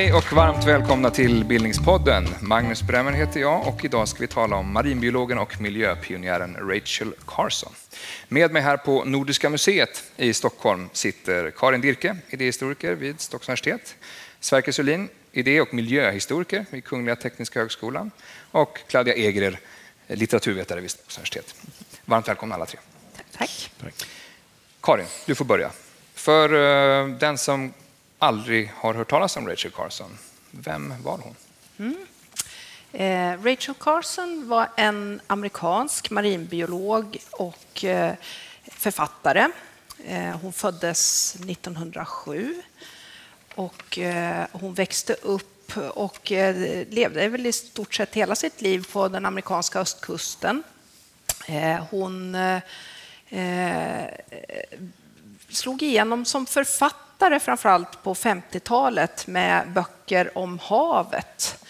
Hej 0.00 0.12
och 0.12 0.32
varmt 0.32 0.66
välkomna 0.66 1.10
till 1.10 1.44
Bildningspodden. 1.44 2.28
Magnus 2.40 2.82
Bremmer 2.82 3.12
heter 3.12 3.40
jag 3.40 3.68
och 3.68 3.84
idag 3.84 4.08
ska 4.08 4.20
vi 4.20 4.26
tala 4.26 4.56
om 4.56 4.72
marinbiologen 4.72 5.38
och 5.38 5.60
miljöpionjären 5.60 6.56
Rachel 6.60 7.12
Carson. 7.26 7.72
Med 8.28 8.52
mig 8.52 8.62
här 8.62 8.76
på 8.76 9.04
Nordiska 9.04 9.50
museet 9.50 10.04
i 10.16 10.32
Stockholm 10.32 10.88
sitter 10.92 11.50
Karin 11.50 11.80
Dirke, 11.80 12.16
idéhistoriker 12.28 12.94
vid 12.94 13.20
Stockholms 13.20 13.48
universitet, 13.48 13.96
Sverker 14.40 14.72
Sölin, 14.72 15.08
idé 15.32 15.60
och 15.60 15.74
miljöhistoriker 15.74 16.66
vid 16.70 16.84
Kungliga 16.84 17.16
Tekniska 17.16 17.60
högskolan 17.60 18.10
och 18.50 18.78
Claudia 18.88 19.14
Egrer, 19.14 19.60
litteraturvetare 20.06 20.80
vid 20.80 20.90
Stockholms 20.90 21.16
universitet. 21.16 21.54
Varmt 22.04 22.28
välkomna 22.28 22.54
alla 22.54 22.66
tre. 22.66 22.78
Tack. 23.36 23.70
Tack. 23.80 24.06
Karin, 24.82 25.06
du 25.26 25.34
får 25.34 25.44
börja. 25.44 25.70
För 26.14 26.54
uh, 26.54 27.18
den 27.18 27.38
som 27.38 27.72
aldrig 28.20 28.72
har 28.76 28.94
hört 28.94 29.10
talas 29.10 29.36
om 29.36 29.48
Rachel 29.48 29.70
Carson, 29.70 30.18
vem 30.50 30.94
var 31.02 31.18
hon? 31.18 31.36
Mm. 31.78 32.06
Eh, 32.92 33.42
Rachel 33.44 33.74
Carson 33.74 34.48
var 34.48 34.68
en 34.76 35.20
amerikansk 35.26 36.10
marinbiolog 36.10 37.18
och 37.30 37.84
eh, 37.84 38.14
författare. 38.66 39.48
Eh, 40.06 40.36
hon 40.42 40.52
föddes 40.52 41.34
1907 41.34 42.62
och 43.54 43.98
eh, 43.98 44.46
hon 44.52 44.74
växte 44.74 45.12
upp 45.12 45.76
och 45.94 46.32
eh, 46.32 46.86
levde 46.90 47.28
väl 47.28 47.46
i 47.46 47.52
stort 47.52 47.94
sett 47.94 48.14
hela 48.14 48.34
sitt 48.34 48.60
liv 48.60 48.86
på 48.92 49.08
den 49.08 49.26
amerikanska 49.26 49.80
östkusten. 49.80 50.62
Eh, 51.46 51.84
hon 51.90 52.34
eh, 52.34 52.60
eh, 53.28 54.08
slog 55.48 55.82
igenom 55.82 56.24
som 56.24 56.46
författare 56.46 57.09
framförallt 57.40 58.02
på 58.02 58.14
50-talet 58.14 59.26
med 59.26 59.72
böcker 59.72 60.38
om 60.38 60.58
havet. 60.58 61.64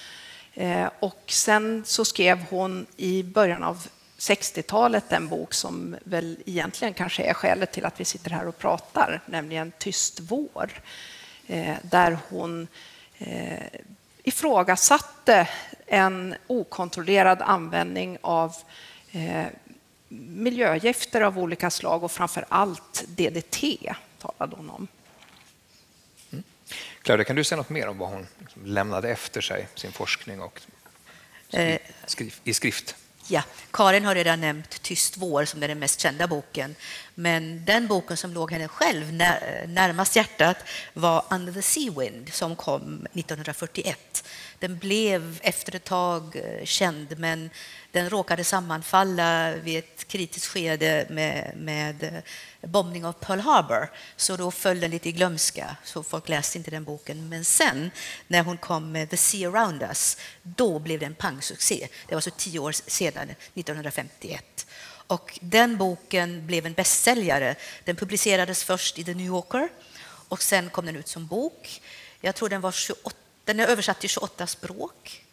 Eh, 0.55 0.91
och 1.01 1.23
sen 1.27 1.83
så 1.87 2.05
skrev 2.05 2.45
hon 2.51 2.87
i 2.97 3.23
början 3.23 3.62
av 3.62 3.87
60-talet 4.19 5.12
en 5.12 5.29
bok 5.29 5.55
som 5.55 5.97
väl 6.05 6.37
egentligen 6.47 6.95
kanske 6.95 7.23
är 7.23 7.34
skälet 7.34 7.73
till 7.73 7.84
att 7.84 8.01
vi 8.01 8.05
sitter 8.05 8.31
här 8.31 8.47
och 8.47 8.59
pratar, 8.59 9.20
nämligen 9.27 9.73
Tyst 9.79 10.20
vår. 10.20 10.70
Eh, 11.47 11.77
där 11.83 12.19
hon 12.29 12.69
eh, 13.19 13.81
ifrågasatte 14.23 15.48
en 15.87 16.35
okontrollerad 16.47 17.42
användning 17.42 18.19
av 18.20 18.57
miljögifter 20.09 21.20
av 21.20 21.39
olika 21.39 21.70
slag 21.70 22.05
och 22.05 22.12
framför 22.12 22.45
allt 22.48 23.05
DDT 23.07 23.64
talade 24.19 24.57
hon 24.57 24.70
om. 24.70 24.89
Claudia, 27.03 27.25
kan 27.25 27.37
du 27.37 27.45
säga 27.45 27.56
något 27.56 27.70
mer 27.70 27.89
om 27.89 27.98
vad 27.98 28.09
hon 28.09 28.27
liksom 28.39 28.67
lämnade 28.67 29.11
efter 29.11 29.41
sig, 29.41 29.69
sin 29.75 29.93
forskning 29.93 30.41
och 30.41 30.61
i 32.45 32.55
skrift? 32.55 32.95
Ja, 33.29 33.42
Karin 33.70 34.05
har 34.05 34.15
redan 34.15 34.41
nämnt 34.41 34.83
Tyst 34.83 35.17
vår 35.17 35.45
som 35.45 35.62
är 35.62 35.69
den 35.69 35.79
mest 35.79 36.01
kända 36.01 36.27
boken. 36.27 36.77
Men 37.15 37.65
den 37.65 37.87
boken 37.87 38.17
som 38.17 38.34
låg 38.34 38.53
henne 38.53 38.69
själv 38.69 39.12
närmast 39.12 40.17
hjärtat 40.17 40.57
var 40.92 41.25
Under 41.31 41.53
the 41.53 41.62
Sea 41.62 41.92
Wind 41.98 42.33
som 42.33 42.57
kom 42.57 43.07
1941. 43.14 44.25
Den 44.61 44.78
blev 44.78 45.39
efter 45.42 45.77
ett 45.77 45.84
tag 45.84 46.36
eh, 46.36 46.64
känd, 46.64 47.19
men 47.19 47.50
den 47.92 48.11
råkade 48.11 48.44
sammanfalla 48.44 49.55
vid 49.55 49.78
ett 49.78 50.08
kritiskt 50.08 50.47
skede 50.47 51.06
med, 51.11 51.52
med 51.56 52.02
eh, 52.02 52.70
bombning 52.70 53.05
av 53.05 53.12
Pearl 53.12 53.41
Harbor, 53.41 53.91
så 54.17 54.36
då 54.36 54.50
föll 54.50 54.80
den 54.80 54.90
lite 54.90 55.08
i 55.08 55.12
glömska, 55.12 55.77
så 55.85 56.02
folk 56.02 56.29
läste 56.29 56.58
inte 56.58 56.70
den 56.70 56.85
boken. 56.85 57.29
Men 57.29 57.45
sen, 57.45 57.90
när 58.29 58.42
hon 58.42 58.57
kom 58.57 58.92
med 58.92 59.11
The 59.11 59.17
Sea 59.17 59.51
Around 59.51 59.83
Us, 59.83 60.17
då 60.42 60.79
blev 60.79 61.01
det 61.01 61.06
en 61.06 61.14
pangsuccé. 61.14 61.89
Det 62.08 62.14
var 62.14 62.20
så 62.20 62.30
tio 62.30 62.58
år 62.58 62.73
sedan, 62.73 63.30
1951. 63.55 64.67
Och 65.06 65.39
den 65.42 65.77
boken 65.77 66.46
blev 66.46 66.67
en 66.67 66.73
bästsäljare. 66.73 67.55
Den 67.85 67.96
publicerades 67.96 68.64
först 68.64 68.98
i 68.98 69.05
The 69.05 69.14
New 69.14 69.27
Yorker 69.27 69.68
och 70.29 70.42
sen 70.42 70.70
kom 70.70 70.86
den 70.86 70.96
ut 70.96 71.08
som 71.08 71.27
bok. 71.27 71.83
Jag 72.20 72.35
tror 72.35 72.48
den 72.48 72.61
var 72.61 72.73
28 72.73 73.17
den 73.50 73.61
är 73.61 73.66
översatt 73.66 74.00
till 74.00 74.08
28 74.08 74.46
språk 74.46 75.24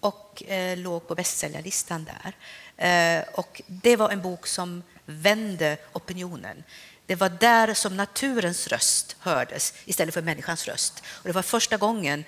och 0.00 0.42
eh, 0.42 0.76
låg 0.78 1.08
på 1.08 1.14
bästsäljarlistan 1.14 2.06
där. 2.12 2.36
Eh, 2.76 3.24
och 3.34 3.62
det 3.66 3.96
var 3.96 4.10
en 4.10 4.22
bok 4.22 4.46
som 4.46 4.82
vände 5.06 5.76
opinionen. 5.92 6.64
Det 7.06 7.14
var 7.14 7.28
där 7.28 7.74
som 7.74 7.96
naturens 7.96 8.68
röst 8.68 9.16
hördes 9.20 9.74
istället 9.84 10.14
för 10.14 10.22
människans 10.22 10.68
röst. 10.68 11.02
Och 11.06 11.24
det 11.24 11.32
var 11.32 11.42
första 11.42 11.76
gången, 11.76 12.24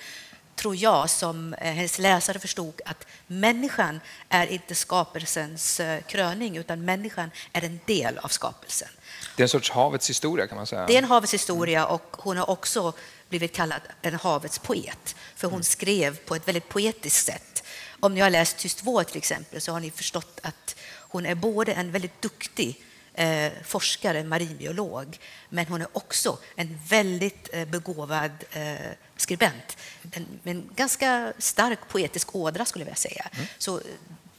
tror 0.54 0.76
jag, 0.76 1.10
som 1.10 1.54
eh, 1.54 1.72
hennes 1.72 1.98
läsare 1.98 2.38
förstod 2.38 2.80
att 2.84 3.06
människan 3.26 4.00
är 4.28 4.46
inte 4.46 4.74
skapelsens 4.74 5.80
eh, 5.80 6.00
kröning, 6.02 6.56
utan 6.56 6.84
människan 6.84 7.30
är 7.52 7.64
en 7.64 7.80
del 7.86 8.18
av 8.18 8.28
skapelsen. 8.28 8.88
Det 9.36 9.42
är 9.42 9.44
en 9.44 9.48
sorts 9.48 9.70
havets 9.70 10.10
historia 10.10 10.46
kan 10.46 10.56
man 10.56 10.66
säga. 10.66 10.86
Det 10.86 10.94
är 10.94 10.98
en 10.98 11.04
havets 11.04 11.34
historia 11.34 11.86
och 11.86 12.16
hon 12.18 12.36
har 12.36 12.50
också 12.50 12.92
blivit 13.30 13.52
kallad 13.52 13.80
en 14.02 14.14
havets 14.14 14.58
poet, 14.58 15.16
för 15.36 15.48
hon 15.48 15.64
skrev 15.64 16.16
på 16.16 16.34
ett 16.34 16.48
väldigt 16.48 16.68
poetiskt 16.68 17.26
sätt. 17.26 17.62
Om 18.00 18.14
ni 18.14 18.20
har 18.20 18.30
läst 18.30 18.58
Tyst 18.58 18.80
vår 18.82 19.04
till 19.04 19.16
exempel 19.16 19.60
så 19.60 19.72
har 19.72 19.80
ni 19.80 19.90
förstått 19.90 20.40
att 20.42 20.76
hon 20.98 21.26
är 21.26 21.34
både 21.34 21.72
en 21.72 21.92
väldigt 21.92 22.22
duktig 22.22 22.82
eh, 23.14 23.52
forskare, 23.64 24.24
marinbiolog, 24.24 25.18
men 25.48 25.66
hon 25.66 25.80
är 25.80 25.88
också 25.92 26.38
en 26.56 26.78
väldigt 26.88 27.48
eh, 27.52 27.68
begåvad 27.68 28.32
eh, 28.52 28.74
skribent. 29.16 29.76
En, 30.12 30.26
en 30.44 30.70
ganska 30.76 31.32
stark 31.38 31.88
poetisk 31.88 32.34
ådra 32.34 32.64
skulle 32.64 32.82
jag 32.82 32.86
vilja 32.86 32.96
säga. 32.96 33.28
Mm. 33.32 33.46
Så 33.58 33.80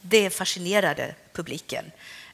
det 0.00 0.30
fascinerade 0.30 1.14
publiken. 1.32 1.84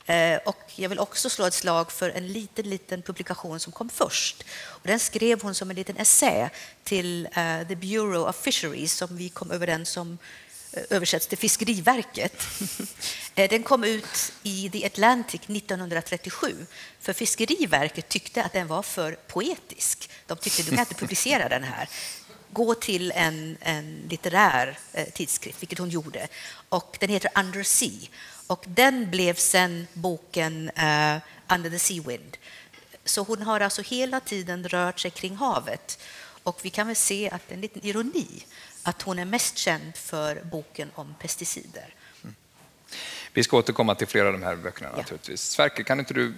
Eh, 0.08 0.38
och 0.44 0.72
jag 0.76 0.88
vill 0.88 0.98
också 0.98 1.30
slå 1.30 1.46
ett 1.46 1.54
slag 1.54 1.92
för 1.92 2.10
en 2.10 2.32
liten, 2.32 2.70
liten 2.70 3.02
publikation 3.02 3.60
som 3.60 3.72
kom 3.72 3.88
först. 3.88 4.44
Och 4.66 4.86
den 4.86 4.98
skrev 4.98 5.42
hon 5.42 5.54
som 5.54 5.70
en 5.70 5.76
liten 5.76 5.96
essä 5.96 6.50
till 6.84 7.26
uh, 7.26 7.68
The 7.68 7.76
Bureau 7.76 8.28
of 8.28 8.36
Fisheries 8.36 8.94
som 8.94 9.16
vi 9.16 9.28
kom 9.28 9.50
överens 9.50 9.96
om 9.96 10.18
uh, 10.76 10.82
översätts 10.90 11.26
till 11.26 11.38
Fiskeriverket. 11.38 12.42
den 13.34 13.62
kom 13.62 13.84
ut 13.84 14.32
i 14.42 14.70
The 14.70 14.86
Atlantic 14.86 15.40
1937 15.40 16.66
för 17.00 17.12
Fiskeriverket 17.12 18.08
tyckte 18.08 18.44
att 18.44 18.52
den 18.52 18.66
var 18.66 18.82
för 18.82 19.12
poetisk. 19.12 20.10
De 20.26 20.36
tyckte 20.36 20.62
du 20.62 20.70
kan 20.70 20.78
inte 20.78 20.94
publicera 20.94 21.48
den 21.48 21.64
här 21.64 21.88
gå 22.52 22.74
till 22.74 23.12
en, 23.14 23.56
en 23.60 24.02
litterär 24.10 24.78
eh, 24.92 25.08
tidskrift, 25.08 25.62
vilket 25.62 25.78
hon 25.78 25.90
gjorde. 25.90 26.28
Och 26.68 26.96
den 27.00 27.10
heter 27.10 27.30
Under 27.34 27.62
Sea 27.62 28.08
och 28.48 28.64
den 28.68 29.10
blev 29.10 29.34
sen 29.34 29.86
boken 29.92 30.70
uh, 30.70 31.18
Under 31.54 31.70
the 31.70 31.78
Sea 31.78 32.02
Wind. 32.06 32.36
Så 33.04 33.22
hon 33.22 33.42
har 33.42 33.60
alltså 33.60 33.82
hela 33.82 34.20
tiden 34.20 34.68
rört 34.68 35.00
sig 35.00 35.10
kring 35.10 35.36
havet. 35.36 35.98
Och 36.42 36.60
vi 36.62 36.70
kan 36.70 36.86
väl 36.86 36.96
se 36.96 37.30
att 37.30 37.42
det 37.48 37.52
är 37.52 37.54
en 37.54 37.60
liten 37.60 37.86
ironi 37.86 38.44
att 38.82 39.02
hon 39.02 39.18
är 39.18 39.24
mest 39.24 39.58
känd 39.58 39.96
för 39.96 40.40
boken 40.44 40.90
om 40.94 41.14
pesticider. 41.20 41.94
Mm. 42.22 42.34
Vi 43.32 43.42
ska 43.42 43.56
återkomma 43.56 43.94
till 43.94 44.06
flera 44.06 44.26
av 44.26 44.32
de 44.32 44.42
här 44.42 44.56
böckerna 44.56 44.90
ja. 44.92 44.96
naturligtvis. 44.96 45.42
Sverker, 45.42 45.82
kan 45.82 45.98
inte 45.98 46.14
du 46.14 46.34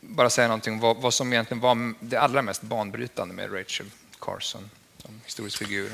bara 0.00 0.30
säga 0.30 0.48
någonting 0.48 0.74
om 0.74 0.80
vad, 0.80 0.96
vad 0.96 1.14
som 1.14 1.32
egentligen 1.32 1.60
var 1.60 1.94
det 2.00 2.16
allra 2.16 2.42
mest 2.42 2.62
banbrytande 2.62 3.34
med 3.34 3.54
Rachel 3.54 3.86
Carson 4.18 4.70
som 4.98 5.20
historisk 5.24 5.58
figur? 5.58 5.92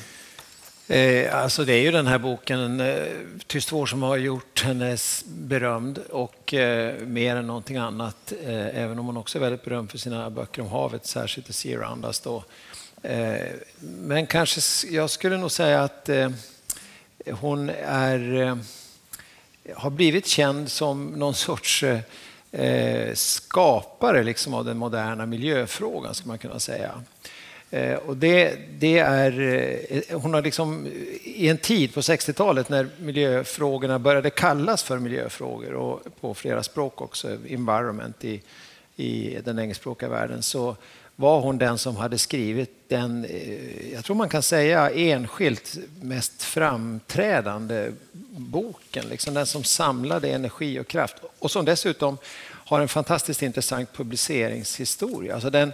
Eh, 0.91 1.43
alltså 1.43 1.65
det 1.65 1.72
är 1.72 1.81
ju 1.81 1.91
den 1.91 2.06
här 2.06 2.19
boken, 2.19 2.81
eh, 2.81 3.06
Tyst 3.47 3.72
vår, 3.72 3.87
som 3.87 4.03
har 4.03 4.16
gjort 4.16 4.62
henne 4.62 4.97
berömd 5.24 5.98
och 5.98 6.54
eh, 6.54 6.95
mer 7.01 7.36
än 7.36 7.47
någonting 7.47 7.77
annat. 7.77 8.33
Eh, 8.45 8.78
även 8.83 8.98
om 8.98 9.07
hon 9.07 9.16
också 9.16 9.39
är 9.39 9.41
väldigt 9.41 9.65
berömd 9.65 9.91
för 9.91 9.98
sina 9.98 10.30
böcker 10.30 10.62
om 10.62 10.68
havet, 10.68 11.07
särskilt 11.07 11.47
The 11.47 11.53
Sea 11.53 11.78
Around 11.78 12.04
Us. 12.04 12.21
Då. 12.21 12.45
Eh, 13.03 13.36
men 13.80 14.27
kanske, 14.27 14.60
jag 14.91 15.10
skulle 15.10 15.36
nog 15.36 15.51
säga 15.51 15.83
att 15.83 16.09
eh, 16.09 16.30
hon 17.30 17.71
är, 17.84 18.41
eh, 18.41 18.57
har 19.74 19.91
blivit 19.91 20.27
känd 20.27 20.71
som 20.71 21.07
någon 21.07 21.34
sorts 21.48 21.84
eh, 22.53 23.15
skapare 23.15 24.22
liksom 24.22 24.54
av 24.54 24.65
den 24.65 24.78
moderna 24.78 25.27
miljöfrågan, 25.27 26.15
skulle 26.15 26.28
man 26.28 26.39
kunna 26.39 26.60
säga. 26.60 27.03
Eh, 27.70 27.94
och 27.94 28.16
det, 28.16 28.59
det 28.78 28.98
är, 28.98 29.41
eh, 29.91 30.20
hon 30.20 30.34
har 30.34 30.42
liksom, 30.42 30.86
I 31.24 31.48
en 31.48 31.59
tid 31.59 31.94
på 31.94 32.00
60-talet 32.00 32.68
när 32.68 32.88
miljöfrågorna 32.98 33.98
började 33.98 34.30
kallas 34.30 34.82
för 34.82 34.98
miljöfrågor 34.98 35.72
och 35.72 36.20
på 36.20 36.34
flera 36.34 36.62
språk 36.62 37.00
också, 37.00 37.36
environment 37.48 38.24
i, 38.24 38.42
i 38.97 39.38
den 39.44 39.59
engelskspråkiga 39.59 40.09
världen, 40.09 40.42
så 40.42 40.76
var 41.16 41.41
hon 41.41 41.59
den 41.59 41.78
som 41.78 41.97
hade 41.97 42.18
skrivit 42.18 42.70
den, 42.88 43.24
eh, 43.24 43.92
jag 43.92 44.04
tror 44.04 44.16
man 44.16 44.28
kan 44.28 44.42
säga 44.42 44.91
enskilt 44.91 45.78
mest 46.00 46.42
framträdande 46.42 47.91
boken. 48.30 49.04
Liksom 49.10 49.34
den 49.34 49.47
som 49.47 49.64
samlade 49.64 50.28
energi 50.28 50.80
och 50.80 50.86
kraft 50.86 51.16
och 51.38 51.50
som 51.50 51.64
dessutom 51.64 52.18
har 52.68 52.80
en 52.80 52.88
fantastiskt 52.88 53.42
intressant 53.42 53.92
publiceringshistoria. 53.92 55.34
Alltså 55.34 55.50
den, 55.50 55.72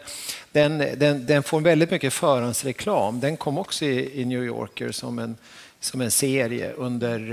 den, 0.52 0.78
den, 0.78 1.26
den 1.26 1.42
får 1.42 1.60
väldigt 1.60 1.90
mycket 1.90 2.12
förhandsreklam. 2.12 3.20
Den 3.20 3.36
kom 3.36 3.58
också 3.58 3.84
i, 3.84 4.20
i 4.20 4.24
New 4.24 4.44
Yorker 4.44 4.92
som 4.92 5.18
en, 5.18 5.36
som 5.80 6.00
en 6.00 6.10
serie 6.10 6.72
under 6.72 7.32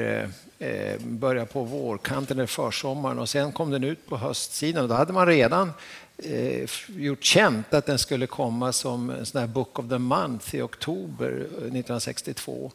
eh, 0.60 0.68
eh 0.68 1.00
början 1.00 1.48
på 1.48 1.64
vårkanten 1.64 2.38
eller 2.38 2.48
försommaren 2.48 3.20
och 3.20 3.30
sen 3.30 3.52
kom 3.52 3.72
den 3.72 3.84
ut 3.84 4.08
på 4.10 4.18
höstsidan 4.18 4.84
och 4.84 4.90
då 4.90 4.96
hade 4.96 5.14
man 5.14 5.28
redan 5.28 5.74
eh, 6.18 6.70
gjort 6.88 7.24
känt 7.24 7.74
att 7.74 7.86
den 7.86 8.00
skulle 8.00 8.28
komma 8.28 8.72
som 8.72 9.10
en 9.10 9.26
sån 9.26 9.42
här 9.42 9.48
Book 9.48 9.80
of 9.80 9.90
the 9.90 9.98
Month 9.98 10.56
i 10.56 10.62
oktober 10.62 11.30
eh, 11.30 11.46
1962. 11.46 12.72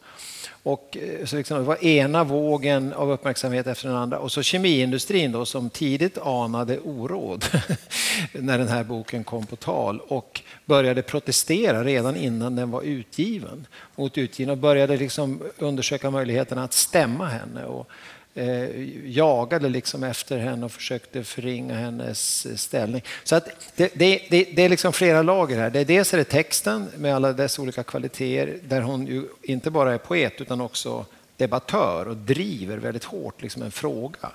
Och, 0.63 0.97
eh, 0.97 1.25
så 1.25 1.35
liksom, 1.35 1.57
det 1.57 1.63
var 1.63 1.85
ena 1.85 2.23
vågen 2.23 2.93
av 2.93 3.11
uppmärksamhet 3.11 3.67
efter 3.67 3.87
den 3.87 3.97
andra. 3.97 4.19
Och 4.19 4.31
så 4.31 4.43
kemiindustrin 4.43 5.31
då, 5.31 5.45
som 5.45 5.69
tidigt 5.69 6.17
anade 6.17 6.79
oråd 6.79 7.45
när 8.31 8.57
den 8.57 8.67
här 8.67 8.83
boken 8.83 9.23
kom 9.23 9.45
på 9.45 9.55
tal 9.55 9.99
och 10.07 10.41
började 10.65 11.01
protestera 11.01 11.83
redan 11.83 12.15
innan 12.15 12.55
den 12.55 12.71
var 12.71 12.81
utgiven 12.81 13.67
mot 13.95 14.17
utgivningen 14.17 14.57
och 14.57 14.61
började 14.61 14.97
liksom 14.97 15.41
undersöka 15.57 16.11
möjligheterna 16.11 16.63
att 16.63 16.73
stämma 16.73 17.25
henne. 17.25 17.65
Och, 17.65 17.89
Eh, 18.37 18.69
jagade 19.05 19.69
liksom 19.69 20.03
efter 20.03 20.37
henne 20.37 20.65
och 20.65 20.71
försökte 20.71 21.23
förringa 21.23 21.75
hennes 21.75 22.47
ställning. 22.61 23.03
Så 23.23 23.35
att 23.35 23.45
det, 23.75 23.91
det, 23.93 24.21
det, 24.29 24.43
det 24.55 24.61
är 24.61 24.69
liksom 24.69 24.93
flera 24.93 25.21
lager 25.21 25.57
här. 25.57 25.69
Det 25.69 25.79
är 25.79 25.85
dels 25.85 26.13
är 26.13 26.17
det 26.17 26.23
texten 26.23 26.87
med 26.97 27.15
alla 27.15 27.33
dess 27.33 27.59
olika 27.59 27.83
kvaliteter 27.83 28.59
där 28.63 28.81
hon 28.81 29.07
ju 29.07 29.23
inte 29.41 29.71
bara 29.71 29.93
är 29.93 29.97
poet 29.97 30.41
utan 30.41 30.61
också 30.61 31.05
debattör 31.37 32.07
och 32.07 32.17
driver 32.17 32.77
väldigt 32.77 33.03
hårt 33.03 33.41
liksom 33.41 33.61
en 33.61 33.71
fråga. 33.71 34.31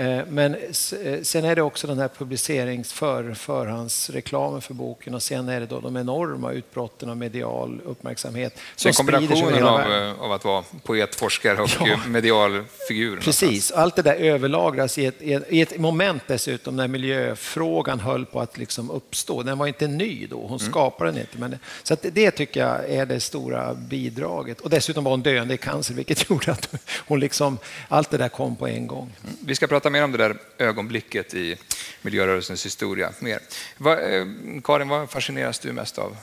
Eh, 0.00 0.20
men 0.28 0.54
eh, 0.54 1.22
sen 1.22 1.44
är 1.44 1.56
det 1.56 1.62
också 1.62 1.86
den 1.86 1.98
här 1.98 2.08
publicerings 2.08 2.92
för, 2.92 3.34
förhandsreklamen 3.34 4.60
för 4.60 4.74
boken 4.74 5.14
och 5.14 5.22
sen 5.22 5.48
är 5.48 5.60
det 5.60 5.66
då 5.66 5.80
de 5.80 5.96
enorma 5.96 6.52
utbrotten 6.52 7.10
av 7.10 7.16
medial 7.16 7.80
uppmärksamhet. 7.84 8.58
Så 8.76 8.92
kombinationen 8.92 9.62
av, 9.62 9.80
eh, 9.80 10.20
av, 10.20 10.32
att 10.32 10.44
vara 10.44 10.64
poet, 10.82 11.14
forskare 11.14 11.62
och 11.62 11.70
ja. 11.80 11.96
medial 12.08 12.64
figur? 12.88 13.16
Precis, 13.16 13.72
allt 13.72 13.96
det 13.96 14.02
där 14.02 14.14
överlagras 14.14 14.98
i 14.98 15.06
ett, 15.06 15.22
i 15.48 15.60
ett, 15.60 15.78
moment 15.78 16.22
dessutom 16.26 16.76
när 16.76 16.88
miljöfrågan 16.88 18.00
höll 18.00 18.26
på 18.26 18.40
att 18.40 18.58
liksom 18.58 18.90
uppstå. 18.90 19.42
Den 19.42 19.58
var 19.58 19.66
inte 19.66 19.86
ny 19.86 20.26
då, 20.26 20.36
hon 20.36 20.46
mm. 20.48 20.58
skapade 20.58 21.10
den 21.10 21.20
inte. 21.20 21.38
Men, 21.38 21.58
så 21.82 21.96
det 22.02 22.30
tycker 22.30 22.60
jag 22.60 22.90
är 22.90 23.06
det 23.06 23.20
stora 23.20 23.74
bidraget. 23.74 24.60
Och 24.60 24.70
dessutom 24.70 25.04
var 25.04 25.10
hon 25.10 25.22
döende 25.22 25.54
i 25.54 25.58
cancer 25.58 25.94
vilket 25.94 26.30
gjorde 26.30 26.52
att 26.52 26.74
hon 27.06 27.20
liksom, 27.20 27.58
allt 27.88 28.10
det 28.10 28.16
där 28.16 28.28
kom 28.28 28.56
på 28.56 28.68
en 28.68 28.86
gång. 28.86 29.12
Vi 29.44 29.54
ska 29.54 29.66
prata 29.66 29.89
mer 29.90 30.04
om 30.04 30.12
det 30.12 30.18
där 30.18 30.36
ögonblicket 30.58 31.34
i 31.34 31.56
miljörörelsens 32.02 32.66
historia. 32.66 33.12
Mer. 33.18 33.40
Va, 33.76 34.00
eh, 34.00 34.26
Karin, 34.64 34.88
vad 34.88 35.10
fascineras 35.10 35.58
du 35.58 35.72
mest 35.72 35.98
av 35.98 36.16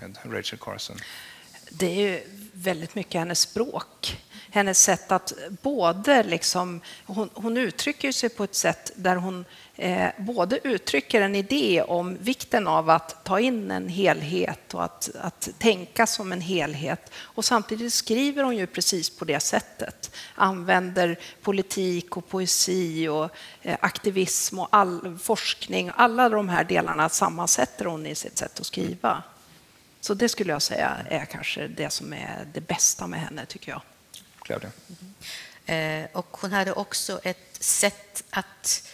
med 0.00 0.18
Rachel 0.22 0.58
Carson? 0.58 0.96
Det 1.70 2.08
är 2.08 2.22
väldigt 2.52 2.94
mycket 2.94 3.14
hennes 3.14 3.40
språk 3.40 4.16
hennes 4.52 4.82
sätt 4.82 5.12
att 5.12 5.32
både 5.62 6.22
liksom, 6.22 6.80
hon, 7.06 7.30
hon 7.34 7.56
uttrycker 7.56 8.12
sig 8.12 8.28
på 8.28 8.44
ett 8.44 8.54
sätt 8.54 8.92
där 8.94 9.16
hon 9.16 9.44
eh, 9.76 10.08
både 10.18 10.58
uttrycker 10.68 11.20
en 11.20 11.36
idé 11.36 11.82
om 11.82 12.16
vikten 12.20 12.66
av 12.66 12.90
att 12.90 13.24
ta 13.24 13.40
in 13.40 13.70
en 13.70 13.88
helhet 13.88 14.74
och 14.74 14.84
att, 14.84 15.10
att 15.20 15.48
tänka 15.58 16.06
som 16.06 16.32
en 16.32 16.40
helhet. 16.40 17.10
Och 17.16 17.44
samtidigt 17.44 17.92
skriver 17.92 18.42
hon 18.42 18.56
ju 18.56 18.66
precis 18.66 19.10
på 19.10 19.24
det 19.24 19.40
sättet. 19.40 20.10
Använder 20.34 21.18
politik 21.42 22.16
och 22.16 22.28
poesi 22.28 23.08
och 23.08 23.30
eh, 23.62 23.76
aktivism 23.80 24.58
och 24.58 24.68
all 24.70 25.18
forskning. 25.18 25.90
Alla 25.96 26.28
de 26.28 26.48
här 26.48 26.64
delarna 26.64 27.08
sammansätter 27.08 27.84
hon 27.84 28.06
i 28.06 28.14
sitt 28.14 28.38
sätt 28.38 28.60
att 28.60 28.66
skriva. 28.66 29.22
Så 30.00 30.14
det 30.14 30.28
skulle 30.28 30.52
jag 30.52 30.62
säga 30.62 30.96
är 31.08 31.24
kanske 31.24 31.66
det 31.66 31.90
som 31.90 32.12
är 32.12 32.46
det 32.54 32.60
bästa 32.60 33.06
med 33.06 33.20
henne, 33.20 33.46
tycker 33.46 33.70
jag. 33.70 33.82
Claudia. 34.42 34.70
Mm. 35.66 36.08
och 36.12 36.36
hon 36.40 36.52
hade 36.52 36.72
också 36.72 37.20
ett 37.22 37.56
sätt 37.60 38.24
att 38.30 38.88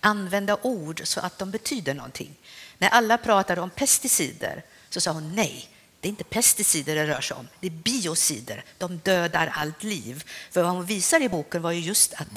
använda 0.00 0.58
ord 0.62 1.00
så 1.04 1.20
att 1.20 1.38
de 1.38 1.50
betyder 1.50 1.94
någonting. 1.94 2.34
När 2.78 2.88
alla 2.88 3.18
pratade 3.18 3.60
om 3.60 3.70
pesticider 3.70 4.62
så 4.90 5.00
sa 5.00 5.10
hon 5.10 5.34
nej, 5.34 5.68
det 6.00 6.08
är 6.08 6.10
inte 6.10 6.24
pesticider 6.24 6.94
det 6.94 7.06
rör 7.06 7.20
sig 7.20 7.36
om, 7.36 7.48
det 7.60 7.66
är 7.66 7.70
biocider. 7.70 8.64
De 8.78 8.98
dödar 8.98 9.52
allt 9.54 9.82
liv. 9.82 10.24
För 10.50 10.62
vad 10.62 10.72
hon 10.72 10.84
visar 10.84 11.22
i 11.22 11.28
boken 11.28 11.62
var 11.62 11.72
ju 11.72 11.80
just 11.80 12.14
att 12.14 12.28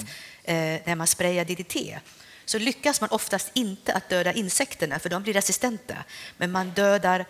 eh, 0.44 0.54
när 0.84 0.94
man 0.94 1.06
sprayar 1.06 1.44
DDT 1.44 2.00
så 2.44 2.58
lyckas 2.58 3.00
man 3.00 3.10
oftast 3.10 3.50
inte 3.54 3.94
att 3.94 4.08
döda 4.08 4.32
insekterna 4.32 4.98
för 4.98 5.08
de 5.08 5.22
blir 5.22 5.32
resistenta. 5.32 5.94
Men 6.36 6.50
man 6.50 6.70
dödar 6.70 7.26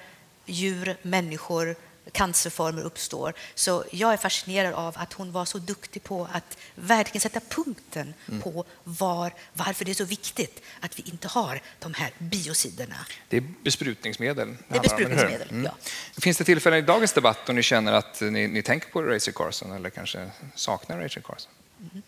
djur, 0.46 0.96
människor, 1.02 1.76
cancerformer 2.12 2.82
uppstår. 2.82 3.34
Så 3.54 3.84
jag 3.90 4.12
är 4.12 4.16
fascinerad 4.16 4.74
av 4.74 4.94
att 4.98 5.12
hon 5.12 5.32
var 5.32 5.44
så 5.44 5.58
duktig 5.58 6.02
på 6.02 6.28
att 6.32 6.58
verkligen 6.74 7.20
sätta 7.20 7.40
punkten 7.40 8.14
mm. 8.28 8.40
på 8.40 8.64
var, 8.84 9.32
varför 9.52 9.84
det 9.84 9.90
är 9.90 9.94
så 9.94 10.04
viktigt 10.04 10.62
att 10.80 10.98
vi 10.98 11.02
inte 11.02 11.28
har 11.28 11.60
de 11.78 11.94
här 11.94 12.12
biociderna. 12.18 13.06
Det 13.28 13.36
är 13.36 13.44
besprutningsmedel. 13.64 14.56
Det 14.68 14.76
är 14.76 14.82
besprutningsmedel, 14.82 15.50
mm. 15.50 15.64
ja. 15.64 15.74
Finns 16.20 16.38
det 16.38 16.44
tillfällen 16.44 16.78
i 16.78 16.82
dagens 16.82 17.12
debatt 17.12 17.38
då 17.46 17.52
ni 17.52 17.62
känner 17.62 17.92
att 17.92 18.20
ni, 18.20 18.48
ni 18.48 18.62
tänker 18.62 18.88
på 18.88 19.02
Rachel 19.02 19.34
Carson 19.34 19.72
eller 19.72 19.90
kanske 19.90 20.30
saknar 20.54 21.00
Rachel 21.00 21.22
Carson? 21.22 21.52
Mm. 21.80 22.02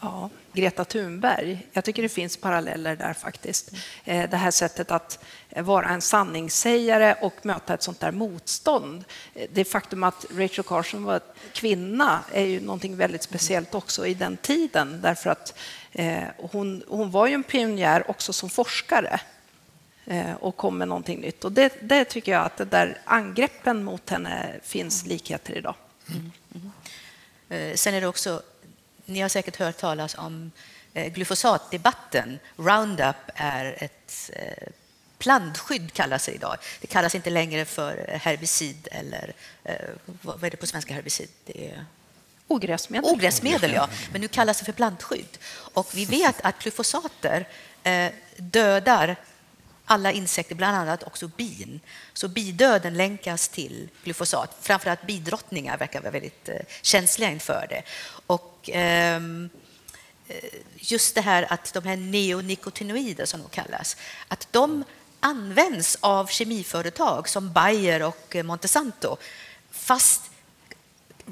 Ja, 0.00 0.30
Greta 0.52 0.84
Thunberg. 0.84 1.66
Jag 1.72 1.84
tycker 1.84 2.02
det 2.02 2.08
finns 2.08 2.36
paralleller 2.36 2.96
där 2.96 3.12
faktiskt. 3.12 3.72
Eh, 4.04 4.30
det 4.30 4.36
här 4.36 4.50
sättet 4.50 4.90
att 4.90 5.24
eh, 5.48 5.64
vara 5.64 5.88
en 5.88 6.00
sanningssägare 6.00 7.14
och 7.20 7.46
möta 7.46 7.74
ett 7.74 7.82
sånt 7.82 8.00
där 8.00 8.12
motstånd. 8.12 9.04
Eh, 9.34 9.48
det 9.52 9.64
faktum 9.64 10.02
att 10.02 10.26
Rachel 10.30 10.64
Carson 10.64 11.04
var 11.04 11.20
kvinna 11.52 12.20
är 12.32 12.44
ju 12.44 12.60
någonting 12.60 12.96
väldigt 12.96 13.22
speciellt 13.22 13.74
också 13.74 14.06
i 14.06 14.14
den 14.14 14.36
tiden 14.36 15.00
därför 15.02 15.30
att 15.30 15.58
hon, 16.36 16.82
hon 16.88 17.10
var 17.10 17.26
ju 17.26 17.34
en 17.34 17.42
pionjär 17.42 18.10
också 18.10 18.32
som 18.32 18.50
forskare 18.50 19.20
och 20.40 20.56
kom 20.56 20.78
med 20.78 20.88
någonting 20.88 21.20
nytt. 21.20 21.44
Och 21.44 21.52
det, 21.52 21.72
det 21.82 22.04
tycker 22.04 22.32
jag 22.32 22.44
att 22.44 22.56
det 22.56 22.64
där 22.64 22.98
angreppen 23.04 23.84
mot 23.84 24.10
henne 24.10 24.60
finns 24.62 25.06
likheter 25.06 25.58
idag. 25.58 25.74
Mm. 26.08 26.32
Mm. 27.48 27.76
Sen 27.76 27.94
är 27.94 28.00
det 28.00 28.06
också 28.06 28.42
ni 29.10 29.20
har 29.20 29.28
säkert 29.28 29.56
hört 29.56 29.76
talas 29.76 30.14
om 30.18 30.52
eh, 30.94 31.12
glyfosatdebatten. 31.12 32.38
Roundup 32.56 33.16
är 33.34 33.84
ett 33.84 34.30
eh, 34.32 34.68
plantskydd 35.18 35.92
kallas 35.92 36.26
det 36.26 36.32
idag. 36.32 36.56
Det 36.80 36.86
kallas 36.86 37.14
inte 37.14 37.30
längre 37.30 37.64
för 37.64 38.18
herbicid 38.22 38.88
eller 38.90 39.32
eh, 39.64 39.74
vad 40.22 40.44
är 40.44 40.50
det 40.50 40.56
på 40.56 40.66
svenska 40.66 40.94
herbicid? 40.94 41.28
Det 41.44 41.68
är 41.68 41.84
Ogräsmedel. 42.46 43.10
Ogräsmedel, 43.10 43.72
ja. 43.72 43.88
Men 44.12 44.20
nu 44.20 44.28
kallas 44.28 44.58
det 44.58 44.64
för 44.64 44.72
plantskydd. 44.72 45.38
Och 45.52 45.90
vi 45.94 46.04
vet 46.04 46.40
att 46.40 46.58
glyfosater 46.58 47.48
dödar 48.36 49.16
alla 49.90 50.12
insekter, 50.12 50.54
bland 50.54 50.76
annat 50.76 51.02
också 51.02 51.28
bin. 51.28 51.80
Så 52.12 52.28
bidöden 52.28 52.94
länkas 52.94 53.48
till 53.48 53.88
glyfosat. 54.04 54.56
Framförallt 54.60 55.06
bidrottningar 55.06 55.78
verkar 55.78 56.00
vara 56.00 56.10
väldigt 56.10 56.48
eh, 56.48 56.56
känsliga 56.82 57.30
inför 57.30 57.66
det. 57.68 57.82
Och, 58.26 58.70
ehm, 58.72 59.50
eh, 60.28 60.36
just 60.76 61.14
det 61.14 61.20
här 61.20 61.52
att 61.52 61.72
de 61.74 61.84
här 61.84 61.96
neonikotinoider 61.96 63.24
som 63.24 63.42
de 63.42 63.48
kallas, 63.48 63.96
att 64.28 64.48
de 64.50 64.84
används 65.20 65.98
av 66.00 66.26
kemiföretag 66.26 67.28
som 67.28 67.52
Bayer 67.52 68.02
och 68.02 68.36
eh, 68.36 68.42
Monsanto 68.42 69.16
fast 69.70 70.29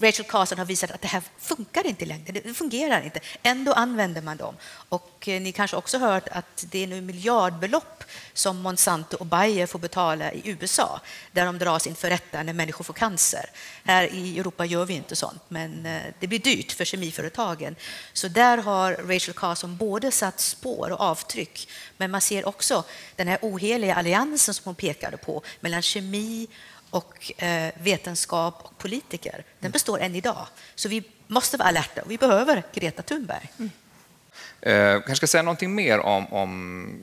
Rachel 0.00 0.24
Carson 0.24 0.58
har 0.58 0.64
visat 0.64 0.90
att 0.90 1.00
det 1.00 1.08
här 1.08 1.22
funkar 1.38 1.86
inte 1.86 2.04
längre. 2.04 2.32
Det 2.32 2.54
fungerar 2.54 3.02
inte. 3.02 3.20
Ändå 3.42 3.72
använder 3.72 4.22
man 4.22 4.36
dem. 4.36 4.54
Och 4.88 5.28
eh, 5.28 5.40
ni 5.40 5.52
kanske 5.52 5.76
också 5.76 5.98
hört 5.98 6.28
att 6.28 6.64
det 6.70 6.82
är 6.82 6.86
nu 6.86 7.00
miljardbelopp 7.00 8.04
som 8.32 8.56
Monsanto 8.56 9.16
och 9.16 9.26
Bayer 9.26 9.66
får 9.66 9.78
betala 9.78 10.32
i 10.32 10.40
USA 10.44 11.00
där 11.32 11.46
de 11.46 11.58
dras 11.58 11.86
inför 11.86 12.10
rätta 12.10 12.42
när 12.42 12.52
människor 12.52 12.84
får 12.84 12.94
cancer. 12.94 13.50
Här 13.84 14.14
i 14.14 14.38
Europa 14.38 14.64
gör 14.64 14.84
vi 14.84 14.94
inte 14.94 15.16
sånt, 15.16 15.42
men 15.48 15.86
eh, 15.86 16.02
det 16.20 16.26
blir 16.26 16.38
dyrt 16.38 16.72
för 16.72 16.84
kemiföretagen. 16.84 17.76
Så 18.12 18.28
där 18.28 18.58
har 18.58 18.92
Rachel 18.92 19.34
Carson 19.34 19.76
både 19.76 20.10
satt 20.10 20.40
spår 20.40 20.92
och 20.92 21.00
avtryck, 21.00 21.68
men 21.96 22.10
man 22.10 22.20
ser 22.20 22.48
också 22.48 22.84
den 23.16 23.28
här 23.28 23.38
oheliga 23.42 23.94
alliansen 23.94 24.54
som 24.54 24.64
hon 24.64 24.74
pekade 24.74 25.16
på 25.16 25.42
mellan 25.60 25.82
kemi 25.82 26.48
och 26.90 27.42
eh, 27.42 27.72
vetenskap 27.80 28.60
och 28.62 28.78
politiker, 28.78 29.44
den 29.60 29.70
består 29.70 30.00
än 30.00 30.14
idag. 30.14 30.46
Så 30.74 30.88
vi 30.88 31.02
måste 31.26 31.56
vara 31.56 31.68
alerta 31.68 32.02
och 32.02 32.10
vi 32.10 32.18
behöver 32.18 32.62
Greta 32.74 33.02
Thunberg. 33.02 33.52
Mm. 33.58 33.70
Eh, 34.60 34.92
kanske 34.92 35.16
ska 35.16 35.26
säga 35.26 35.42
någonting 35.42 35.74
mer 35.74 35.98
om, 35.98 36.32
om 36.32 36.94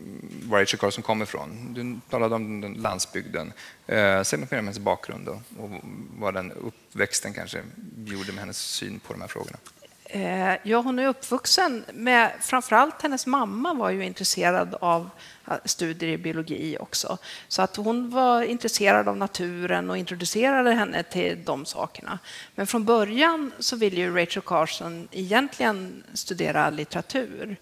var 0.43 0.59
Rachel 0.59 0.79
Carson 0.79 1.03
kommer 1.03 1.25
ifrån. 1.25 1.73
Du 1.73 1.99
talade 2.09 2.35
om 2.35 2.61
den 2.61 2.73
landsbygden. 2.73 3.53
Eh, 3.87 4.23
säg 4.23 4.39
något 4.39 4.51
mer 4.51 4.59
om 4.59 4.65
hennes 4.65 4.79
bakgrund 4.79 5.27
och, 5.27 5.41
och 5.57 5.69
vad 6.17 6.33
den 6.33 6.51
uppväxten 6.51 7.33
kanske 7.33 7.61
gjorde 8.05 8.31
med 8.31 8.39
hennes 8.39 8.57
syn 8.57 8.99
på 8.99 9.13
de 9.13 9.21
här 9.21 9.27
frågorna. 9.27 9.57
Eh, 10.07 10.55
ja, 10.63 10.81
hon 10.81 10.99
är 10.99 11.07
uppvuxen 11.07 11.85
med, 11.93 12.31
framförallt 12.41 13.01
hennes 13.01 13.25
mamma 13.25 13.73
var 13.73 13.89
ju 13.89 14.05
intresserad 14.05 14.75
av 14.81 15.09
eh, 15.47 15.53
studier 15.65 16.09
i 16.09 16.17
biologi 16.17 16.77
också. 16.79 17.17
Så 17.47 17.61
att 17.61 17.75
hon 17.75 18.09
var 18.09 18.41
intresserad 18.41 19.07
av 19.07 19.17
naturen 19.17 19.89
och 19.89 19.97
introducerade 19.97 20.71
henne 20.71 21.03
till 21.03 21.45
de 21.45 21.65
sakerna. 21.65 22.19
Men 22.55 22.67
från 22.67 22.85
början 22.85 23.51
så 23.59 23.75
ville 23.75 23.95
ju 23.95 24.15
Rachel 24.15 24.43
Carson 24.45 25.07
egentligen 25.11 26.03
studera 26.13 26.69
litteratur 26.69 27.57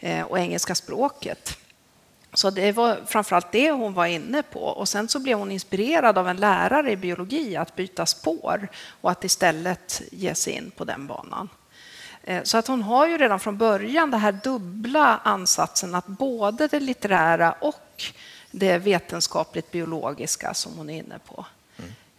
eh, 0.00 0.22
och 0.22 0.38
engelska 0.38 0.74
språket. 0.74 1.58
Så 2.32 2.50
det 2.50 2.72
var 2.72 2.98
framförallt 3.06 3.52
det 3.52 3.70
hon 3.70 3.94
var 3.94 4.06
inne 4.06 4.42
på. 4.42 4.60
Och 4.60 4.88
sen 4.88 5.08
så 5.08 5.18
blev 5.18 5.38
hon 5.38 5.52
inspirerad 5.52 6.18
av 6.18 6.28
en 6.28 6.36
lärare 6.36 6.90
i 6.90 6.96
biologi 6.96 7.56
att 7.56 7.76
byta 7.76 8.06
spår 8.06 8.68
och 9.00 9.10
att 9.10 9.24
istället 9.24 10.02
ge 10.12 10.34
sig 10.34 10.52
in 10.52 10.70
på 10.76 10.84
den 10.84 11.06
banan. 11.06 11.48
Eh, 12.28 12.42
så 12.42 12.58
att 12.58 12.66
hon 12.66 12.82
har 12.82 13.06
ju 13.06 13.18
redan 13.18 13.40
från 13.40 13.58
början 13.58 14.10
den 14.10 14.20
här 14.20 14.32
dubbla 14.32 15.20
ansatsen 15.24 15.94
att 15.94 16.06
både 16.06 16.66
det 16.66 16.80
litterära 16.80 17.52
och 17.52 18.04
det 18.50 18.78
vetenskapligt 18.78 19.70
biologiska 19.70 20.54
som 20.54 20.72
hon 20.76 20.90
är 20.90 20.98
inne 20.98 21.18
på. 21.18 21.46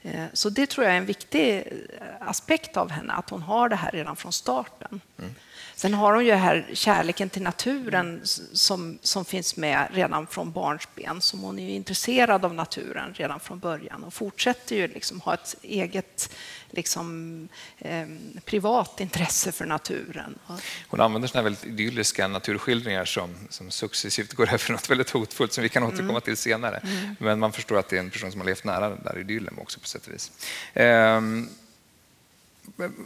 Mm. 0.03 0.27
Så 0.33 0.49
det 0.49 0.69
tror 0.69 0.85
jag 0.85 0.93
är 0.93 0.97
en 0.97 1.05
viktig 1.05 1.73
aspekt 2.19 2.77
av 2.77 2.91
henne, 2.91 3.13
att 3.13 3.29
hon 3.29 3.41
har 3.41 3.69
det 3.69 3.75
här 3.75 3.91
redan 3.91 4.15
från 4.15 4.33
starten. 4.33 5.01
Mm. 5.19 5.35
Sen 5.75 5.93
har 5.93 6.13
hon 6.13 6.25
ju 6.25 6.33
här 6.33 6.69
kärleken 6.73 7.29
till 7.29 7.41
naturen 7.41 8.21
som, 8.53 8.99
som 9.01 9.25
finns 9.25 9.57
med 9.57 9.87
redan 9.91 10.27
från 10.27 10.51
barnsben. 10.51 11.21
Så 11.21 11.37
hon 11.37 11.59
är 11.59 11.69
intresserad 11.69 12.45
av 12.45 12.53
naturen 12.53 13.13
redan 13.13 13.39
från 13.39 13.59
början 13.59 14.03
och 14.03 14.13
fortsätter 14.13 14.75
ju 14.75 14.87
liksom 14.87 15.21
ha 15.21 15.33
ett 15.33 15.55
eget 15.61 16.29
liksom, 16.71 17.47
eh, 17.77 18.07
privat 18.45 18.99
intresse 18.99 19.51
för 19.51 19.65
naturen. 19.65 20.39
Hon 20.87 21.01
använder 21.01 21.27
såna 21.27 21.41
väldigt 21.41 21.65
idylliska 21.65 22.27
naturskildringar 22.27 23.05
som, 23.05 23.35
som 23.49 23.71
successivt 23.71 24.33
går 24.33 24.43
över 24.47 24.57
för 24.57 24.73
något 24.73 24.89
väldigt 24.89 25.09
hotfullt 25.09 25.53
som 25.53 25.61
vi 25.61 25.69
kan 25.69 25.83
återkomma 25.83 26.09
mm. 26.09 26.21
till 26.21 26.37
senare. 26.37 26.77
Mm. 26.77 27.15
Men 27.19 27.39
man 27.39 27.51
förstår 27.51 27.77
att 27.77 27.89
det 27.89 27.95
är 27.95 27.99
en 27.99 28.09
person 28.09 28.31
som 28.31 28.41
har 28.41 28.45
levt 28.45 28.63
nära 28.63 28.89
den 28.89 29.03
där 29.03 29.19
idyllen 29.19 29.55
också 29.57 29.79
på 29.79 29.87
sätt 29.87 30.07
och 30.07 30.13
vis. 30.13 30.31
Eh, 30.73 31.21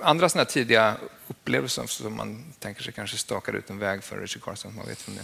andra 0.02 0.30
såna 0.30 0.46
tidiga 0.46 0.96
upplevelser 1.28 1.86
som 1.88 2.16
man 2.16 2.54
tänker 2.60 2.84
sig 2.84 2.94
kanske 2.94 3.18
stakar 3.18 3.54
ut 3.54 3.70
en 3.70 3.80
väg 3.80 4.04
för 4.04 4.18
Richard 4.18 4.44
Carson? 4.44 4.76
Man 4.76 4.86
vet 4.86 5.08
vem 5.08 5.16
det 5.16 5.22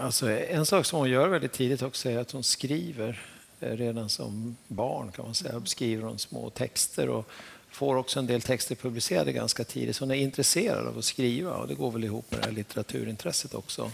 Alltså, 0.00 0.30
en 0.30 0.66
sak 0.66 0.86
som 0.86 0.98
hon 0.98 1.10
gör 1.10 1.28
väldigt 1.28 1.52
tidigt 1.52 1.82
också 1.82 2.10
är 2.10 2.18
att 2.18 2.30
hon 2.30 2.44
skriver 2.44 3.20
Eh, 3.60 3.76
redan 3.76 4.08
som 4.08 4.56
barn 4.68 5.12
kan 5.12 5.24
man 5.24 5.34
säga. 5.34 5.62
Skriver 5.64 6.02
hon 6.02 6.18
små 6.18 6.50
texter 6.50 7.08
och 7.08 7.28
får 7.70 7.96
också 7.96 8.18
en 8.18 8.26
del 8.26 8.42
texter 8.42 8.74
publicerade 8.74 9.32
ganska 9.32 9.64
tidigt. 9.64 9.96
Så 9.96 10.04
hon 10.04 10.10
är 10.10 10.14
intresserad 10.14 10.86
av 10.86 10.98
att 10.98 11.04
skriva 11.04 11.54
och 11.54 11.68
det 11.68 11.74
går 11.74 11.90
väl 11.90 12.04
ihop 12.04 12.30
med 12.30 12.40
det 12.40 12.44
här 12.44 12.52
litteraturintresset 12.52 13.54
också. 13.54 13.90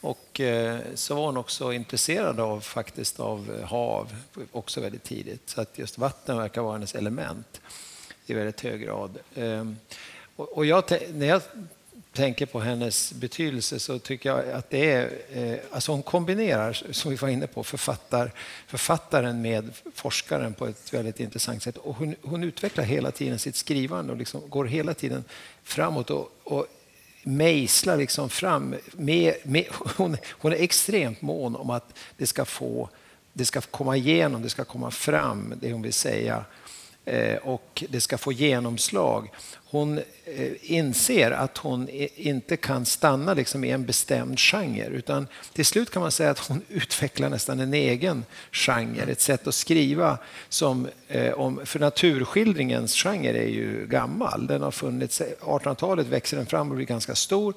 Och 0.00 0.40
eh, 0.40 0.80
så 0.94 1.14
var 1.14 1.26
hon 1.26 1.36
också 1.36 1.72
intresserad 1.72 2.40
av 2.40 2.60
faktiskt 2.60 3.20
av 3.20 3.62
hav 3.62 4.16
också 4.52 4.80
väldigt 4.80 5.02
tidigt. 5.02 5.50
Så 5.50 5.60
att 5.60 5.78
just 5.78 5.98
vatten 5.98 6.36
verkar 6.36 6.62
vara 6.62 6.72
hennes 6.72 6.94
element 6.94 7.60
i 8.26 8.34
väldigt 8.34 8.60
hög 8.60 8.80
grad. 8.80 9.18
Ehm, 9.34 9.76
och 10.36 10.66
jag, 10.66 10.84
när 11.14 11.26
jag 11.26 11.42
tänker 12.14 12.46
på 12.46 12.60
hennes 12.60 13.12
betydelse 13.12 13.78
så 13.78 13.98
tycker 13.98 14.28
jag 14.28 14.50
att 14.50 14.70
det 14.70 14.90
är... 14.90 15.12
Eh, 15.32 15.58
alltså 15.70 15.92
hon 15.92 16.02
kombinerar, 16.02 16.72
som 16.90 17.10
vi 17.10 17.16
var 17.16 17.28
inne 17.28 17.46
på, 17.46 17.64
författar, 17.64 18.32
författaren 18.66 19.42
med 19.42 19.70
forskaren 19.94 20.54
på 20.54 20.66
ett 20.66 20.94
väldigt 20.94 21.20
intressant 21.20 21.62
sätt. 21.62 21.76
Och 21.76 21.96
hon, 21.96 22.14
hon 22.22 22.44
utvecklar 22.44 22.84
hela 22.84 23.10
tiden 23.10 23.38
sitt 23.38 23.56
skrivande 23.56 24.12
och 24.12 24.18
liksom 24.18 24.40
går 24.48 24.64
hela 24.64 24.94
tiden 24.94 25.24
framåt 25.62 26.10
och, 26.10 26.32
och 26.44 26.66
mejslar 27.22 27.96
liksom 27.96 28.28
fram. 28.30 28.74
Med, 28.92 29.34
med, 29.42 29.64
hon, 29.70 30.16
hon 30.30 30.52
är 30.52 30.56
extremt 30.56 31.22
mån 31.22 31.56
om 31.56 31.70
att 31.70 31.98
det 32.16 32.26
ska, 32.26 32.44
få, 32.44 32.88
det 33.32 33.44
ska 33.44 33.60
komma 33.60 33.96
igenom, 33.96 34.42
det 34.42 34.50
ska 34.50 34.64
komma 34.64 34.90
fram, 34.90 35.54
det 35.60 35.72
hon 35.72 35.82
vill 35.82 35.92
säga. 35.92 36.44
Eh, 37.06 37.36
och 37.36 37.84
det 37.88 38.00
ska 38.00 38.18
få 38.18 38.32
genomslag. 38.32 39.30
Hon 39.66 39.98
eh, 39.98 40.52
inser 40.60 41.30
att 41.30 41.58
hon 41.58 41.88
inte 42.16 42.56
kan 42.56 42.86
stanna 42.86 43.34
liksom 43.34 43.64
i 43.64 43.70
en 43.70 43.84
bestämd 43.84 44.40
genre 44.40 44.86
utan 44.86 45.26
till 45.52 45.64
slut 45.64 45.90
kan 45.90 46.02
man 46.02 46.12
säga 46.12 46.30
att 46.30 46.38
hon 46.38 46.62
utvecklar 46.68 47.28
nästan 47.28 47.60
en 47.60 47.74
egen 47.74 48.24
genre, 48.52 49.12
ett 49.12 49.20
sätt 49.20 49.46
att 49.46 49.54
skriva 49.54 50.18
som, 50.48 50.88
eh, 51.08 51.32
om, 51.32 51.60
för 51.64 51.78
naturskildringens 51.78 52.94
genre 52.94 53.38
är 53.38 53.48
ju 53.48 53.86
gammal. 53.86 54.46
Den 54.46 54.62
har 54.62 54.70
funnits, 54.70 55.22
1800-talet 55.40 56.06
växer 56.06 56.36
den 56.36 56.46
fram 56.46 56.70
och 56.70 56.76
blir 56.76 56.86
ganska 56.86 57.14
stor 57.14 57.54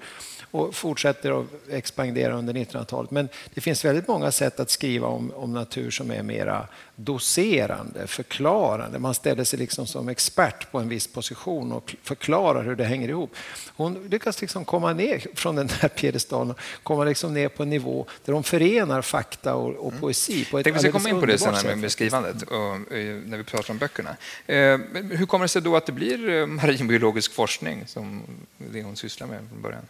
och 0.52 0.76
fortsätter 0.76 1.42
att 1.42 1.46
expandera 1.70 2.34
under 2.34 2.54
1900-talet. 2.54 3.12
Men 3.12 3.30
det 3.54 3.62
finns 3.62 3.86
väldigt 3.86 4.08
många 4.08 4.32
sätt 4.32 4.60
att 4.60 4.70
skriva 4.70 5.08
om, 5.08 5.32
om 5.36 5.54
natur 5.54 5.92
som 5.92 6.12
är 6.12 6.24
mera 6.24 6.68
doserande, 6.96 8.08
förklarande. 8.08 9.00
Man 9.00 9.14
ställer 9.14 9.44
sig 9.44 9.60
liksom 9.60 9.88
som 9.88 10.10
expert 10.10 10.72
på 10.72 10.80
en 10.80 10.90
viss 10.90 11.08
position 11.08 11.72
och 11.72 11.96
förklarar 12.04 12.64
hur 12.64 12.76
det 12.76 12.84
hänger 12.84 13.10
ihop. 13.10 13.36
Hon 13.76 14.08
lyckas 14.12 14.42
liksom 14.42 14.66
komma 14.66 14.94
ner 14.94 15.26
från 15.34 15.56
den 15.56 15.70
här 15.70 15.90
piedestalen 15.90 16.52
och 16.52 16.84
komma 16.84 17.04
liksom 17.04 17.34
ner 17.34 17.50
på 17.50 17.64
en 17.64 17.70
nivå 17.70 18.06
där 18.26 18.34
de 18.34 18.44
förenar 18.44 19.02
fakta 19.02 19.56
och, 19.56 19.76
och 19.76 19.92
mm. 19.92 20.02
poesi 20.02 20.46
på 20.46 20.60
ett 20.60 20.68
Vi 20.68 20.80
ska 20.80 20.92
komma 20.92 21.10
in 21.10 21.20
på 21.20 21.26
det 21.26 21.38
sen 21.38 21.56
med 21.66 21.80
beskrivandet 21.80 22.42
och, 22.42 22.94
eh, 22.94 23.16
när 23.26 23.38
vi 23.38 23.44
pratar 23.44 23.72
om 23.72 23.78
böckerna. 23.78 24.18
Eh, 24.46 24.78
hur 24.94 25.26
kommer 25.26 25.46
det 25.46 25.50
sig 25.50 25.62
då 25.62 25.76
att 25.76 25.86
det 25.86 25.92
blir 25.92 26.30
eh, 26.30 26.46
marinbiologisk 26.46 27.34
forskning 27.34 27.84
som 27.88 28.22
det 28.58 28.84
hon 28.84 28.96
sysslar 28.96 29.28
med 29.28 29.40
från 29.50 29.62
början? 29.62 29.82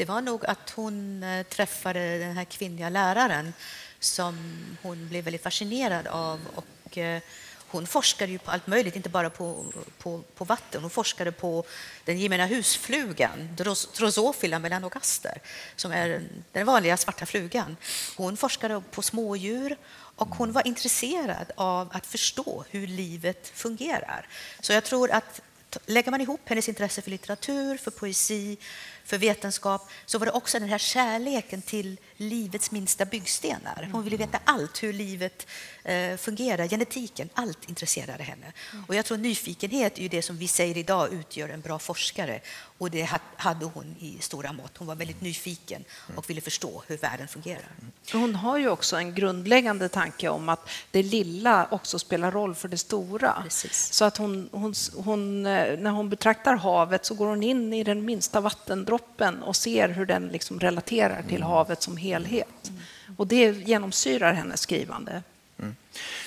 Det 0.00 0.06
var 0.06 0.20
nog 0.20 0.46
att 0.46 0.70
hon 0.70 1.22
eh, 1.22 1.46
träffade 1.46 2.18
den 2.18 2.36
här 2.36 2.44
kvinnliga 2.44 2.88
läraren 2.88 3.52
som 3.98 4.36
hon 4.82 5.08
blev 5.08 5.24
väldigt 5.24 5.42
fascinerad 5.42 6.06
av. 6.06 6.40
Och 6.54 6.98
eh, 6.98 7.20
hon 7.66 7.86
forskade 7.86 8.32
ju 8.32 8.38
på 8.38 8.50
allt 8.50 8.66
möjligt, 8.66 8.96
inte 8.96 9.08
bara 9.08 9.30
på, 9.30 9.64
på, 9.98 10.22
på 10.34 10.44
vatten. 10.44 10.80
Hon 10.80 10.90
forskade 10.90 11.32
på 11.32 11.64
den 12.04 12.18
gemena 12.18 12.46
husflugan, 12.46 13.56
Drosophila 13.96 14.58
melanogaster, 14.58 15.38
som 15.76 15.92
är 15.92 16.22
den 16.52 16.66
vanliga 16.66 16.96
svarta 16.96 17.26
flugan. 17.26 17.76
Hon 18.16 18.36
forskade 18.36 18.82
på 18.90 19.02
smådjur 19.02 19.76
och 19.92 20.28
hon 20.28 20.52
var 20.52 20.66
intresserad 20.66 21.52
av 21.56 21.88
att 21.92 22.06
förstå 22.06 22.64
hur 22.70 22.86
livet 22.86 23.48
fungerar. 23.54 24.28
Så 24.60 24.72
jag 24.72 24.84
tror 24.84 25.10
att 25.10 25.40
lägger 25.86 26.10
man 26.10 26.20
ihop 26.20 26.40
hennes 26.44 26.68
intresse 26.68 27.02
för 27.02 27.10
litteratur, 27.10 27.76
för 27.76 27.90
poesi, 27.90 28.56
för 29.04 29.18
vetenskap 29.18 29.90
så 30.06 30.18
var 30.18 30.26
det 30.26 30.32
också 30.32 30.58
den 30.58 30.68
här 30.68 30.78
kärleken 30.78 31.62
till 31.62 31.98
livets 32.16 32.70
minsta 32.70 33.04
byggstenar. 33.04 33.88
Hon 33.92 34.04
ville 34.04 34.16
veta 34.16 34.38
allt, 34.44 34.82
hur 34.82 34.92
livet 34.92 35.46
eh, 35.84 36.16
fungerar, 36.16 36.68
genetiken, 36.68 37.28
allt 37.34 37.68
intresserade 37.68 38.22
henne. 38.22 38.52
Och 38.88 38.94
jag 38.94 39.04
tror 39.04 39.18
nyfikenhet 39.18 39.98
är 39.98 40.08
det 40.08 40.22
som 40.22 40.36
vi 40.36 40.48
säger 40.48 40.76
idag 40.76 41.12
utgör 41.12 41.48
en 41.48 41.60
bra 41.60 41.78
forskare. 41.78 42.40
Och 42.80 42.90
det 42.90 43.08
hade 43.36 43.64
hon 43.64 43.96
i 43.98 44.16
stora 44.20 44.52
mått. 44.52 44.76
Hon 44.76 44.86
var 44.86 44.94
väldigt 44.94 45.20
nyfiken 45.20 45.84
och 46.16 46.30
ville 46.30 46.40
förstå 46.40 46.82
hur 46.86 46.96
världen 46.96 47.28
fungerar. 47.28 47.68
Hon 48.12 48.34
har 48.34 48.58
ju 48.58 48.68
också 48.68 48.96
en 48.96 49.14
grundläggande 49.14 49.88
tanke 49.88 50.28
om 50.28 50.48
att 50.48 50.68
det 50.90 51.02
lilla 51.02 51.68
också 51.70 51.98
spelar 51.98 52.30
roll 52.30 52.54
för 52.54 52.68
det 52.68 52.78
stora. 52.78 53.42
Precis. 53.42 53.92
Så 53.92 54.04
att 54.04 54.16
hon, 54.16 54.48
hon, 54.52 54.74
hon, 54.96 55.46
eh, 55.46 55.78
när 55.78 55.90
hon 55.90 56.08
betraktar 56.08 56.54
havet 56.54 57.04
så 57.04 57.14
går 57.14 57.26
hon 57.26 57.42
in 57.42 57.72
i 57.72 57.84
den 57.84 58.04
minsta 58.04 58.40
vattendroppen 58.40 59.42
och 59.42 59.56
ser 59.56 59.88
hur 59.88 60.06
den 60.06 60.28
liksom 60.28 60.60
relaterar 60.60 61.22
till 61.22 61.36
mm. 61.36 61.48
havet 61.48 61.82
som 61.82 61.96
helhet. 61.96 62.72
Och 63.16 63.26
det 63.26 63.68
genomsyrar 63.68 64.32
hennes 64.32 64.60
skrivande. 64.60 65.22
Mm. 65.58 65.76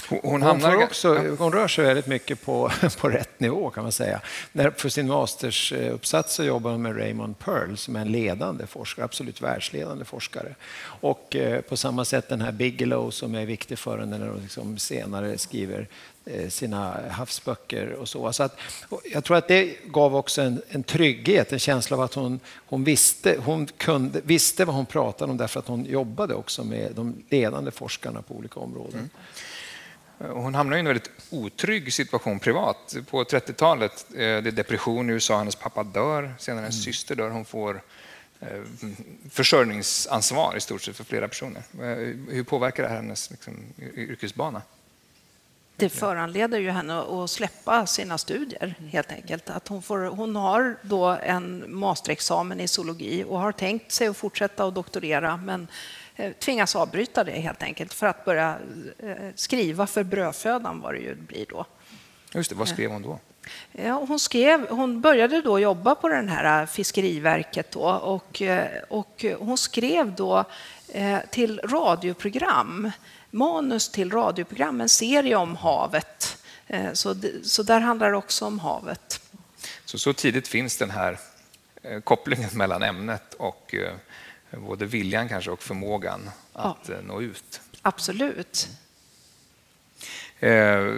Hon, 0.09 0.41
hon, 0.41 0.61
hon, 0.61 0.83
också, 0.83 1.35
hon, 1.37 1.53
rör 1.53 1.67
sig 1.67 1.85
väldigt 1.85 2.07
mycket 2.07 2.41
på, 2.41 2.71
på 2.99 3.09
rätt 3.09 3.39
nivå 3.39 3.69
kan 3.69 3.83
man 3.83 3.91
säga. 3.91 4.21
När, 4.51 4.71
för 4.71 4.89
sin 4.89 5.07
mastersuppsats 5.07 6.33
så 6.33 6.43
jobbar 6.43 6.71
hon 6.71 6.81
med 6.81 6.97
Raymond 6.97 7.39
Pearl 7.39 7.75
som 7.75 7.95
är 7.95 8.01
en 8.01 8.11
ledande 8.11 8.67
forskare, 8.67 9.05
absolut 9.05 9.41
världsledande 9.41 10.05
forskare. 10.05 10.55
Och 10.83 11.35
eh, 11.35 11.61
på 11.61 11.77
samma 11.77 12.05
sätt 12.05 12.29
den 12.29 12.41
här 12.41 12.51
Bigelow 12.51 13.11
som 13.11 13.35
är 13.35 13.45
viktig 13.45 13.79
för 13.79 13.97
henne 13.97 14.17
när 14.17 14.27
hon 14.27 14.41
liksom 14.41 14.77
senare 14.77 15.37
skriver 15.37 15.87
Eh, 16.25 16.49
sina 16.49 16.99
havsböcker 17.09 17.93
och 17.93 18.09
så. 18.09 18.33
så 18.33 18.43
att, 18.43 18.57
jag 19.11 19.23
tror 19.23 19.37
att 19.37 19.47
det 19.47 19.75
gav 19.85 20.15
också 20.15 20.41
en, 20.41 20.61
en 20.69 20.83
trygghet, 20.83 21.53
en 21.53 21.59
känsla 21.59 21.97
av 21.97 22.03
att 22.03 22.13
hon, 22.13 22.39
hon, 22.55 22.83
visste, 22.83 23.37
hon 23.45 23.65
kunde, 23.65 24.21
visste 24.23 24.65
vad 24.65 24.75
hon 24.75 24.85
pratade 24.85 25.31
om 25.31 25.37
därför 25.37 25.59
att 25.59 25.67
hon 25.67 25.85
jobbade 25.85 26.33
också 26.33 26.63
med 26.63 26.91
de 26.95 27.15
ledande 27.29 27.71
forskarna 27.71 28.21
på 28.21 28.35
olika 28.35 28.59
områden. 28.59 28.93
Mm. 28.93 29.09
Hon 30.29 30.55
hamnar 30.55 30.77
i 30.77 30.79
en 30.79 30.85
väldigt 30.85 31.11
otrygg 31.29 31.93
situation 31.93 32.39
privat. 32.39 32.95
På 33.09 33.23
30-talet, 33.23 34.05
eh, 34.09 34.17
det 34.17 34.21
är 34.23 34.51
depression 34.51 35.09
i 35.09 35.13
USA, 35.13 35.37
hennes 35.37 35.55
pappa 35.55 35.83
dör, 35.83 36.33
senare 36.39 36.61
hennes 36.61 36.75
mm. 36.75 36.83
syster 36.83 37.15
dör. 37.15 37.29
Hon 37.29 37.45
får 37.45 37.81
eh, 38.39 38.47
försörjningsansvar 39.29 40.57
i 40.57 40.61
stort 40.61 40.81
sett 40.81 40.95
för 40.95 41.03
flera 41.03 41.27
personer. 41.27 41.63
Hur 42.29 42.43
påverkar 42.43 42.83
det 42.83 42.89
här 42.89 42.95
hennes 42.95 43.31
liksom, 43.31 43.53
yrkesbana? 43.95 44.61
det 45.75 45.89
föranleder 45.89 46.59
ju 46.59 46.69
henne 46.69 47.01
att 47.01 47.29
släppa 47.29 47.85
sina 47.85 48.17
studier 48.17 48.75
helt 48.91 49.11
enkelt. 49.11 49.49
Att 49.49 49.67
hon, 49.67 49.81
får, 49.81 49.99
hon 49.99 50.35
har 50.35 50.75
då 50.81 51.05
en 51.07 51.65
masterexamen 51.67 52.59
i 52.59 52.67
zoologi 52.67 53.23
och 53.27 53.39
har 53.39 53.51
tänkt 53.51 53.91
sig 53.91 54.07
att 54.07 54.17
fortsätta 54.17 54.65
att 54.65 54.75
doktorera 54.75 55.37
men 55.37 55.61
eh, 55.61 55.67
tvingas 56.39 56.75
avbryta 56.75 57.23
det 57.23 57.31
helt 57.31 57.63
enkelt 57.63 57.93
för 57.93 58.07
att 58.07 58.25
börja 58.25 58.57
eh, 58.99 59.15
skriva 59.35 59.87
för 59.87 60.03
brödfödan 60.03 60.79
vad 60.81 60.93
det 60.93 60.99
ju 60.99 61.15
blir 61.15 61.45
då. 61.49 61.65
Just 62.33 62.49
det, 62.49 62.55
vad 62.55 62.67
skrev 62.67 62.91
hon 62.91 63.01
då? 63.01 63.19
Ja, 63.71 64.05
hon, 64.07 64.19
skrev, 64.19 64.69
hon 64.69 65.01
började 65.01 65.41
då 65.41 65.59
jobba 65.59 65.95
på 65.95 66.09
det 66.09 66.15
här 66.15 66.65
Fiskeriverket 66.65 67.71
då, 67.71 67.83
och, 67.83 68.41
och 68.89 69.25
hon 69.39 69.57
skrev 69.57 70.15
då 70.15 70.45
till 71.29 71.59
radioprogram 71.63 72.91
manus 73.33 73.89
till 73.89 74.11
radioprogram, 74.11 74.81
en 74.81 74.89
serie 74.89 75.35
om 75.35 75.55
havet. 75.55 76.37
Eh, 76.67 76.93
så, 76.93 77.15
så 77.43 77.63
där 77.63 77.79
handlar 77.79 78.11
det 78.11 78.17
också 78.17 78.45
om 78.45 78.59
havet. 78.59 79.21
Så, 79.85 79.99
så 79.99 80.13
tidigt 80.13 80.47
finns 80.47 80.77
den 80.77 80.89
här 80.89 81.19
eh, 81.83 81.99
kopplingen 81.99 82.49
mellan 82.53 82.83
ämnet 82.83 83.33
och 83.33 83.75
eh, 83.75 83.93
både 84.57 84.85
viljan 84.85 85.29
kanske 85.29 85.51
och 85.51 85.63
förmågan 85.63 86.29
att 86.53 86.89
ja. 86.89 86.95
nå 87.03 87.21
ut? 87.21 87.61
Absolut. 87.81 88.69
Eh, 90.39 90.93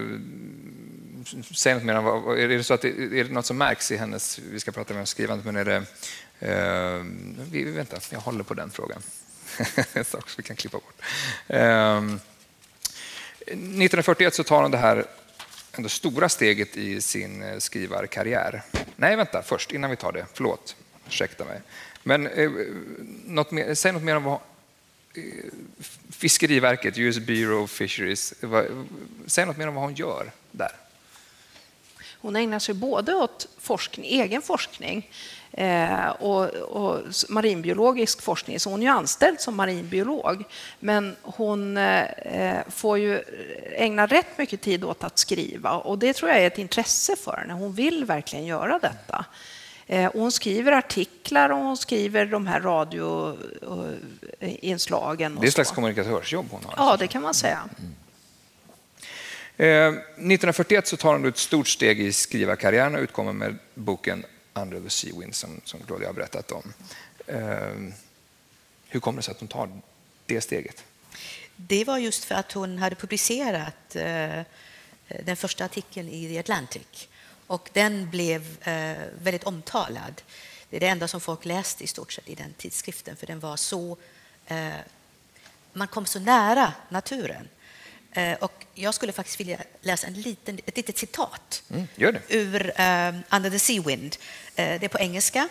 säg 1.55 1.74
något 1.74 1.83
mer 1.83 1.95
om, 1.95 2.38
är 2.38 2.47
det 2.47 2.63
så 2.63 2.74
att 2.74 2.85
är 2.85 3.24
det 3.24 3.31
något 3.31 3.45
som 3.45 3.57
märks 3.57 3.91
i 3.91 3.97
hennes, 3.97 4.39
vi 4.39 4.59
ska 4.59 4.71
prata 4.71 4.93
mer 4.93 5.01
om 5.01 5.07
skrivandet, 5.07 5.45
men 5.45 5.55
är 5.55 5.65
det, 5.65 5.75
eh, 6.39 7.03
vi, 7.51 7.63
vänta, 7.63 7.97
jag 8.09 8.19
håller 8.19 8.43
på 8.43 8.53
den 8.53 8.71
frågan. 8.71 9.01
en 9.93 10.05
sak 10.05 10.29
som 10.29 10.38
vi 10.38 10.43
kan 10.43 10.55
klippa 10.55 10.77
bort. 10.77 11.01
1941 11.47 14.21
ehm, 14.21 14.31
så 14.31 14.43
tar 14.43 14.62
hon 14.62 14.71
det 14.71 14.77
här 14.77 15.05
ändå 15.71 15.89
stora 15.89 16.29
steget 16.29 16.77
i 16.77 17.01
sin 17.01 17.43
eh, 17.43 17.57
skrivarkarriär. 17.57 18.63
Nej, 18.95 19.15
vänta, 19.15 19.41
först 19.41 19.71
innan 19.71 19.89
vi 19.89 19.95
tar 19.95 20.12
det. 20.12 20.25
Förlåt, 20.33 20.75
ursäkta 21.07 21.45
mig. 21.45 21.62
Men 22.07 22.27
eh, 22.27 22.51
något 23.25 23.51
mer, 23.51 23.74
säg 23.74 23.91
något 23.91 24.03
mer 24.03 24.15
om 24.15 24.24
vad 24.24 24.39
eh, 25.13 25.24
Fiskeriverket, 26.09 26.97
US 26.97 27.19
Bureau 27.19 27.63
of 27.63 27.71
Fisheries, 27.71 28.33
vad, 28.41 28.65
säg 29.25 29.45
något 29.45 29.57
mer 29.57 29.67
om 29.67 29.75
vad 29.75 29.83
hon 29.83 29.93
gör 29.93 30.31
där. 30.51 30.71
Hon 32.21 32.35
ägnar 32.35 32.59
sig 32.59 32.75
både 32.75 33.13
åt 33.13 33.47
forskning, 33.57 34.05
egen 34.05 34.41
forskning 34.41 35.09
eh, 35.51 36.09
och, 36.09 36.45
och, 36.53 37.01
marinbiologisk 37.29 38.21
forskning. 38.21 38.59
Så 38.59 38.69
hon 38.69 38.81
är 38.81 38.85
ju 38.85 38.91
anställd 38.91 39.39
som 39.39 39.55
marinbiolog, 39.55 40.43
men 40.79 41.15
hon 41.21 41.77
eh, 41.77 42.03
eh, 42.12 42.63
får 42.69 42.97
ju 42.97 43.24
ägna 43.75 44.05
rätt 44.05 44.38
mycket 44.38 44.62
tid 44.62 44.83
åt 44.83 45.03
att 45.03 45.17
skriva 45.17 45.71
och 45.71 45.97
det 46.00 46.13
tror 46.13 46.31
jag 46.31 46.39
är 46.39 46.47
ett 46.47 46.57
intresse 46.57 47.15
för 47.15 47.38
henne. 47.38 47.53
Hon 47.53 47.74
vill 47.74 48.05
verkligen 48.05 48.45
göra 48.45 48.79
detta. 48.79 49.25
Eh, 49.88 50.06
och 50.06 50.22
hon 50.22 50.32
skriver 50.32 50.72
artiklar 50.72 51.50
och 51.50 51.58
hon 51.58 51.77
skriver 51.77 52.25
de 52.25 52.48
här 52.48 52.62
radioinslagen. 52.62 55.36
Det 55.36 55.46
är 55.46 55.48
ett 55.48 55.54
slags 55.54 55.72
kommunikatörsjobb 55.72 56.48
hon 56.51 56.63
har. 56.65 56.74
Ja, 56.77 56.98
det 56.98 57.08
kan 57.08 57.22
man 57.22 57.34
säga. 57.34 57.70
Mm. 57.80 57.96
1941 59.58 60.88
så 60.88 60.98
tar 60.98 61.13
hon 61.13 61.25
ett 61.25 61.38
stort 61.38 61.68
steg 61.68 62.00
i 62.00 62.13
skrivarkarriären 62.13 62.96
och 62.96 63.01
utkommer 63.01 63.34
med 63.34 63.58
boken 63.74 64.25
Under 64.54 64.82
the 64.82 64.89
Sea 64.89 65.20
Wind 65.20 65.36
som, 65.36 65.62
som 65.63 65.80
Claudia 65.88 66.08
har 66.08 66.13
berättat 66.13 66.51
om. 66.51 66.74
Eh, 67.27 67.38
hur 68.88 69.00
kommer 69.00 69.18
det 69.18 69.24
sig 69.24 69.32
att 69.32 69.39
hon 69.39 69.48
tar 69.48 69.70
det 70.25 70.42
steget? 70.42 70.84
Det 71.56 71.84
var 71.84 71.98
just 71.98 72.24
för 72.24 72.36
att 72.36 72.51
hon 72.51 72.77
hade 72.77 72.96
publicerat 72.96 73.96
eh, 73.96 74.42
den 75.25 75.36
första 75.36 75.65
artikeln 75.65 76.10
i 76.10 76.27
The 76.27 76.39
Atlantic 76.39 77.08
och 77.47 77.69
den 77.73 78.09
blev 78.09 78.67
eh, 78.67 79.07
väldigt 79.21 79.43
omtalad. 79.43 80.21
Det 80.69 80.75
är 80.75 80.79
det 80.79 80.87
enda 80.87 81.07
som 81.07 81.21
folk 81.21 81.45
läste 81.45 81.83
i 81.83 81.87
stort 81.87 82.13
sett 82.13 82.29
i 82.29 82.35
den 82.35 82.53
tidskriften 82.53 83.15
för 83.15 83.27
den 83.27 83.39
var 83.39 83.57
så... 83.57 83.97
Man 85.73 85.88
kom 85.88 86.05
så 86.05 86.19
nära 86.19 86.73
naturen. 86.89 87.47
Eh, 88.15 88.34
och 88.34 88.65
jag 88.73 88.93
skulle 88.93 89.12
faktiskt 89.12 89.39
vilja 89.39 89.58
läsa 89.81 90.08
en 90.08 90.13
liten, 90.13 90.60
ett 90.65 90.77
litet 90.77 90.97
citat 90.97 91.63
mm, 91.69 91.88
ur 92.27 92.65
uh, 92.65 93.36
Under 93.36 93.49
the 93.49 93.60
Sea 93.60 93.81
Wind. 93.81 94.15
Uh, 94.15 94.55
det 94.55 94.84
är 94.84 94.88
på 94.88 94.99
engelska. 94.99 95.49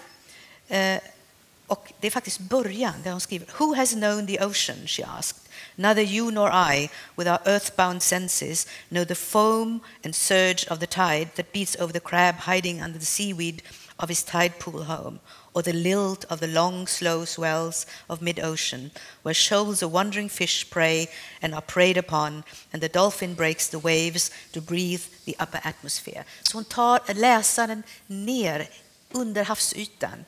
Och 1.67 1.93
det 2.01 2.07
är 2.07 2.11
faktiskt 2.11 2.39
början 2.39 2.95
där 3.05 3.11
hon 3.11 3.21
skriver 3.21 3.47
Who 3.59 3.75
has 3.75 3.93
known 3.93 4.27
the 4.27 4.41
ocean? 4.41 4.87
she 4.87 5.05
asked. 5.05 5.39
Neither 5.77 6.03
you 6.03 6.31
nor 6.31 6.51
I, 6.53 6.91
with 7.17 7.29
our 7.29 7.41
earthbound 7.45 8.03
senses, 8.03 8.67
know 8.89 9.05
the 9.05 9.15
foam 9.15 9.81
and 10.05 10.15
surge 10.15 10.67
of 10.71 10.79
the 10.79 10.87
tide 10.87 11.29
that 11.35 11.53
beats 11.53 11.77
over 11.81 11.93
the 11.93 12.01
crab 12.01 12.35
hiding 12.35 12.83
under 12.83 12.99
the 12.99 13.07
seaweed 13.07 13.63
of 13.99 14.09
his 14.09 14.23
tide 14.23 14.59
pool 14.59 14.85
home, 14.85 15.21
or 15.55 15.63
the 15.63 15.73
lilt 15.73 16.25
of 16.29 16.41
the 16.41 16.47
long, 16.47 16.87
slow 16.87 17.25
swells 17.25 17.87
of 18.09 18.21
mid 18.21 18.41
ocean, 18.41 18.91
where 19.23 19.35
shoals 19.35 19.83
of 19.83 19.93
wandering 19.93 20.29
fish 20.29 20.71
prey 20.71 21.09
and 21.43 21.55
are 21.55 21.63
preyed 21.63 21.97
upon, 21.97 22.45
and 22.73 22.83
the 22.83 22.89
dolphin 22.89 23.35
breaks 23.35 23.69
the 23.69 23.79
waves 23.79 24.31
to 24.53 24.61
breathe 24.61 25.03
the 25.25 25.37
upper 25.39 25.61
atmosphere. 25.65 26.25
Så 26.43 26.57
hon 26.57 26.65
tar 26.65 27.01
läsaren 27.15 27.83
ner 28.07 28.69
under 29.11 29.45
havsytan 29.45 30.25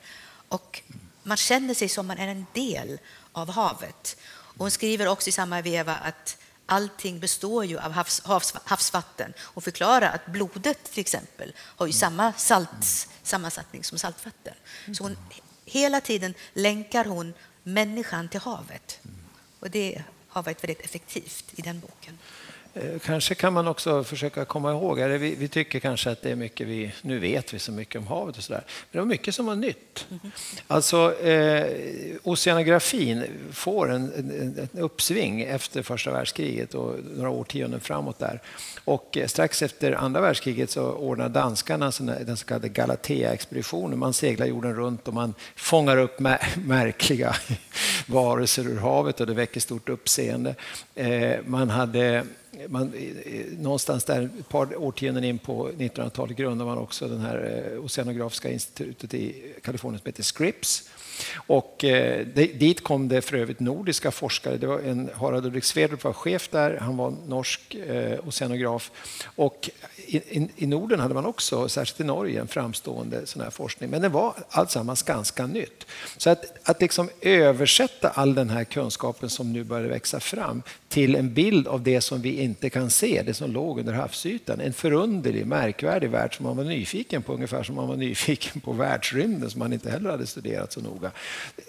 och 0.49 0.81
man 1.27 1.37
känner 1.37 1.73
sig 1.73 1.89
som 1.89 2.07
man 2.07 2.17
är 2.17 2.27
en 2.27 2.45
del 2.53 2.99
av 3.31 3.49
havet. 3.49 4.17
Och 4.29 4.59
hon 4.59 4.71
skriver 4.71 5.07
också 5.07 5.29
i 5.29 5.31
samma 5.31 5.61
veva 5.61 5.95
att 5.95 6.37
allting 6.65 7.19
består 7.19 7.65
ju 7.65 7.79
av 7.79 7.91
havs, 7.91 8.21
havs, 8.25 8.53
havsvatten 8.63 9.33
och 9.39 9.63
förklarar 9.63 10.11
att 10.11 10.25
blodet 10.25 10.91
till 10.91 11.01
exempel 11.01 11.53
har 11.59 11.87
ju 11.87 11.93
samma 11.93 12.33
salt, 12.33 13.07
sammansättning 13.23 13.83
som 13.83 13.99
saltvatten. 13.99 14.53
Så 14.93 15.03
hon, 15.03 15.17
hela 15.65 16.01
tiden 16.01 16.33
länkar 16.53 17.05
hon 17.05 17.33
människan 17.63 18.29
till 18.29 18.39
havet. 18.39 18.99
Och 19.59 19.69
det 19.69 20.03
har 20.27 20.43
varit 20.43 20.63
väldigt 20.63 20.81
effektivt 20.81 21.45
i 21.55 21.61
den 21.61 21.79
boken. 21.79 22.17
Eh, 22.81 22.99
kanske 22.99 23.35
kan 23.35 23.53
man 23.53 23.67
också 23.67 24.03
försöka 24.03 24.45
komma 24.45 24.71
ihåg, 24.71 24.99
eller 24.99 25.17
vi, 25.17 25.35
vi, 25.35 25.47
tycker 25.47 25.79
kanske 25.79 26.11
att 26.11 26.21
det 26.21 26.31
är 26.31 26.35
mycket 26.35 26.67
vi, 26.67 26.91
nu 27.01 27.19
vet 27.19 27.53
vi 27.53 27.59
så 27.59 27.71
mycket 27.71 27.95
om 27.95 28.07
havet 28.07 28.37
och 28.37 28.43
sådär, 28.43 28.63
men 28.67 28.87
det 28.91 28.99
var 28.99 29.05
mycket 29.05 29.35
som 29.35 29.45
var 29.45 29.55
nytt. 29.55 30.07
Mm. 30.09 30.31
Alltså 30.67 31.21
eh, 31.21 31.65
oceanografin 32.23 33.23
får 33.51 33.91
en, 33.91 34.11
en, 34.17 34.69
en, 34.73 34.79
uppsving 34.79 35.41
efter 35.41 35.81
första 35.81 36.11
världskriget 36.11 36.73
och 36.73 36.95
några 37.15 37.29
årtionden 37.29 37.79
framåt 37.79 38.19
där. 38.19 38.41
Och 38.85 39.17
eh, 39.17 39.27
strax 39.27 39.61
efter 39.61 39.91
andra 39.91 40.21
världskriget 40.21 40.71
så 40.71 40.91
ordnar 40.91 41.29
danskarna 41.29 41.91
den 41.99 42.37
så 42.37 42.45
kallade 42.45 42.69
Galatea-expeditionen. 42.69 43.99
Man 43.99 44.13
seglar 44.13 44.45
jorden 44.45 44.75
runt 44.75 45.07
och 45.07 45.13
man 45.13 45.33
fångar 45.55 45.97
upp 45.97 46.19
märkliga 46.55 47.35
varelser 48.05 48.67
ur 48.67 48.79
havet 48.79 49.19
och 49.21 49.27
det 49.27 49.33
väcker 49.33 49.59
stort 49.59 49.89
uppseende. 49.89 50.55
Eh, 50.95 51.35
man 51.45 51.69
hade 51.69 52.23
man, 52.67 52.93
någonstans 53.57 54.03
där, 54.03 54.29
ett 54.39 54.49
par 54.49 54.75
årtionden 54.75 55.23
in 55.23 55.39
på 55.39 55.69
1900-talet 55.69 56.37
grundade 56.37 56.69
man 56.69 56.77
också 56.77 57.07
det 57.07 57.19
här 57.19 57.71
eh, 57.73 57.85
oceanografiska 57.85 58.51
institutet 58.51 59.13
i 59.13 59.53
Kalifornien 59.63 59.99
som 59.99 60.07
heter 60.07 60.23
Scripps. 60.23 60.89
Och, 61.35 61.83
eh, 61.83 62.25
dit 62.35 62.83
kom 62.83 63.07
det 63.07 63.21
för 63.21 63.37
övrigt 63.37 63.59
nordiska 63.59 64.11
forskare. 64.11 64.57
Det 64.57 64.67
var 64.67 64.79
en, 64.79 65.09
Harald 65.15 65.45
Ulrik 65.45 65.63
Sverdrup 65.63 66.03
var 66.03 66.13
chef 66.13 66.49
där, 66.49 66.77
han 66.77 66.97
var 66.97 67.13
norsk 67.27 67.75
eh, 67.75 68.27
oceanograf. 68.27 68.91
Och 69.35 69.69
i, 70.07 70.49
i, 70.55 70.67
Norden 70.67 70.99
hade 70.99 71.13
man 71.13 71.25
också, 71.25 71.69
särskilt 71.69 71.99
i 71.99 72.03
Norge, 72.03 72.41
en 72.41 72.47
framstående 72.47 73.25
sån 73.25 73.41
här 73.41 73.49
forskning. 73.49 73.89
Men 73.89 74.01
det 74.01 74.09
var 74.09 74.33
alltsammans 74.49 75.01
ganska 75.01 75.47
nytt. 75.47 75.85
Så 76.17 76.29
att, 76.29 76.69
att 76.69 76.81
liksom 76.81 77.09
översätta 77.21 78.09
all 78.09 78.35
den 78.35 78.49
här 78.49 78.63
kunskapen 78.63 79.29
som 79.29 79.53
nu 79.53 79.63
börjar 79.63 79.89
växa 79.89 80.19
fram 80.19 80.63
till 80.89 81.15
en 81.15 81.33
bild 81.33 81.67
av 81.67 81.81
det 81.81 82.01
som 82.01 82.21
vi 82.21 82.41
inte 82.41 82.69
kan 82.69 82.89
se, 82.89 83.21
det 83.25 83.33
som 83.33 83.51
låg 83.51 83.79
under 83.79 83.93
havsytan. 83.93 84.61
En 84.61 84.73
förunderlig, 84.73 85.47
märkvärdig 85.47 86.09
värld 86.09 86.37
som 86.37 86.45
man 86.45 86.57
var 86.57 86.63
nyfiken 86.63 87.23
på, 87.23 87.33
ungefär 87.33 87.63
som 87.63 87.75
man 87.75 87.87
var 87.87 87.95
nyfiken 87.95 88.61
på 88.61 88.71
världsrymden 88.73 89.49
som 89.49 89.59
man 89.59 89.73
inte 89.73 89.91
heller 89.91 90.09
hade 90.09 90.27
studerat 90.27 90.73
så 90.73 90.81
noga. 90.81 91.06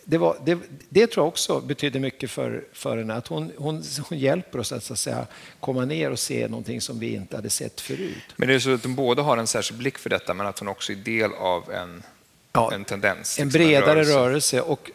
Det, 0.04 0.18
var, 0.18 0.36
det, 0.44 0.58
det 0.88 1.06
tror 1.06 1.24
jag 1.24 1.28
också 1.28 1.60
betydde 1.60 2.00
mycket 2.00 2.30
för, 2.30 2.64
för 2.72 2.96
henne, 2.96 3.14
att 3.14 3.26
hon, 3.26 3.52
hon, 3.56 3.82
hon 4.08 4.18
hjälper 4.18 4.58
oss 4.58 4.72
att, 4.72 4.84
så 4.84 4.92
att 4.92 4.98
säga, 4.98 5.26
komma 5.60 5.84
ner 5.84 6.10
och 6.10 6.18
se 6.18 6.48
någonting 6.48 6.80
som 6.80 6.98
vi 6.98 7.14
inte 7.14 7.36
hade 7.36 7.50
sett 7.50 7.80
förut. 7.80 8.22
Men 8.36 8.48
det 8.48 8.54
är 8.54 8.58
så 8.58 8.74
att 8.74 8.82
de 8.82 8.94
båda 8.94 9.22
har 9.22 9.36
en 9.36 9.46
särskild 9.46 9.78
blick 9.78 9.98
för 9.98 10.10
detta, 10.10 10.34
men 10.34 10.46
att 10.46 10.58
hon 10.58 10.68
också 10.68 10.92
är 10.92 10.96
del 10.96 11.32
av 11.32 11.72
en 11.72 12.02
Ja, 12.52 12.72
en 12.74 12.84
tendens. 12.84 13.38
En 13.38 13.46
liksom, 13.46 13.58
bredare 13.58 13.90
en 13.90 13.96
rörelse. 13.96 14.16
rörelse. 14.16 14.60
Och 14.60 14.90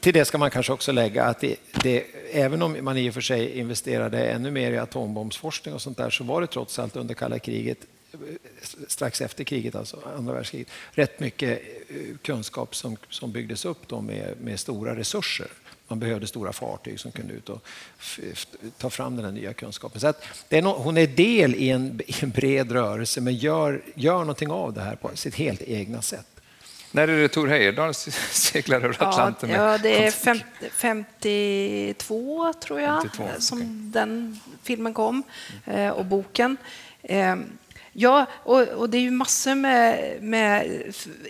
till 0.00 0.14
det 0.14 0.24
ska 0.24 0.38
man 0.38 0.50
kanske 0.50 0.72
också 0.72 0.92
lägga 0.92 1.24
att 1.24 1.40
det, 1.40 1.56
det, 1.82 2.04
även 2.32 2.62
om 2.62 2.76
man 2.80 2.96
i 2.96 3.10
och 3.10 3.14
för 3.14 3.20
sig 3.20 3.58
investerade 3.58 4.26
ännu 4.26 4.50
mer 4.50 4.72
i 4.72 4.78
atombombsforskning 4.78 5.74
och 5.74 5.82
sånt 5.82 5.98
där 5.98 6.10
så 6.10 6.24
var 6.24 6.40
det 6.40 6.46
trots 6.46 6.78
allt 6.78 6.96
under 6.96 7.14
kalla 7.14 7.38
kriget 7.38 7.78
strax 8.88 9.20
efter 9.20 9.44
kriget, 9.44 9.74
alltså 9.74 10.00
andra 10.16 10.34
världskriget, 10.34 10.68
rätt 10.90 11.20
mycket 11.20 11.62
eh, 11.88 12.16
kunskap 12.22 12.76
som, 12.76 12.96
som 13.10 13.32
byggdes 13.32 13.64
upp 13.64 13.88
då 13.88 14.00
med, 14.00 14.34
med 14.40 14.60
stora 14.60 14.96
resurser 14.96 15.48
man 15.88 15.98
behövde 16.00 16.26
stora 16.26 16.52
fartyg 16.52 17.00
som 17.00 17.12
kunde 17.12 17.34
ut 17.34 17.48
och 17.48 17.68
ta 18.78 18.90
fram 18.90 19.16
den 19.16 19.24
här 19.24 19.32
nya 19.32 19.52
kunskapen. 19.52 20.00
Så 20.00 20.06
att 20.06 20.24
är 20.48 20.62
no 20.62 20.68
hon 20.68 20.98
är 20.98 21.06
del 21.06 21.54
i 21.54 21.70
en, 21.70 22.00
i 22.06 22.14
en 22.20 22.30
bred 22.30 22.72
rörelse 22.72 23.20
men 23.20 23.34
gör, 23.34 23.82
gör 23.94 24.18
någonting 24.18 24.50
av 24.50 24.72
det 24.72 24.80
här 24.80 24.96
på 24.96 25.10
sitt 25.14 25.34
helt 25.34 25.62
egna 25.62 26.02
sätt. 26.02 26.26
När 26.92 27.08
är 27.08 27.22
det 27.22 27.28
Tor 27.28 27.46
Heyerdahl 27.46 27.94
seglar 27.94 28.76
över 28.76 29.02
Atlanten? 29.02 29.50
Ja, 29.50 29.72
ja 29.72 29.78
det 29.78 30.06
är 30.06 30.10
50, 30.10 30.44
52, 30.72 32.52
tror 32.52 32.80
jag, 32.80 33.02
52, 33.02 33.24
som 33.38 33.58
okay. 33.58 33.68
den 33.70 34.40
filmen 34.62 34.94
kom, 34.94 35.22
mm. 35.64 35.92
och 35.92 36.04
boken. 36.04 36.56
Ja, 38.00 38.26
och, 38.32 38.60
och, 38.60 38.90
det 38.90 38.98
är 38.98 39.00
ju 39.00 39.10
massor 39.10 39.54
med, 39.54 40.22
med, 40.22 40.82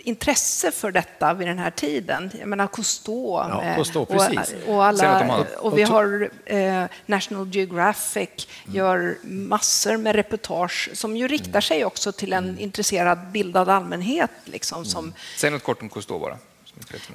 intresse 0.03 0.71
för 0.71 0.91
detta 0.91 1.33
vid 1.33 1.47
den 1.47 1.59
här 1.59 1.71
tiden. 1.71 2.31
Jag 2.39 2.47
menar 2.47 2.67
Cousteau. 2.67 3.37
Ja, 3.37 3.61
med, 3.61 3.75
Cousteau 3.75 4.05
precis. 4.05 4.55
Och, 4.67 4.75
och, 4.75 4.85
alla, 4.85 5.45
och 5.57 5.77
vi 5.77 5.83
har 5.83 6.29
eh, 6.45 6.83
National 7.05 7.47
Geographic 7.47 8.47
mm. 8.63 8.75
gör 8.75 9.17
massor 9.23 9.97
med 9.97 10.15
reportage 10.15 10.89
som 10.93 11.17
ju 11.17 11.27
riktar 11.27 11.61
sig 11.61 11.85
också 11.85 12.11
till 12.11 12.33
en 12.33 12.43
mm. 12.43 12.59
intresserad, 12.59 13.19
bildad 13.31 13.69
allmänhet. 13.69 14.31
Liksom, 14.45 14.85
som, 14.85 15.05
mm. 15.05 15.15
Säg 15.37 15.51
något 15.51 15.63
kort 15.63 15.81
om 15.81 15.89
Cousteau 15.89 16.19
bara. 16.19 16.37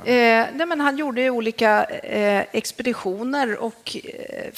Eh, 0.04 0.46
nej, 0.54 0.66
men 0.66 0.80
han 0.80 0.96
gjorde 0.96 1.30
olika 1.30 1.84
eh, 1.84 2.44
expeditioner 2.52 3.56
och 3.56 3.96
eh, 4.04 4.52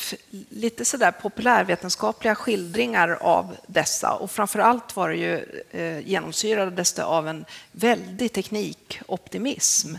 lite 0.49 0.85
sådär 0.85 1.11
populärvetenskapliga 1.11 2.35
skildringar 2.35 3.19
av 3.21 3.57
dessa. 3.67 4.13
Och 4.13 4.31
framför 4.31 4.59
allt 4.59 4.97
var 4.97 5.09
det 5.09 5.17
ju, 5.17 5.63
eh, 5.71 6.09
genomsyrades 6.09 6.93
det 6.93 7.05
av 7.05 7.29
en 7.29 7.45
väldig 7.73 8.33
teknikoptimism. 8.33 9.95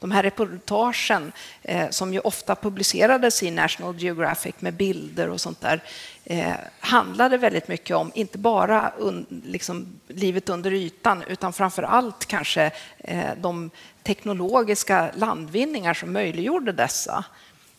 De 0.00 0.10
här 0.10 0.22
reportagen, 0.22 1.32
eh, 1.62 1.90
som 1.90 2.12
ju 2.12 2.20
ofta 2.20 2.54
publicerades 2.54 3.42
i 3.42 3.50
National 3.50 3.98
Geographic 3.98 4.54
med 4.58 4.74
bilder 4.74 5.30
och 5.30 5.40
sånt 5.40 5.60
där, 5.60 5.82
eh, 6.24 6.54
handlade 6.80 7.38
väldigt 7.38 7.68
mycket 7.68 7.96
om, 7.96 8.12
inte 8.14 8.38
bara 8.38 8.92
un, 8.98 9.26
liksom, 9.44 10.00
livet 10.08 10.48
under 10.48 10.72
ytan, 10.72 11.24
utan 11.28 11.52
framför 11.52 11.82
allt 11.82 12.26
kanske 12.26 12.70
eh, 12.98 13.30
de 13.36 13.70
teknologiska 14.02 15.10
landvinningar 15.14 15.94
som 15.94 16.12
möjliggjorde 16.12 16.72
dessa. 16.72 17.24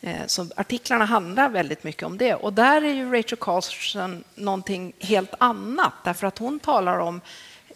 Eh, 0.01 0.25
så 0.27 0.47
artiklarna 0.55 1.05
handlar 1.05 1.49
väldigt 1.49 1.83
mycket 1.83 2.03
om 2.03 2.17
det. 2.17 2.33
Och 2.35 2.53
där 2.53 2.81
är 2.81 2.93
ju 2.93 3.11
Rachel 3.11 3.37
Carlson 3.41 4.23
någonting 4.35 4.93
helt 4.99 5.33
annat, 5.37 5.93
därför 6.03 6.27
att 6.27 6.37
hon 6.37 6.59
talar 6.59 6.99
om 6.99 7.21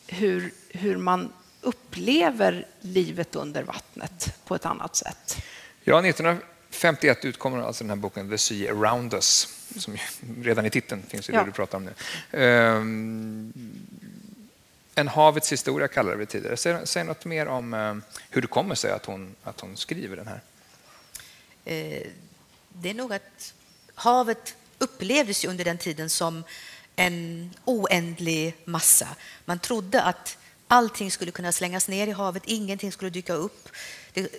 hur, 0.07 0.51
hur 0.69 0.97
man 0.97 1.29
upplever 1.61 2.65
livet 2.81 3.35
under 3.35 3.63
vattnet 3.63 4.39
på 4.45 4.55
ett 4.55 4.65
annat 4.65 4.95
sätt. 4.95 5.37
Ja, 5.83 6.07
1951 6.07 7.25
utkommer 7.25 7.61
alltså 7.61 7.83
den 7.83 7.89
här 7.89 7.97
boken 7.97 8.29
The 8.29 8.37
Sea 8.37 8.73
Around 8.73 9.13
Us, 9.13 9.47
som 9.77 9.97
redan 10.41 10.65
i 10.65 10.69
titeln 10.69 11.03
finns 11.07 11.29
i 11.29 11.33
ja. 11.33 11.39
det 11.39 11.45
du 11.45 11.51
pratar 11.51 11.77
om 11.77 11.85
nu. 11.85 11.93
En 14.97 15.07
havets 15.07 15.51
historia 15.51 15.87
kallade 15.87 16.17
vi 16.17 16.25
tidigare. 16.25 16.57
Säg, 16.57 16.87
säg 16.87 17.03
något 17.03 17.25
mer 17.25 17.47
om 17.47 17.73
eh, 17.73 17.95
hur 18.29 18.41
det 18.41 18.47
kommer 18.47 18.75
sig 18.75 18.91
att 18.91 19.05
hon, 19.05 19.35
att 19.43 19.59
hon 19.59 19.77
skriver 19.77 20.15
den 20.15 20.27
här. 20.27 20.41
Eh, 21.65 22.07
det 22.69 22.89
är 22.89 22.93
nog 22.93 23.13
att 23.13 23.53
havet 23.95 24.55
upplevdes 24.79 25.45
under 25.45 25.65
den 25.65 25.77
tiden 25.77 26.09
som 26.09 26.43
en 26.95 27.49
oändlig 27.65 28.55
massa. 28.65 29.07
Man 29.45 29.59
trodde 29.59 30.01
att 30.01 30.37
allting 30.67 31.11
skulle 31.11 31.31
kunna 31.31 31.51
slängas 31.51 31.87
ner 31.87 32.07
i 32.07 32.11
havet, 32.11 32.43
ingenting 32.45 32.91
skulle 32.91 33.09
dyka 33.09 33.33
upp. 33.33 33.69
Det, 34.13 34.29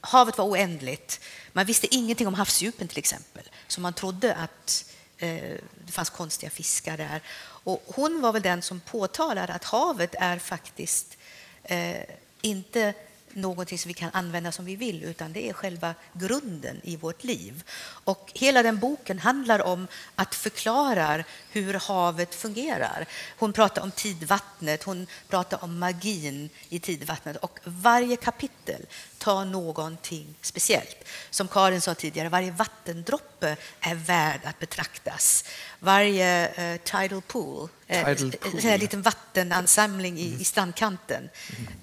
havet 0.00 0.38
var 0.38 0.44
oändligt. 0.44 1.20
Man 1.52 1.66
visste 1.66 1.94
ingenting 1.94 2.26
om 2.26 2.34
havsdjupen 2.34 2.88
till 2.88 2.98
exempel, 2.98 3.50
så 3.68 3.80
man 3.80 3.92
trodde 3.92 4.34
att 4.34 4.87
Eh, 5.18 5.58
det 5.84 5.92
fanns 5.92 6.10
konstiga 6.10 6.50
fiskar 6.50 6.96
där. 6.96 7.20
Och 7.40 7.82
hon 7.86 8.20
var 8.20 8.32
väl 8.32 8.42
den 8.42 8.62
som 8.62 8.80
påtalade 8.80 9.52
att 9.52 9.64
havet 9.64 10.14
är 10.18 10.38
faktiskt 10.38 11.18
eh, 11.62 12.02
inte 12.40 12.94
någonting 13.34 13.78
som 13.78 13.88
vi 13.88 13.94
kan 13.94 14.10
använda 14.12 14.52
som 14.52 14.64
vi 14.64 14.76
vill, 14.76 15.04
utan 15.04 15.32
det 15.32 15.48
är 15.48 15.52
själva 15.52 15.94
grunden 16.12 16.80
i 16.84 16.96
vårt 16.96 17.24
liv. 17.24 17.62
Och 18.04 18.32
hela 18.34 18.62
den 18.62 18.78
boken 18.78 19.18
handlar 19.18 19.62
om 19.62 19.86
att 20.14 20.34
förklara 20.34 21.24
hur 21.50 21.74
havet 21.74 22.34
fungerar. 22.34 23.06
Hon 23.38 23.52
pratar 23.52 23.82
om 23.82 23.90
tidvattnet, 23.90 24.82
hon 24.82 25.06
pratar 25.28 25.64
om 25.64 25.78
magin 25.78 26.50
i 26.68 26.78
tidvattnet 26.78 27.36
och 27.36 27.58
varje 27.64 28.16
kapitel 28.16 28.86
tar 29.18 29.44
någonting 29.44 30.34
speciellt. 30.40 31.04
Som 31.30 31.48
Karin 31.48 31.80
sa 31.80 31.94
tidigare, 31.94 32.28
varje 32.28 32.50
vattendroppe 32.50 33.56
är 33.80 33.94
värd 33.94 34.40
att 34.44 34.58
betraktas. 34.58 35.44
Varje 35.78 36.48
uh, 36.48 36.80
tidal 36.80 37.22
pool, 37.22 37.22
tidal 37.22 37.22
pool 37.22 37.68
en 37.88 38.80
liten 38.80 39.02
vattenansamling 39.02 40.18
i, 40.18 40.28
mm. 40.28 40.40
i 40.40 40.44
strandkanten. 40.44 41.28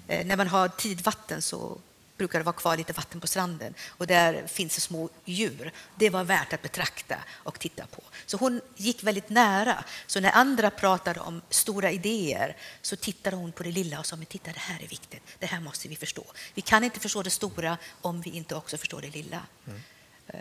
Mm. 0.08 0.20
Uh, 0.20 0.26
när 0.26 0.36
man 0.36 0.48
har 0.48 0.68
tidvatten 0.68 1.42
så 1.42 1.78
brukar 2.16 2.38
det 2.38 2.44
vara 2.44 2.56
kvar 2.56 2.76
lite 2.76 2.92
vatten 2.92 3.20
på 3.20 3.26
stranden 3.26 3.74
och 3.88 4.06
där 4.06 4.46
finns 4.46 4.74
det 4.74 4.80
små 4.80 5.08
djur. 5.24 5.72
Det 5.96 6.10
var 6.10 6.24
värt 6.24 6.52
att 6.52 6.62
betrakta 6.62 7.16
och 7.32 7.58
titta 7.58 7.86
på. 7.86 8.02
Så 8.26 8.36
hon 8.36 8.60
gick 8.76 9.02
väldigt 9.02 9.28
nära. 9.28 9.84
Så 10.06 10.20
när 10.20 10.30
andra 10.30 10.70
pratade 10.70 11.20
om 11.20 11.42
stora 11.50 11.90
idéer 11.90 12.56
så 12.82 12.96
tittade 12.96 13.36
hon 13.36 13.52
på 13.52 13.62
det 13.62 13.70
lilla 13.70 13.98
och 13.98 14.06
sa 14.06 14.16
men 14.16 14.26
titta 14.26 14.52
det 14.52 14.58
här 14.58 14.82
är 14.82 14.88
viktigt, 14.88 15.22
det 15.38 15.46
här 15.46 15.60
måste 15.60 15.88
vi 15.88 15.96
förstå. 15.96 16.24
Vi 16.54 16.62
kan 16.62 16.84
inte 16.84 17.00
förstå 17.00 17.22
det 17.22 17.30
stora 17.30 17.78
om 18.00 18.20
vi 18.20 18.30
inte 18.30 18.54
också 18.54 18.76
förstår 18.78 19.00
det 19.00 19.10
lilla. 19.10 19.42
Mm. 19.66 19.80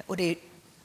Och 0.05 0.17
det 0.17 0.35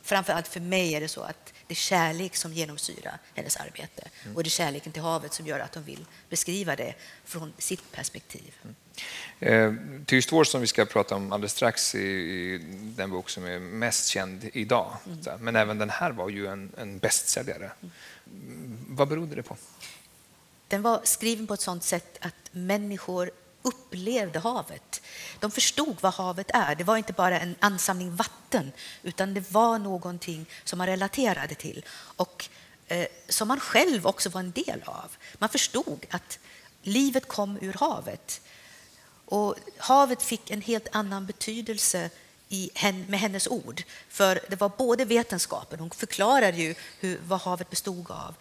är, 0.01 0.05
framför 0.05 0.33
allt 0.33 0.49
för 0.49 0.61
mig 0.61 0.95
är 0.95 1.01
det 1.01 1.09
så 1.09 1.21
att 1.21 1.53
det 1.67 1.73
är 1.73 1.77
kärlek 1.77 2.37
som 2.37 2.53
genomsyrar 2.53 3.19
hennes 3.35 3.57
arbete 3.57 4.09
mm. 4.23 4.37
och 4.37 4.43
det 4.43 4.49
är 4.49 4.51
kärleken 4.51 4.93
till 4.93 5.03
havet 5.03 5.33
som 5.33 5.47
gör 5.47 5.61
att 5.61 5.75
hon 5.75 5.85
vill 5.85 6.05
beskriva 6.29 6.77
det 6.77 6.95
från 7.25 7.53
sitt 7.59 7.93
perspektiv. 7.93 8.55
Mm. 8.63 8.75
Eh, 9.41 10.05
Tyst 10.07 10.31
som 10.45 10.61
vi 10.61 10.67
ska 10.67 10.85
prata 10.85 11.17
om 11.17 11.33
alldeles 11.33 11.53
strax 11.53 11.95
i, 11.95 12.59
den 12.97 13.11
bok 13.11 13.31
som 13.31 13.45
är 13.45 13.59
mest 13.59 14.07
känd 14.07 14.51
idag. 14.53 14.97
Mm. 15.07 15.45
Men 15.45 15.57
även 15.57 15.79
den 15.79 15.91
här 15.91 16.11
var 16.11 16.29
ju 16.29 16.47
en, 16.47 16.73
en 16.79 16.99
bästsäljare. 16.99 17.71
Mm. 17.83 18.79
Vad 18.89 19.09
berodde 19.09 19.35
det 19.35 19.43
på? 19.43 19.57
Den 20.69 20.83
var 20.83 21.01
skriven 21.05 21.47
på 21.47 21.55
ett 21.55 21.61
sådant 21.61 21.85
sätt 21.85 22.19
att 22.21 22.35
människor 22.53 23.31
upplevde 23.63 24.39
havet. 24.39 25.03
De 25.41 25.51
förstod 25.51 25.97
vad 26.01 26.15
havet 26.15 26.51
är. 26.55 26.75
Det 26.75 26.85
var 26.85 26.97
inte 26.97 27.13
bara 27.13 27.41
en 27.41 27.55
ansamling 27.61 28.17
vatten 28.17 28.73
utan 29.03 29.35
det 29.35 29.53
var 29.53 29.79
någonting 29.79 30.47
som 30.65 30.79
man 30.79 30.87
relaterade 30.87 31.55
till 31.55 31.85
och 32.17 32.49
eh, 32.87 33.07
som 33.29 33.49
man 33.49 33.61
själv 33.61 34.07
också 34.07 34.29
var 34.29 34.41
en 34.41 34.51
del 34.51 34.83
av. 34.85 35.17
Man 35.39 35.49
förstod 35.49 36.07
att 36.11 36.39
livet 36.83 37.29
kom 37.29 37.59
ur 37.61 37.73
havet. 37.73 38.41
Och 39.25 39.57
havet 39.77 40.23
fick 40.23 40.51
en 40.51 40.61
helt 40.61 40.89
annan 40.93 41.27
betydelse 41.27 42.11
i, 42.49 42.71
med 43.09 43.21
hennes 43.21 43.49
ord. 43.49 43.83
För 44.09 44.41
det 44.49 44.61
var 44.61 44.69
både 44.69 45.05
vetenskapen, 45.05 45.81
hon 45.81 45.91
förklarade 45.91 46.57
ju 46.57 46.75
hur, 47.01 47.21
vad 47.27 47.41
havet 47.41 47.71
bestod 47.71 48.11
av, 48.11 48.35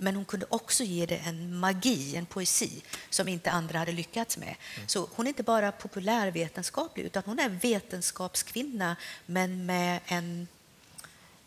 men 0.00 0.16
hon 0.16 0.24
kunde 0.24 0.46
också 0.48 0.84
ge 0.84 1.06
det 1.06 1.16
en 1.16 1.58
magi, 1.58 2.16
en 2.16 2.26
poesi 2.26 2.82
som 3.10 3.28
inte 3.28 3.50
andra 3.50 3.78
hade 3.78 3.92
lyckats 3.92 4.36
med. 4.38 4.54
Mm. 4.76 4.88
Så 4.88 5.08
hon 5.14 5.26
är 5.26 5.28
inte 5.28 5.42
bara 5.42 5.72
populärvetenskaplig 5.72 7.04
utan 7.04 7.22
hon 7.26 7.38
är 7.38 7.48
vetenskapskvinna 7.48 8.96
men 9.26 9.66
med 9.66 10.00
en, 10.06 10.48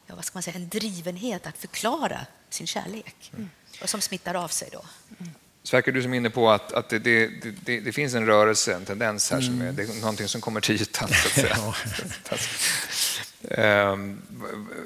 ja, 0.05 0.15
vad 0.15 0.25
ska 0.25 0.35
man 0.35 0.43
säga, 0.43 0.55
en 0.55 0.69
drivenhet 0.69 1.47
att 1.47 1.57
förklara 1.57 2.25
sin 2.49 2.67
kärlek 2.67 3.31
mm. 3.33 3.49
och 3.81 3.89
som 3.89 4.01
smittar 4.01 4.35
av 4.35 4.47
sig. 4.47 4.69
då. 4.71 4.85
Mm. 5.19 5.33
Sverker, 5.63 5.91
du 5.91 6.01
som 6.01 6.13
är 6.13 6.17
inne 6.17 6.29
på 6.29 6.49
att, 6.49 6.73
att 6.73 6.89
det, 6.89 6.99
det, 6.99 7.27
det, 7.65 7.79
det, 7.79 7.91
finns 7.91 8.13
en 8.13 8.25
rörelse, 8.25 8.75
en 8.75 8.85
tendens 8.85 9.31
här, 9.31 9.41
som 9.41 9.61
är, 9.61 9.71
det 9.71 9.83
är 9.83 10.01
någonting 10.01 10.27
som 10.27 10.41
kommer 10.41 10.61
till 10.61 10.81
ytan. 10.81 11.09
Så 11.09 11.27
att 11.27 11.33
säga. 11.33 11.57
Ehm, 13.53 14.21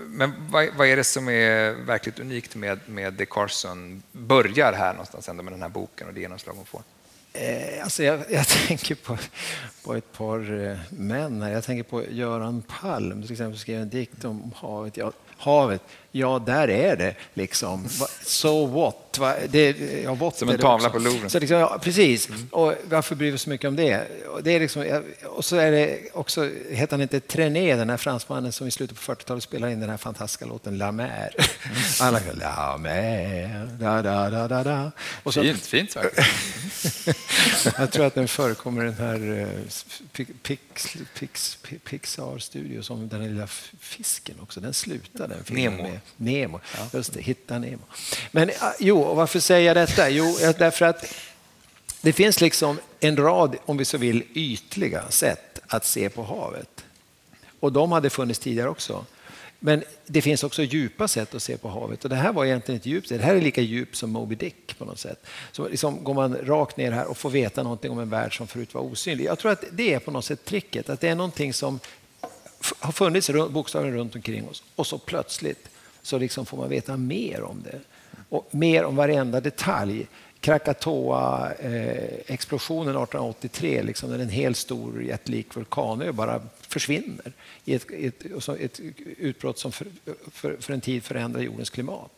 men 0.07 0.33
vad, 0.49 0.87
är 0.87 0.95
det 0.95 1.03
som 1.03 1.29
är 1.29 1.71
verkligt 1.71 2.19
unikt 2.19 2.55
med, 2.55 2.79
med 2.85 3.13
det 3.13 3.25
Carson 3.25 4.03
börjar 4.11 4.73
här 4.73 4.91
någonstans 4.91 5.29
ändå 5.29 5.43
med 5.43 5.53
den 5.53 5.61
här 5.61 5.69
boken 5.69 6.07
och 6.07 6.13
det 6.13 6.21
genomslag 6.21 6.53
hon 6.53 6.65
får? 6.65 6.81
Eh, 7.33 7.83
alltså 7.83 8.03
jag, 8.03 8.19
jag, 8.29 8.47
tänker 8.67 8.95
på, 8.95 9.17
på 9.83 9.95
ett 9.95 10.11
par 10.11 10.65
eh, 10.65 10.77
män 10.89 11.41
här. 11.41 11.51
Jag 11.51 11.63
tänker 11.63 11.83
på 11.83 12.03
Göran 12.09 12.63
Palm, 12.81 13.21
till 13.21 13.31
exempel 13.31 13.59
skrev 13.59 13.81
en 13.81 13.89
dikt 13.89 14.25
om 14.25 14.51
havet. 14.55 14.97
Ja, 14.97 15.11
havet 15.37 15.81
Ja, 16.17 16.43
där 16.45 16.69
är 16.69 16.95
det 16.95 17.15
liksom. 17.33 17.89
So 18.21 18.65
what? 18.65 19.03
Det, 19.49 19.75
ja, 20.03 20.13
what 20.13 20.37
Som 20.37 20.49
en 20.49 20.59
tavla 20.59 20.89
på 20.89 20.99
Louvre. 20.99 21.29
Så 21.29 21.39
liksom, 21.39 21.57
ja, 21.57 21.79
precis. 21.81 22.29
Mm. 22.29 22.47
Och 22.51 22.73
varför 22.83 23.15
bryr 23.15 23.31
vi 23.31 23.37
oss 23.37 23.41
så 23.41 23.49
mycket 23.49 23.67
om 23.67 23.75
det? 23.75 24.07
Och, 24.27 24.43
det 24.43 24.51
är 24.51 24.59
liksom, 24.59 25.03
och 25.25 25.45
så 25.45 25.55
är 25.55 25.71
det 25.71 25.99
också, 26.13 26.49
heter 26.69 26.93
han 26.93 27.01
inte 27.01 27.19
Trené, 27.19 27.75
den 27.75 27.89
här 27.89 27.97
fransmannen 27.97 28.51
som 28.51 28.67
i 28.67 28.71
slutet 28.71 28.97
på 28.97 29.13
40-talet 29.13 29.43
spelade 29.43 29.73
in 29.73 29.79
den 29.79 29.89
här 29.89 29.97
fantastiska 29.97 30.45
låten 30.45 30.77
La 30.77 30.91
Mer. 30.91 31.35
Mm. 31.35 31.77
Alla 32.01 32.19
kan 32.19 32.35
La 32.35 32.77
Mer, 32.77 33.69
da, 33.79 34.01
da, 34.01 34.29
da, 34.29 34.47
da, 34.47 34.63
da. 34.63 34.91
Och 35.23 35.33
så, 35.33 35.41
fint, 35.41 35.65
fint. 35.65 35.95
Jag 37.77 37.91
tror 37.91 38.05
att 38.05 38.15
den 38.15 38.27
förekommer 38.27 38.81
i 38.81 38.85
den 38.85 38.97
här 38.97 39.39
eh, 39.41 40.25
Pix, 40.43 40.97
Pix, 41.19 41.57
Pixar 41.83 42.39
Studio 42.39 42.81
som 42.81 43.07
den 43.07 43.23
lilla 43.23 43.47
fisken 43.79 44.35
också. 44.39 44.59
Den 44.59 44.73
slutar 44.73 45.27
den 45.27 45.43
filmen 45.43 45.63
Nemo. 45.63 45.83
med. 45.83 45.99
Nemo. 46.17 46.59
Ja. 46.77 46.97
Just 46.97 47.13
det, 47.13 47.21
Hitta 47.21 47.59
Nemo. 47.59 47.83
Men 48.31 48.51
ah, 48.59 48.73
jo, 48.79 49.13
varför 49.13 49.39
säger 49.39 49.67
jag 49.67 49.87
detta? 49.87 50.09
Jo, 50.09 50.37
därför 50.57 50.85
att 50.85 51.13
det 52.01 52.13
finns 52.13 52.41
liksom 52.41 52.79
en 52.99 53.17
rad, 53.17 53.55
om 53.65 53.77
vi 53.77 53.85
så 53.85 53.97
vill, 53.97 54.23
ytliga 54.33 55.09
sätt 55.09 55.59
att 55.67 55.85
se 55.85 56.09
på 56.09 56.23
havet. 56.23 56.85
Och 57.59 57.71
de 57.71 57.91
hade 57.91 58.09
funnits 58.09 58.39
tidigare 58.39 58.69
också. 58.69 59.05
Men 59.59 59.83
det 60.05 60.21
finns 60.21 60.43
också 60.43 60.63
djupa 60.63 61.07
sätt 61.07 61.35
att 61.35 61.43
se 61.43 61.57
på 61.57 61.69
havet. 61.69 62.03
Och 62.03 62.09
det 62.09 62.15
här 62.15 62.33
var 62.33 62.45
egentligen 62.45 62.79
ett 62.79 62.85
djupt 62.85 63.09
Det 63.09 63.17
här 63.17 63.35
är 63.35 63.41
lika 63.41 63.61
djupt 63.61 63.95
som 63.95 64.09
Moby 64.09 64.35
Dick 64.35 64.77
på 64.77 64.85
något 64.85 64.99
sätt. 64.99 65.25
Så 65.51 65.67
liksom 65.67 66.03
går 66.03 66.13
man 66.13 66.37
rakt 66.43 66.77
ner 66.77 66.91
här 66.91 67.05
och 67.05 67.17
får 67.17 67.29
veta 67.29 67.63
någonting 67.63 67.91
om 67.91 67.99
en 67.99 68.09
värld 68.09 68.37
som 68.37 68.47
förut 68.47 68.73
var 68.73 68.81
osynlig. 68.81 69.25
Jag 69.25 69.39
tror 69.39 69.51
att 69.51 69.63
det 69.71 69.93
är 69.93 69.99
på 69.99 70.11
något 70.11 70.25
sätt 70.25 70.45
tricket. 70.45 70.89
Att 70.89 71.01
det 71.01 71.07
är 71.07 71.15
någonting 71.15 71.53
som 71.53 71.79
har 72.79 72.91
funnits 72.91 73.29
bokstavligen 73.49 73.97
runt 73.97 74.15
omkring 74.15 74.47
oss 74.47 74.63
och 74.75 74.87
så 74.87 74.97
plötsligt 74.97 75.69
så 76.07 76.17
liksom 76.17 76.45
får 76.45 76.57
man 76.57 76.69
veta 76.69 76.97
mer 76.97 77.43
om 77.43 77.63
det. 77.63 77.79
Och 78.29 78.47
mer 78.51 78.85
om 78.85 78.95
varenda 78.95 79.41
detalj. 79.41 80.07
Krakatoa-explosionen 80.41 82.95
eh, 82.95 83.01
1883, 83.01 83.83
liksom, 83.83 84.09
när 84.09 84.19
en 84.19 84.29
hel 84.29 84.55
stor 84.55 85.03
jättelik 85.03 85.55
vulkanö 85.55 86.11
bara 86.11 86.41
försvinner 86.61 87.31
i 87.65 87.73
ett, 87.73 87.85
ett, 87.91 88.25
ett 88.59 88.79
utbrott 89.17 89.59
som 89.59 89.71
för, 89.71 89.87
för, 90.31 90.57
för, 90.59 90.73
en 90.73 90.81
tid 90.81 91.03
förändrar 91.03 91.41
jordens 91.41 91.69
klimat. 91.69 92.11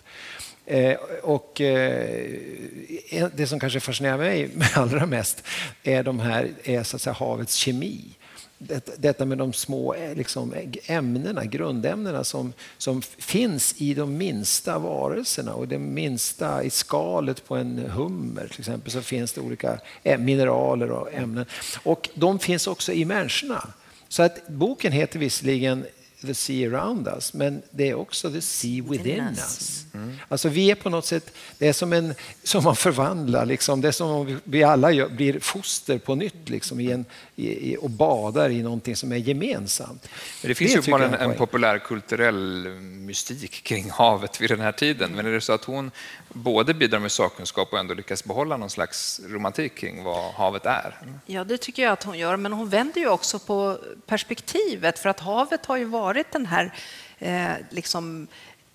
Eh, 0.66 0.98
och, 1.22 1.62
eh, 1.62 3.28
det 3.36 3.48
som 3.48 3.60
kanske 3.60 3.80
fascinerar 3.80 4.18
mig 4.18 4.50
allra 4.76 5.06
mest 5.06 5.44
är, 5.84 6.04
de 6.04 6.20
här, 6.20 6.50
är 6.64 6.84
så 6.84 6.96
att 6.96 7.02
säga, 7.02 7.14
havets 7.14 7.56
kemi 7.56 8.04
detta 8.98 9.26
med 9.26 9.38
de 9.38 9.54
små 9.54 9.94
eh, 9.94 10.16
liksom, 10.16 10.54
ämnena, 10.86 11.46
grundämnena 11.46 12.24
som, 12.24 12.54
som 12.78 13.02
finns 13.02 13.76
i 13.78 13.94
de 13.94 14.18
minsta 14.18 14.80
varelserna 14.80 15.54
och 15.54 15.68
det 15.68 15.80
minsta 15.80 16.64
i 16.64 16.70
skalet 16.70 17.48
på 17.48 17.56
en 17.56 17.78
hummer 17.78 18.48
till 18.48 18.60
exempel 18.60 18.92
så 18.92 19.02
finns 19.02 19.34
det 19.34 19.42
olika 19.42 19.80
mineraler 20.04 20.92
och 20.92 21.14
ämnen. 21.14 21.46
Och 21.84 22.10
de 22.14 22.40
finns 22.40 22.68
också 22.68 22.92
i 22.94 23.06
människorna. 23.06 23.68
Så 24.08 24.24
att 24.24 24.48
boken 24.48 24.92
heter 24.92 25.20
visserligen 25.20 25.86
the 26.22 26.34
sea 26.34 26.70
around 26.70 27.08
us, 27.08 27.34
men 27.34 27.62
det 27.72 27.90
är 27.90 27.94
också 27.94 28.32
the 28.32 28.42
sea 28.42 28.84
within 28.84 29.20
us. 29.20 29.86
Mm. 29.94 30.18
Alltså 30.28 30.50
vi 30.50 30.72
är 30.72 30.76
på 30.76 30.90
något 30.90 31.06
sätt, 31.06 31.34
det 31.58 31.68
är 31.68 31.74
som, 31.74 31.94
en, 31.94 32.16
som 32.44 32.64
man 32.64 32.76
förvandlar, 32.76 33.46
liksom. 33.46 33.82
det 33.82 33.88
är 33.88 33.92
som 33.92 34.10
om 34.10 34.40
vi 34.44 34.64
alla 34.64 34.92
gör, 34.92 35.10
blir 35.10 35.40
foster 35.40 35.98
på 35.98 36.16
nytt 36.16 36.50
liksom, 36.50 36.80
i 36.80 36.92
en, 36.92 37.06
i, 37.36 37.78
och 37.78 37.90
badar 37.90 38.50
i 38.50 38.64
någonting 38.64 38.96
som 38.96 39.12
är 39.12 39.18
gemensamt. 39.18 40.10
Men 40.42 40.50
det 40.50 40.56
finns 40.56 40.74
det 40.74 40.86
ju 40.88 40.92
bara 40.92 41.06
en, 41.06 41.14
en 41.14 41.38
populär 41.38 41.80
kulturell 41.80 42.68
mystik 42.80 43.64
kring 43.64 43.90
havet 43.90 44.42
vid 44.42 44.50
den 44.50 44.60
här 44.60 44.72
tiden, 44.72 45.12
men 45.16 45.26
är 45.26 45.32
det 45.32 45.42
så 45.42 45.54
att 45.54 45.64
hon 45.64 45.92
både 46.30 46.74
bidrar 46.74 47.00
med 47.00 47.12
sakkunskap 47.12 47.74
och 47.74 47.80
ändå 47.80 47.94
lyckas 47.94 48.24
behålla 48.24 48.58
någon 48.58 48.70
slags 48.70 49.22
romantik 49.28 49.76
kring 49.76 50.04
vad 50.04 50.34
havet 50.34 50.66
är? 50.66 50.96
Ja, 51.26 51.44
det 51.44 51.58
tycker 51.58 51.84
jag 51.84 51.92
att 51.92 52.04
hon 52.04 52.18
gör, 52.18 52.38
men 52.38 52.54
hon 52.54 52.70
vänder 52.70 53.02
ju 53.02 53.10
också 53.10 53.40
på 53.40 53.78
perspektivet, 54.06 55.00
för 55.00 55.10
att 55.10 55.20
havet 55.20 55.66
har 55.66 55.78
ju 55.78 55.86
varit 55.86 56.09
den 56.32 56.46
här 56.46 56.74
eh, 57.20 57.52
liksom 57.70 58.28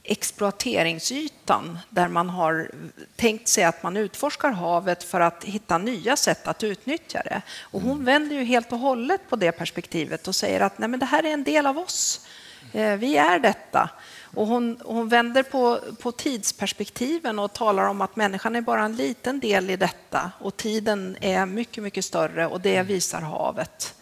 exploateringsytan 0.04 1.78
där 1.90 2.08
man 2.08 2.30
har 2.30 2.70
tänkt 3.16 3.48
sig 3.48 3.64
att 3.64 3.82
man 3.82 3.96
utforskar 3.96 4.50
havet 4.50 5.04
för 5.04 5.20
att 5.20 5.44
hitta 5.44 5.78
nya 5.78 6.16
sätt 6.16 6.48
att 6.48 6.62
utnyttja 6.62 7.22
det. 7.24 7.42
Och 7.60 7.80
hon 7.80 7.92
mm. 7.92 8.04
vänder 8.04 8.36
ju 8.36 8.44
helt 8.44 8.72
och 8.72 8.78
hållet 8.78 9.20
på 9.28 9.36
det 9.36 9.52
perspektivet 9.52 10.28
och 10.28 10.34
säger 10.34 10.60
att 10.60 10.78
Nej, 10.78 10.88
men 10.88 11.00
det 11.00 11.06
här 11.06 11.26
är 11.26 11.30
en 11.30 11.44
del 11.44 11.66
av 11.66 11.78
oss. 11.78 12.26
Eh, 12.72 12.96
vi 12.96 13.16
är 13.16 13.38
detta. 13.38 13.90
Och 14.34 14.46
hon, 14.46 14.80
hon 14.84 15.08
vänder 15.08 15.42
på, 15.42 15.80
på 16.02 16.12
tidsperspektiven 16.12 17.38
och 17.38 17.52
talar 17.52 17.84
om 17.84 18.00
att 18.00 18.16
människan 18.16 18.56
är 18.56 18.60
bara 18.60 18.84
en 18.84 18.96
liten 18.96 19.40
del 19.40 19.70
i 19.70 19.76
detta 19.76 20.30
och 20.40 20.56
tiden 20.56 21.16
är 21.20 21.46
mycket, 21.46 21.82
mycket 21.82 22.04
större 22.04 22.46
och 22.46 22.60
det 22.60 22.82
visar 22.82 23.20
havet. 23.20 23.94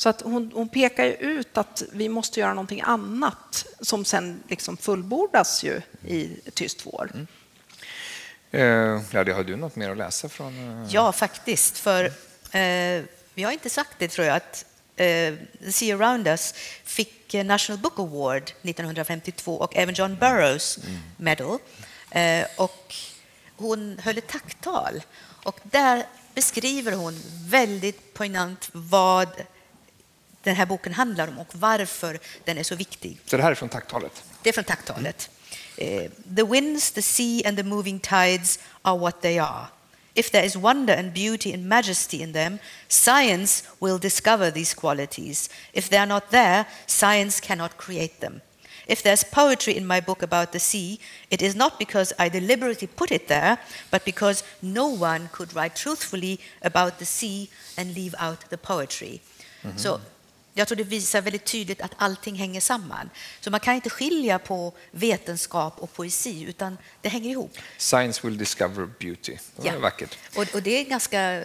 Så 0.00 0.08
att 0.08 0.20
hon, 0.20 0.52
hon 0.54 0.68
pekar 0.68 1.06
ut 1.06 1.58
att 1.58 1.82
vi 1.92 2.08
måste 2.08 2.40
göra 2.40 2.54
någonting 2.54 2.80
annat 2.80 3.66
som 3.80 4.04
sen 4.04 4.42
liksom 4.48 4.76
fullbordas 4.76 5.64
ju 5.64 5.80
i 6.06 6.36
Tyst 6.54 6.86
vår. 6.86 7.10
Mm. 7.14 7.26
Eh, 8.50 9.02
Claudia, 9.10 9.34
har 9.34 9.44
du 9.44 9.56
något 9.56 9.76
mer 9.76 9.90
att 9.90 9.96
läsa 9.96 10.28
från? 10.28 10.82
Eh... 10.82 10.86
Ja, 10.90 11.12
faktiskt. 11.12 11.78
För 11.78 12.04
eh, 12.52 13.02
vi 13.34 13.42
har 13.42 13.52
inte 13.52 13.70
sagt 13.70 13.90
det, 13.98 14.08
tror 14.08 14.26
jag, 14.26 14.36
att 14.36 14.64
eh, 14.96 15.34
Sea 15.70 15.96
Around 15.96 16.26
Us 16.26 16.54
fick 16.84 17.34
National 17.34 17.78
Book 17.78 17.98
Award 17.98 18.42
1952 18.42 19.56
och 19.56 19.76
även 19.76 19.94
John 19.94 20.16
Burroughs 20.16 20.78
mm. 20.78 20.98
Medal. 21.16 21.58
Eh, 22.10 22.46
och 22.56 22.94
hon 23.56 23.98
höll 24.02 24.18
ett 24.18 24.28
tacktal 24.28 25.02
och 25.44 25.60
där 25.62 26.06
beskriver 26.34 26.92
hon 26.92 27.20
väldigt 27.48 28.14
poignant 28.14 28.68
vad 28.72 29.28
den 30.42 30.56
här 30.56 30.66
boken 30.66 30.92
handlar 30.92 31.28
om 31.28 31.38
och 31.38 31.48
varför 31.52 32.18
den 32.44 32.58
är 32.58 32.62
så 32.62 32.74
viktig. 32.74 33.20
Så 33.26 33.36
det 33.36 33.42
här 33.42 33.50
är 33.50 33.54
från 33.54 33.68
tacktalet? 33.68 34.24
Det 34.42 34.48
är 34.48 34.52
från 34.52 34.64
tacktalet. 34.64 35.30
Mm. 35.76 36.12
The 36.36 36.42
winds, 36.42 36.90
the 36.92 37.02
sea 37.02 37.48
and 37.48 37.56
the 37.56 37.62
moving 37.62 38.00
tides 38.00 38.58
are 38.82 38.98
what 38.98 39.20
they 39.20 39.38
are. 39.38 39.66
If 40.14 40.30
there 40.30 40.46
is 40.46 40.56
wonder 40.56 40.96
and 40.96 41.12
beauty 41.12 41.54
and 41.54 41.68
majesty 41.68 42.22
in 42.22 42.32
them, 42.32 42.58
science 42.88 43.64
will 43.80 43.98
discover 43.98 44.50
these 44.50 44.74
qualities. 44.74 45.50
If 45.72 45.88
they 45.88 45.98
are 45.98 46.06
not 46.06 46.30
there, 46.30 46.66
science 46.86 47.40
cannot 47.40 47.76
create 47.76 48.20
them. 48.20 48.40
If 48.86 49.02
there's 49.02 49.22
poetry 49.22 49.76
in 49.76 49.86
my 49.86 50.00
book 50.00 50.22
about 50.22 50.50
the 50.50 50.58
sea, 50.58 50.98
it 51.30 51.42
is 51.42 51.54
not 51.54 51.78
because 51.78 52.12
I 52.18 52.28
deliberately 52.28 52.88
put 52.88 53.12
it 53.12 53.28
there, 53.28 53.58
but 53.90 54.04
because 54.04 54.42
no 54.62 54.88
one 54.88 55.28
could 55.32 55.54
write 55.54 55.76
truthfully 55.76 56.40
about 56.62 56.98
the 56.98 57.04
sea 57.04 57.50
and 57.76 57.94
leave 57.94 58.16
out 58.18 58.50
the 58.50 58.56
poetry. 58.56 59.20
Mm 59.62 59.70
-hmm. 59.70 59.78
So 59.78 60.00
Jag 60.54 60.68
tror 60.68 60.76
det 60.76 60.84
visar 60.84 61.20
väldigt 61.20 61.44
tydligt 61.44 61.80
att 61.80 61.92
allting 61.96 62.34
hänger 62.34 62.60
samman. 62.60 63.10
Så 63.40 63.50
man 63.50 63.60
kan 63.60 63.74
inte 63.74 63.90
skilja 63.90 64.38
på 64.38 64.72
vetenskap 64.90 65.74
och 65.78 65.92
poesi, 65.92 66.42
utan 66.42 66.78
det 67.00 67.08
hänger 67.08 67.30
ihop. 67.30 67.58
Science 67.78 68.26
will 68.26 68.38
discover 68.38 68.88
beauty. 68.98 69.36
Det 69.56 69.68
ja. 69.68 69.78
vackert. 69.78 70.18
Och, 70.36 70.54
och, 70.54 70.62
det 70.62 70.70
är 70.70 70.84
ganska 70.84 71.42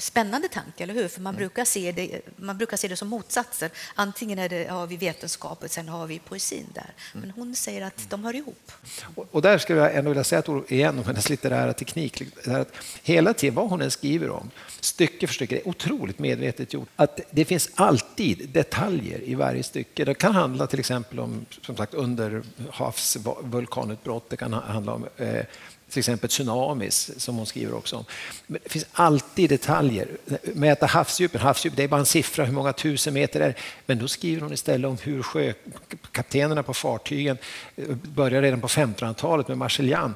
spännande 0.00 0.48
tanke, 0.48 0.82
eller 0.82 0.94
hur? 0.94 1.08
För 1.08 1.20
man, 1.20 1.34
mm. 1.34 1.38
brukar 1.38 1.64
se 1.64 1.92
det, 1.92 2.20
man 2.36 2.58
brukar 2.58 2.76
se 2.76 2.88
det 2.88 2.96
som 2.96 3.08
motsatser. 3.08 3.70
Antingen 3.94 4.38
är 4.38 4.48
det, 4.48 4.70
har 4.70 4.86
vi 4.86 4.96
vetenskap 4.96 5.62
och 5.62 5.70
sen 5.70 5.88
har 5.88 6.06
vi 6.06 6.18
poesin 6.18 6.66
där. 6.74 6.90
Mm. 7.14 7.20
Men 7.20 7.30
hon 7.30 7.54
säger 7.54 7.86
att 7.86 8.10
de 8.10 8.24
hör 8.24 8.34
ihop. 8.34 8.72
Och, 9.14 9.28
och 9.30 9.42
där 9.42 9.58
skulle 9.58 9.78
jag 9.78 9.94
ändå 9.94 10.10
vilja 10.10 10.24
säga 10.24 10.38
ett 10.38 10.48
ord 10.48 10.64
igen 10.68 10.98
om 10.98 11.04
hennes 11.04 11.28
litterära 11.28 11.72
teknik. 11.72 12.22
Att 12.46 12.72
hela 13.02 13.34
tiden, 13.34 13.54
vad 13.54 13.70
hon 13.70 13.82
än 13.82 13.90
skriver 13.90 14.30
om, 14.30 14.50
stycke 14.80 15.26
för 15.26 15.34
stycke, 15.34 15.54
det 15.54 15.60
är 15.60 15.68
otroligt 15.68 16.18
medvetet 16.18 16.72
gjort. 16.72 16.88
Att 16.96 17.20
det 17.30 17.44
finns 17.44 17.70
alltid 17.74 18.48
detaljer 18.48 19.20
i 19.24 19.34
varje 19.34 19.62
stycke. 19.62 20.04
Det 20.04 20.14
kan 20.14 20.34
handla 20.34 20.66
till 20.66 20.80
exempel 20.80 21.20
om 21.20 21.46
som 21.62 21.76
sagt, 21.76 21.94
underhavsvulkanutbrott, 21.94 24.30
det 24.30 24.36
kan 24.36 24.52
handla 24.52 24.92
om 24.92 25.06
eh, 25.16 25.44
till 25.90 25.98
exempel 25.98 26.30
tsunamis 26.30 27.10
som 27.16 27.36
hon 27.36 27.46
skriver 27.46 27.74
också 27.74 27.96
om. 27.96 28.04
Men 28.46 28.60
det 28.64 28.70
finns 28.70 28.86
alltid 28.92 29.50
detaljer. 29.50 30.08
Mäta 30.54 30.86
havsdjupen, 30.86 31.40
havsdjup, 31.40 31.76
det 31.76 31.82
är 31.82 31.88
bara 31.88 32.00
en 32.00 32.06
siffra 32.06 32.44
hur 32.44 32.52
många 32.52 32.72
tusen 32.72 33.14
meter 33.14 33.40
det 33.40 33.46
är. 33.46 33.54
Men 33.86 33.98
då 33.98 34.08
skriver 34.08 34.42
hon 34.42 34.52
istället 34.52 34.88
om 34.88 34.98
hur 35.02 35.22
sjökaptenerna 35.22 36.62
på 36.62 36.74
fartygen 36.74 37.38
eh, 37.76 37.84
började 37.94 38.46
redan 38.46 38.60
på 38.60 38.68
1500-talet 38.68 39.48
med 39.48 39.58
Marseljan 39.58 40.14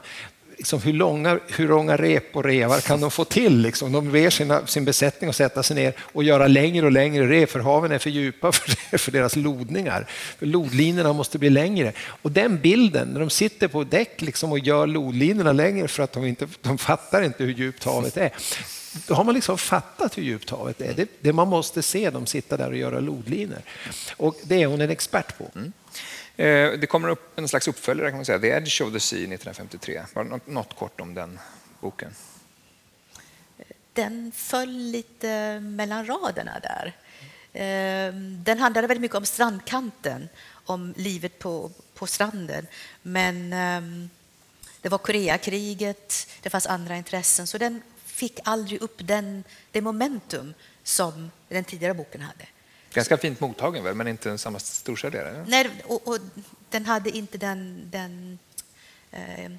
liksom 0.64 0.82
hur, 0.82 0.92
långa, 0.92 1.38
hur 1.48 1.68
långa 1.68 1.96
rep 1.96 2.36
och 2.36 2.44
revar 2.44 2.80
kan 2.80 3.00
de 3.00 3.10
få 3.10 3.24
till? 3.24 3.58
Liksom? 3.58 3.92
De 3.92 4.12
ber 4.12 4.30
sina, 4.30 4.66
sin 4.66 4.84
besättning 4.84 5.30
att 5.30 5.36
sätta 5.36 5.62
sig 5.62 5.76
ner 5.76 5.94
och 5.98 6.24
göra 6.24 6.46
längre 6.46 6.86
och 6.86 6.92
längre 6.92 7.28
rep, 7.28 7.50
för 7.50 7.60
haven 7.60 7.92
är 7.92 7.98
för 7.98 8.10
djupa 8.10 8.52
för, 8.52 8.98
för 8.98 9.12
deras 9.12 9.36
lodningar. 9.36 10.06
För 10.38 10.46
lodlinorna 10.46 11.12
måste 11.12 11.38
bli 11.38 11.50
längre. 11.50 11.92
Och 12.22 12.32
den 12.32 12.60
bilden, 12.60 13.08
när 13.08 13.20
de 13.20 13.30
sitter 13.30 13.68
på 13.68 13.84
däck 13.84 14.22
liksom 14.22 14.52
och 14.52 14.58
gör 14.58 14.86
lodlinorna 14.86 15.52
längre 15.52 15.88
för 15.88 16.02
att 16.02 16.12
de, 16.12 16.26
inte, 16.26 16.48
de 16.62 16.78
fattar 16.78 17.22
inte 17.22 17.44
hur 17.44 17.52
djupt 17.52 17.84
havet 17.84 18.16
är. 18.16 18.30
då 19.06 19.14
har 19.14 19.24
man 19.24 19.34
liksom 19.34 19.58
fattat 19.58 20.18
hur 20.18 20.22
djupt 20.22 20.50
havet 20.50 20.80
är. 20.80 20.94
Det, 20.94 21.08
det 21.20 21.32
man 21.32 21.48
måste 21.48 21.82
se 21.82 22.10
dem 22.10 22.26
sitta 22.26 22.56
där 22.56 22.68
och 22.68 22.76
göra 22.76 23.00
lodlinor. 23.00 23.58
Och 24.16 24.36
det 24.42 24.62
är 24.62 24.66
hon 24.66 24.80
en 24.80 24.90
expert 24.90 25.38
på. 25.38 25.50
Mm. 25.54 25.72
Eh, 26.36 26.72
det 26.72 26.86
kommer 26.86 27.08
upp 27.08 27.38
en 27.38 27.48
slags 27.48 27.68
uppföljare, 27.68 28.10
kan 28.10 28.18
man 28.18 28.24
säga, 28.24 28.38
The 28.38 28.48
Edge 28.48 28.82
of 28.82 28.92
the 28.92 29.00
Sea 29.00 29.18
1953. 29.18 30.02
Bara 30.14 30.24
något, 30.24 30.46
något 30.46 30.76
kort 30.76 31.00
om 31.00 31.14
den 31.14 31.38
boken. 31.80 32.14
Den 33.92 34.32
föll 34.34 34.70
lite 34.70 35.60
mellan 35.60 36.06
raderna 36.06 36.60
där. 36.62 36.96
Ehm, 37.52 38.44
den 38.44 38.58
handlade 38.58 38.86
väldigt 38.86 39.00
mycket 39.00 39.16
om 39.16 39.26
strandkanten, 39.26 40.28
om 40.64 40.94
livet 40.96 41.38
på, 41.38 41.70
på 41.94 42.06
stranden. 42.06 42.66
Men 43.02 43.52
ehm, 43.52 44.10
det 44.80 44.88
var 44.88 44.98
Koreakriget, 44.98 46.28
det 46.42 46.50
fanns 46.50 46.66
andra 46.66 46.96
intressen, 46.96 47.46
så 47.46 47.58
den 47.58 47.82
fick 48.04 48.40
aldrig 48.44 48.82
upp 48.82 48.98
den, 48.98 49.44
det 49.70 49.80
momentum 49.80 50.54
som 50.82 51.30
den 51.48 51.64
tidigare 51.64 51.94
boken 51.94 52.20
hade. 52.20 52.44
Ganska 52.94 53.16
fint 53.16 53.40
mottagen, 53.40 53.84
väl, 53.84 53.94
men 53.94 54.08
inte 54.08 54.38
samma 54.38 54.58
storsäljare? 54.58 55.44
Nej, 55.48 55.70
och, 55.84 56.08
och, 56.08 56.18
den 56.70 56.86
hade 56.86 57.10
inte 57.10 57.38
den, 57.38 57.90
den, 57.90 58.38
eh, 59.10 59.50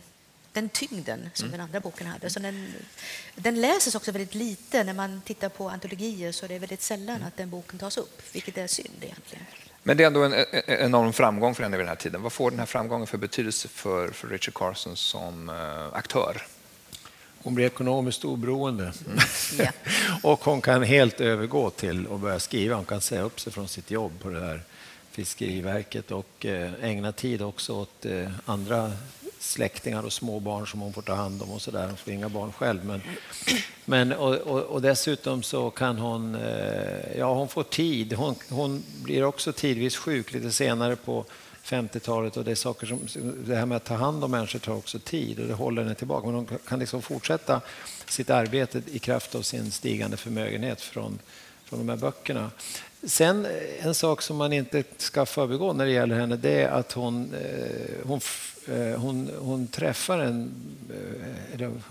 den 0.53 0.69
tyngden 0.69 1.29
som 1.33 1.47
mm. 1.47 1.51
den 1.51 1.61
andra 1.61 1.79
boken 1.79 2.07
hade. 2.07 2.29
Så 2.29 2.39
den, 2.39 2.73
den 3.35 3.61
läses 3.61 3.95
också 3.95 4.11
väldigt 4.11 4.35
lite. 4.35 4.83
När 4.83 4.93
man 4.93 5.21
tittar 5.25 5.49
på 5.49 5.69
antologier 5.69 6.31
så 6.31 6.45
är 6.45 6.49
det 6.49 6.59
väldigt 6.59 6.81
sällan 6.81 7.15
mm. 7.15 7.27
att 7.27 7.37
den 7.37 7.49
boken 7.49 7.79
tas 7.79 7.97
upp, 7.97 8.21
vilket 8.35 8.57
är 8.57 8.67
synd 8.67 8.95
egentligen. 9.01 9.45
Men 9.83 9.97
det 9.97 10.03
är 10.03 10.07
ändå 10.07 10.23
en, 10.23 10.33
en 10.33 10.45
enorm 10.67 11.13
framgång 11.13 11.55
för 11.55 11.63
henne 11.63 11.77
vid 11.77 11.85
den 11.85 11.89
här 11.89 11.95
tiden. 11.95 12.21
Vad 12.21 12.33
får 12.33 12.49
den 12.51 12.59
här 12.59 12.65
framgången 12.65 13.07
för 13.07 13.17
betydelse 13.17 13.67
för, 13.67 14.09
för 14.09 14.27
Richard 14.27 14.53
Carson 14.53 14.97
som 14.97 15.49
uh, 15.49 15.93
aktör? 15.93 16.41
Hon 17.45 17.55
blir 17.55 17.65
ekonomiskt 17.65 18.25
oberoende. 18.25 18.83
Mm. 18.83 19.19
Yeah. 19.59 19.73
och 20.23 20.43
hon 20.43 20.61
kan 20.61 20.83
helt 20.83 21.21
övergå 21.21 21.69
till 21.69 22.07
att 22.11 22.19
börja 22.19 22.39
skriva. 22.39 22.75
Hon 22.75 22.85
kan 22.85 23.01
säga 23.01 23.21
upp 23.21 23.39
sig 23.39 23.53
från 23.53 23.67
sitt 23.67 23.91
jobb 23.91 24.11
på 24.21 24.29
det 24.29 24.39
här 24.39 24.61
Fiskeriverket 25.11 26.11
och 26.11 26.45
eh, 26.45 26.71
ägna 26.81 27.11
tid 27.11 27.41
också 27.41 27.73
åt 27.73 28.05
eh, 28.05 28.31
andra 28.45 28.91
släktingar 29.39 30.03
och 30.03 30.13
små 30.13 30.39
barn 30.39 30.67
som 30.67 30.79
hon 30.79 30.93
får 30.93 31.01
ta 31.01 31.13
hand 31.13 31.41
om 31.41 31.51
och 31.51 31.61
så 31.61 31.71
där. 31.71 31.87
Hon 31.87 31.97
får 31.97 32.13
inga 32.13 32.29
barn 32.29 32.51
själv. 32.51 32.85
Men, 32.85 33.01
men, 33.85 34.13
och, 34.13 34.35
och, 34.35 34.61
och 34.61 34.81
dessutom 34.81 35.43
så 35.43 35.69
kan 35.69 35.97
hon, 35.97 36.35
eh, 36.35 37.17
ja 37.17 37.33
hon 37.33 37.47
får 37.47 37.63
tid. 37.63 38.13
Hon, 38.13 38.35
hon 38.49 38.83
blir 39.03 39.23
också 39.23 39.53
tidvis 39.53 39.97
sjuk 39.97 40.33
lite 40.33 40.51
senare 40.51 40.95
på 40.95 41.25
50-talet 41.65 42.37
och 42.37 42.43
det 42.43 42.51
är 42.51 42.55
saker 42.55 42.87
som, 42.87 42.99
det 43.47 43.55
här 43.55 43.65
med 43.65 43.75
att 43.75 43.85
ta 43.85 43.95
hand 43.95 44.23
om 44.23 44.31
människor 44.31 44.59
tar 44.59 44.73
också 44.73 44.99
tid 44.99 45.39
och 45.39 45.47
det 45.47 45.53
håller 45.53 45.81
henne 45.81 45.95
tillbaka. 45.95 46.25
Men 46.25 46.35
hon 46.35 46.47
kan 46.67 46.79
liksom 46.79 47.01
fortsätta 47.01 47.61
sitt 48.07 48.29
arbete 48.29 48.81
i 48.91 48.99
kraft 48.99 49.35
av 49.35 49.41
sin 49.41 49.71
stigande 49.71 50.17
förmögenhet 50.17 50.81
från, 50.81 51.19
från 51.65 51.79
de 51.79 51.89
här 51.89 51.97
böckerna. 51.97 52.51
Sen 53.03 53.45
eh, 53.45 53.85
en 53.85 53.95
sak 53.95 54.21
som 54.21 54.37
man 54.37 54.53
inte 54.53 54.83
ska 54.97 55.25
förbigå 55.25 55.73
när 55.73 55.85
det 55.85 55.91
gäller 55.91 56.15
henne 56.15 56.35
det 56.35 56.63
är 56.63 56.69
att 56.69 56.91
hon, 56.91 57.33
eh, 57.33 58.07
hon 58.07 58.21
eh, 58.67 58.99
hon, 58.99 59.29
hon 59.39 59.67
träffar 59.67 60.19
en... 60.19 60.51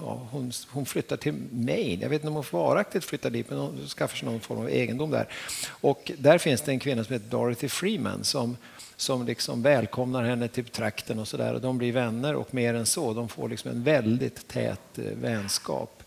Ja, 0.00 0.28
hon, 0.30 0.52
hon, 0.68 0.86
flyttar 0.86 1.16
till 1.16 1.34
Maine. 1.50 2.00
Jag 2.00 2.08
vet 2.08 2.20
inte 2.20 2.28
om 2.28 2.34
hon 2.34 2.44
varaktigt 2.50 3.04
flyttar 3.04 3.30
dit, 3.30 3.50
men 3.50 3.58
hon 3.58 3.86
skaffar 3.88 4.16
sig 4.16 4.28
någon 4.28 4.40
form 4.40 4.58
av 4.58 4.70
egendom 4.70 5.10
där. 5.10 5.28
Och 5.68 6.12
där 6.18 6.38
finns 6.38 6.62
det 6.62 6.72
en 6.72 6.78
kvinna 6.78 7.04
som 7.04 7.12
heter 7.12 7.28
Dorothy 7.28 7.68
Freeman 7.68 8.24
som, 8.24 8.56
som 8.96 9.26
liksom 9.26 9.62
välkomnar 9.62 10.24
henne 10.24 10.48
till 10.48 10.64
trakten 10.64 11.18
och 11.18 11.28
så 11.28 11.36
där. 11.36 11.54
Och 11.54 11.60
de 11.60 11.78
blir 11.78 11.92
vänner 11.92 12.34
och 12.34 12.54
mer 12.54 12.74
än 12.74 12.86
så. 12.86 13.12
De 13.12 13.28
får 13.28 13.48
liksom 13.48 13.70
en 13.70 13.82
väldigt 13.82 14.48
tät 14.48 14.98
eh, 14.98 15.04
vänskap 15.04 16.02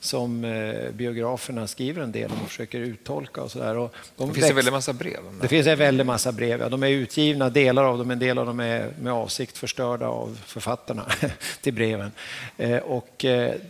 som 0.00 0.44
eh, 0.44 0.90
biograferna 0.90 1.66
skriver 1.66 2.02
en 2.02 2.12
del 2.12 2.30
om 2.30 2.42
och 2.42 2.48
försöker 2.48 2.78
uttolka. 2.80 3.42
Och 3.42 3.50
så 3.50 3.58
där. 3.58 3.76
Och 3.76 3.94
de 4.16 4.28
det 4.28 4.34
finns 4.34 4.50
en 4.50 4.56
väldig 4.56 4.72
massa 4.72 4.92
brev. 4.92 5.20
Det 5.40 5.48
finns 5.48 5.66
en 5.66 5.78
väldig 5.78 6.06
massa 6.06 6.32
brev. 6.32 6.60
Ja. 6.60 6.68
De 6.68 6.82
är 6.82 6.88
utgivna, 6.88 7.50
delar 7.50 7.84
av 7.84 7.98
dem, 7.98 8.10
en 8.10 8.18
del 8.18 8.38
av 8.38 8.46
dem 8.46 8.60
är 8.60 8.90
med 9.00 9.12
avsikt 9.12 9.58
förstörda 9.58 10.06
av 10.06 10.38
författarna 10.46 11.06
till 11.60 11.74
breven. 11.74 12.12
Eh, 12.56 12.78
och 12.78 13.14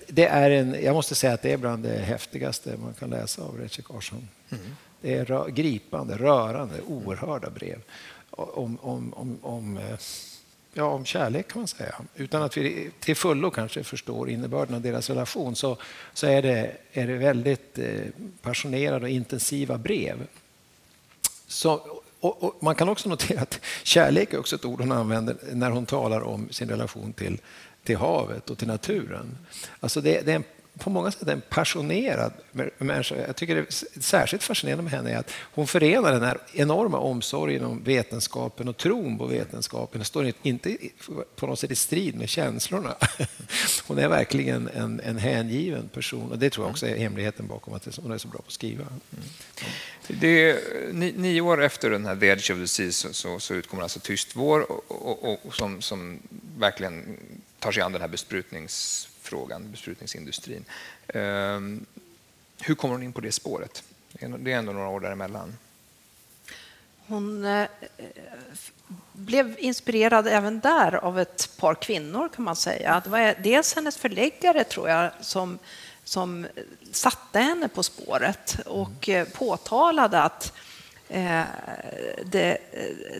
det 0.06 0.26
är 0.26 0.50
en, 0.50 0.76
jag 0.82 0.94
måste 0.94 1.14
säga 1.14 1.32
att 1.32 1.42
det 1.42 1.52
är 1.52 1.56
bland 1.56 1.82
det 1.82 1.98
häftigaste 1.98 2.76
man 2.82 2.94
kan 2.94 3.10
läsa 3.10 3.42
av 3.42 3.58
Richard 3.60 3.84
Carson. 3.84 4.28
Mm. 4.50 4.76
Det 5.00 5.14
är 5.14 5.50
gripande, 5.50 6.16
rörande, 6.16 6.74
oerhörda 6.86 7.50
brev 7.50 7.78
om, 8.36 8.78
om, 8.82 9.14
om, 9.14 9.38
om 9.42 9.76
eh, 9.76 9.98
ja, 10.72 10.84
om 10.84 11.04
kärlek 11.04 11.48
kan 11.48 11.60
man 11.60 11.68
säga. 11.68 11.94
Utan 12.14 12.42
att 12.42 12.56
vi 12.56 12.90
till 13.00 13.16
fullo 13.16 13.50
kanske 13.50 13.84
förstår 13.84 14.30
innebörden 14.30 14.74
av 14.74 14.80
deras 14.80 15.10
relation 15.10 15.56
så, 15.56 15.76
så 16.12 16.26
är, 16.26 16.42
det, 16.42 16.76
är 16.92 17.06
det 17.06 17.14
väldigt 17.14 17.78
eh, 17.78 18.00
passionerade 18.42 19.04
och 19.04 19.10
intensiva 19.10 19.78
brev. 19.78 20.26
Så, 21.46 22.00
och, 22.20 22.42
och 22.42 22.62
man 22.62 22.74
kan 22.74 22.88
också 22.88 23.08
notera 23.08 23.40
att 23.40 23.60
kärlek 23.82 24.32
är 24.32 24.38
också 24.38 24.56
ett 24.56 24.64
ord 24.64 24.80
hon 24.80 24.92
använder 24.92 25.36
när 25.52 25.70
hon 25.70 25.86
talar 25.86 26.20
om 26.20 26.48
sin 26.50 26.68
relation 26.68 27.12
till, 27.12 27.40
till 27.84 27.96
havet 27.96 28.50
och 28.50 28.58
till 28.58 28.68
naturen. 28.68 29.38
Alltså 29.80 30.00
det, 30.00 30.26
det 30.26 30.32
är 30.32 30.36
en 30.36 30.44
på 30.78 30.90
många 30.90 31.10
sätt 31.10 31.28
en 31.28 31.40
passionerad 31.40 32.32
människa. 32.78 33.16
Jag 33.26 33.36
tycker 33.36 33.54
det 33.54 33.60
är 33.60 34.00
särskilt 34.00 34.42
fascinerande 34.42 34.82
med 34.82 34.92
henne 34.92 35.10
är 35.10 35.16
att 35.16 35.30
hon 35.40 35.66
förenar 35.66 36.12
den 36.12 36.22
här 36.22 36.38
enorma 36.52 36.98
omsorgen 36.98 37.64
om 37.64 37.82
vetenskapen 37.84 38.68
och 38.68 38.76
tron 38.76 39.18
på 39.18 39.26
vetenskapen. 39.26 39.98
Det 39.98 40.04
står 40.04 40.32
inte 40.42 40.76
på 41.36 41.46
något 41.46 41.58
sätt 41.58 41.70
i 41.70 41.74
strid 41.74 42.14
med 42.14 42.28
känslorna. 42.28 42.94
Hon 43.86 43.98
är 43.98 44.08
verkligen 44.08 44.68
en, 44.68 45.00
en 45.00 45.18
hängiven 45.18 45.88
person 45.88 46.30
och 46.30 46.38
det 46.38 46.50
tror 46.50 46.66
jag 46.66 46.70
också 46.70 46.86
är 46.86 46.96
hemligheten 46.96 47.46
bakom 47.46 47.74
att 47.74 47.96
hon 47.96 48.12
är 48.12 48.18
så 48.18 48.28
bra 48.28 48.38
på 48.38 48.46
att 48.46 48.52
skriva. 48.52 48.84
Mm. 48.84 49.24
Det 50.08 50.50
är, 50.50 50.58
nio 50.92 51.40
år 51.40 51.62
efter 51.62 51.90
den 51.90 52.06
här 52.06 52.16
The 52.16 52.26
Edge 52.26 52.50
of 52.50 52.58
the 52.58 52.66
Sea 52.66 52.92
så, 52.92 53.12
så, 53.12 53.40
så 53.40 53.54
utkommer 53.54 53.82
alltså 53.82 54.00
Tyst 54.00 54.36
vår 54.36 54.72
och, 54.72 55.22
och, 55.22 55.46
och 55.46 55.54
som, 55.54 55.82
som 55.82 56.18
verkligen 56.58 57.18
tar 57.58 57.72
sig 57.72 57.82
an 57.82 57.92
den 57.92 58.00
här 58.00 58.08
besprutnings 58.08 59.08
frågan, 59.22 59.70
besprutningsindustrin. 59.70 60.64
Ehm, 61.08 61.86
hur 62.60 62.74
kommer 62.74 62.94
hon 62.94 63.02
in 63.02 63.12
på 63.12 63.20
det 63.20 63.32
spåret? 63.32 63.84
Det 64.12 64.52
är 64.52 64.58
ändå 64.58 64.72
några 64.72 64.88
år 64.88 65.00
däremellan. 65.00 65.56
Hon 67.06 67.44
eh, 67.44 67.68
blev 69.12 69.56
inspirerad 69.58 70.28
även 70.28 70.60
där 70.60 70.94
av 70.94 71.20
ett 71.20 71.50
par 71.56 71.74
kvinnor 71.74 72.28
kan 72.28 72.44
man 72.44 72.56
säga. 72.56 73.00
Det 73.04 73.10
var 73.10 73.34
dels 73.42 73.74
hennes 73.74 73.96
förläggare 73.96 74.64
tror 74.64 74.88
jag 74.88 75.10
som, 75.20 75.58
som 76.04 76.46
satte 76.92 77.38
henne 77.38 77.68
på 77.68 77.82
spåret 77.82 78.56
och 78.66 79.08
eh, 79.08 79.28
påtalade 79.28 80.22
att 80.22 80.52
det, 82.24 82.58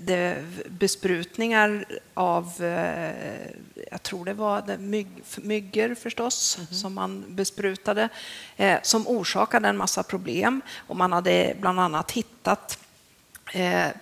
det 0.00 0.44
besprutningar 0.68 1.85
av, 2.14 2.52
eh, 2.61 3.50
jag 3.90 4.02
tror 4.02 4.24
det 4.24 4.35
var 4.35 4.62
det 4.62 4.78
mygg, 4.78 5.09
myggor 5.37 5.94
förstås, 5.94 6.57
mm 6.59 6.66
som 6.72 6.94
man 6.94 7.24
besprutade, 7.28 8.09
eh, 8.57 8.78
som 8.83 9.09
orsakade 9.09 9.68
en 9.68 9.76
massa 9.76 10.02
problem. 10.02 10.61
Och 10.87 10.96
man 10.96 11.12
hade 11.12 11.55
bland 11.61 11.81
annat 11.81 12.11
hittat 12.11 12.78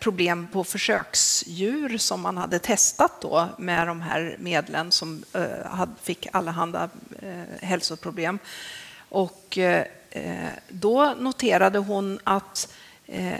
problem 0.01 0.49
på 0.53 0.65
försöksdjur 0.65 1.99
som 1.99 2.21
man 2.21 2.37
hade 2.37 2.59
testat 2.59 3.21
då 3.21 3.49
med 3.59 3.87
de 3.87 4.01
här 4.01 4.37
medlen 4.39 4.93
som 4.93 5.25
fick 6.03 6.27
allehanda 6.33 6.91
hälsoproblem. 7.61 8.39
Och 9.09 9.59
då 10.69 11.15
noterade 11.19 11.79
hon 11.79 12.19
att 12.25 12.69
eh, 12.69 12.80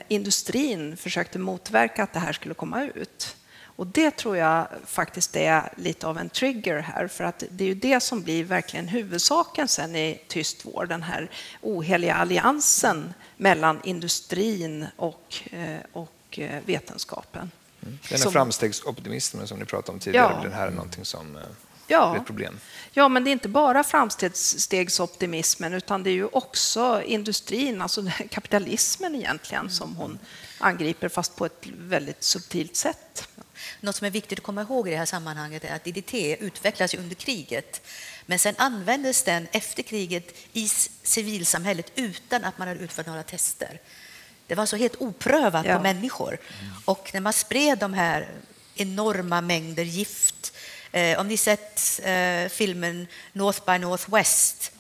industrin 0.09 0.97
försökte 0.97 1.39
motverka 1.39 2.03
att 2.03 2.13
det 2.13 2.21
här 2.21 2.33
skulle 2.33 2.55
komma 2.55 2.85
ut. 2.85 3.37
Och 3.81 3.87
det 3.87 4.11
tror 4.11 4.37
jag 4.37 4.69
faktiskt 4.87 5.37
är 5.37 5.73
lite 5.77 6.07
av 6.07 6.19
en 6.19 6.29
trigger 6.29 6.79
här, 6.79 7.09
för 7.09 7.25
att 7.25 7.45
det 7.51 7.65
är 7.65 7.69
ju 7.69 7.75
det 7.75 8.01
som 8.01 8.23
blir 8.23 8.45
verkligen 8.45 8.89
huvudsaken 8.89 9.69
sen 9.69 9.97
i 9.97 10.21
tyst 10.29 10.65
vård, 10.65 10.89
den 10.89 11.03
här 11.03 11.31
oheliga 11.61 12.15
alliansen 12.15 13.15
mellan 13.37 13.81
industrin 13.85 14.87
och, 14.97 15.39
eh, 15.51 15.79
och 15.93 16.39
eh, 16.39 16.63
vetenskapen. 16.67 17.51
Mm. 17.83 17.99
Den 18.03 18.11
här 18.11 18.17
som, 18.17 18.33
framstegsoptimismen 18.33 19.47
som 19.47 19.59
ni 19.59 19.65
pratade 19.65 19.93
om 19.93 19.99
tidigare, 19.99 20.33
ja. 20.37 20.43
den 20.43 20.53
här 20.53 20.67
är 20.67 20.71
någonting 20.71 21.05
som 21.05 21.37
eh, 21.37 21.43
ja. 21.91 22.17
ett 22.17 22.27
problem? 22.27 22.61
Ja, 22.93 23.09
men 23.09 23.25
det 23.25 23.31
är 23.31 23.33
inte 23.33 23.49
bara 23.49 23.85
framstegsoptimismen 23.85 25.75
utan 25.75 26.03
det 26.03 26.11
är 26.11 26.15
ju 26.15 26.27
också 26.27 27.03
industrin, 27.07 27.83
alltså 27.83 28.05
kapitalismen 28.31 29.15
egentligen, 29.15 29.61
mm. 29.61 29.73
som 29.73 29.97
hon 29.97 30.19
angriper 30.59 31.09
fast 31.09 31.37
på 31.37 31.47
ett 31.47 31.67
väldigt 31.67 32.23
subtilt 32.23 32.77
sätt. 32.77 33.29
Något 33.81 33.97
som 33.97 34.07
är 34.07 34.11
viktigt 34.11 34.39
att 34.39 34.45
komma 34.45 34.63
ihåg 34.63 34.89
i 34.89 34.91
det 34.91 34.97
här 34.97 35.07
sammanhanget 35.07 35.65
är 35.65 35.75
att 35.75 35.85
DDT 35.85 36.15
utvecklas 36.41 36.95
under 36.95 37.15
kriget 37.15 37.83
men 38.27 38.39
sen 38.39 38.55
användes 38.59 39.23
den 39.23 39.49
efter 39.53 39.83
kriget 39.83 40.35
i 40.53 40.69
civilsamhället 41.03 41.93
utan 41.95 42.45
att 42.45 42.59
man 42.59 42.69
hade 42.69 42.81
utfört 42.81 43.07
några 43.07 43.23
tester. 43.23 43.81
Det 44.47 44.55
var 44.55 44.67
så 44.67 44.77
helt 44.77 44.97
oprövat 44.99 45.67
ja. 45.67 45.77
på 45.77 45.83
människor. 45.83 46.39
Och 46.85 47.11
när 47.13 47.21
man 47.21 47.33
spred 47.33 47.79
de 47.79 47.95
här 47.95 48.29
enorma 48.75 49.41
mängder 49.41 49.83
gift 49.83 50.53
om 51.19 51.29
ni 51.29 51.37
sett 51.37 52.01
eh, 52.05 52.49
filmen 52.49 53.07
North 53.33 53.61
by 53.67 53.79
Northwest 53.79 54.73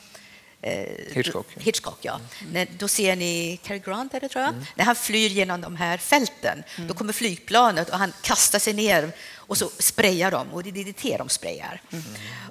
eh, 0.63 1.15
Hitchcock. 1.15 1.47
Hitchcock 1.57 1.99
ja. 2.03 2.21
När, 2.53 2.69
då 2.79 2.89
ser 2.89 3.17
ni 3.17 3.61
Cary 3.63 3.79
Grant, 3.79 4.15
är 4.15 4.21
det, 4.21 4.29
tror 4.29 4.45
jag, 4.45 4.55
när 4.75 4.85
han 4.85 4.97
flyr 4.97 5.29
genom 5.29 5.61
de 5.61 5.77
här 5.77 5.99
fälten. 5.99 6.63
Då 6.89 6.95
kommer 6.95 7.13
flygplanet 7.13 7.89
och 7.91 7.99
han 7.99 8.13
kastar 8.23 8.59
sig 8.59 8.73
ner 8.73 9.13
och 9.35 9.59
så 9.59 9.71
sprayar 9.79 10.31
de, 10.31 10.53
och 10.53 10.63
det 10.63 10.69
är 10.71 10.85
DDT 10.85 11.19
de 11.19 11.29
sprayar. 11.29 11.83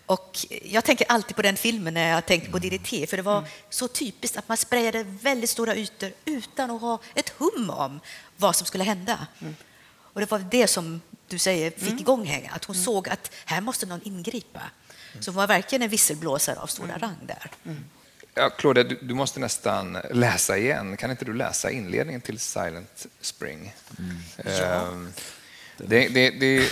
Och 0.05 0.38
jag 0.64 0.84
tänker 0.84 1.12
alltid 1.12 1.36
på 1.36 1.41
den 1.41 1.55
filmen 1.55 1.93
när 1.93 2.10
jag 2.10 2.26
tänker 2.26 2.51
på 2.51 2.60
DDT, 2.60 3.10
för 3.10 3.18
det 3.18 3.24
var 3.24 3.43
så 3.70 3.88
typiskt 3.88 4.38
att 4.38 4.47
man 4.47 4.57
sprayade 4.57 5.03
väldigt 5.03 5.49
stora 5.49 5.76
ytor 5.76 6.12
utan 6.26 6.72
att 6.72 6.82
ha 6.82 6.99
ett 7.16 7.30
hum 7.30 7.70
om 7.70 7.99
vad 8.38 8.55
som 8.55 8.68
skulle 8.68 8.84
hända. 8.84 9.28
Och 10.20 10.28
det 10.28 10.32
var 10.32 10.39
det 10.51 10.67
som 10.67 11.01
du 11.28 11.38
säger 11.38 11.72
fick 11.72 12.01
igång 12.01 12.26
henne, 12.26 12.49
att 12.51 12.65
hon 12.65 12.76
såg 12.76 13.09
att 13.09 13.32
här 13.45 13.61
måste 13.61 13.86
någon 13.86 14.01
ingripa. 14.03 14.61
Så 15.20 15.32
hon 15.32 15.36
var 15.36 15.47
verkligen 15.47 15.82
en 15.82 15.89
visselblåsare 15.89 16.59
av 16.59 16.67
stora 16.67 16.97
rang 16.97 17.15
där. 17.28 17.51
Ja, 18.34 18.49
Claudia, 18.49 18.84
du, 18.84 18.99
du 19.01 19.13
måste 19.13 19.39
nästan 19.39 19.97
läsa 20.11 20.57
igen. 20.57 20.97
Kan 20.97 21.11
inte 21.11 21.26
du 21.26 21.34
läsa 21.34 21.72
inledningen 21.72 22.22
till 22.22 22.39
Silent 22.39 23.05
Spring? 23.22 23.74
Ehm, 24.45 25.13
det, 25.78 26.07
det, 26.07 26.30
det, 26.30 26.57
eh, 26.57 26.63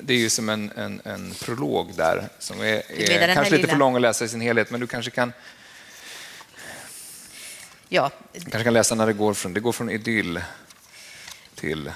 det 0.00 0.14
är 0.14 0.18
ju 0.18 0.30
som 0.30 0.48
en, 0.48 0.72
en, 0.76 1.00
en 1.04 1.34
prolog 1.34 1.94
där 1.96 2.28
som 2.38 2.60
är, 2.60 2.64
är 2.64 3.34
kanske 3.34 3.42
lite 3.44 3.56
lilla- 3.56 3.68
för 3.68 3.76
lång 3.78 3.96
att 3.96 4.02
läsa 4.02 4.24
i 4.24 4.28
sin 4.28 4.40
helhet, 4.40 4.70
men 4.70 4.80
du 4.80 4.86
kanske 4.86 5.10
kan, 5.10 5.32
Ja, 7.88 8.10
kanske 8.32 8.64
kan 8.64 8.72
läsa 8.72 8.94
när 8.94 9.06
det 9.06 9.12
går 9.12 9.34
från, 9.34 9.54
det 9.54 9.60
går 9.60 9.72
från 9.72 9.90
idyll 9.90 10.40
till 11.54 11.92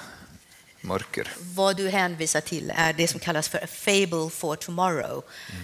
mörker. 0.82 1.28
vad 1.54 1.76
du 1.76 1.88
hänvisar 1.88 2.40
till 2.40 2.72
är 2.76 2.92
det 2.92 3.08
som 3.08 3.20
kallas 3.20 3.48
för 3.48 3.64
a 3.64 3.66
fable 3.66 4.30
for 4.30 4.56
tomorrow. 4.56 5.22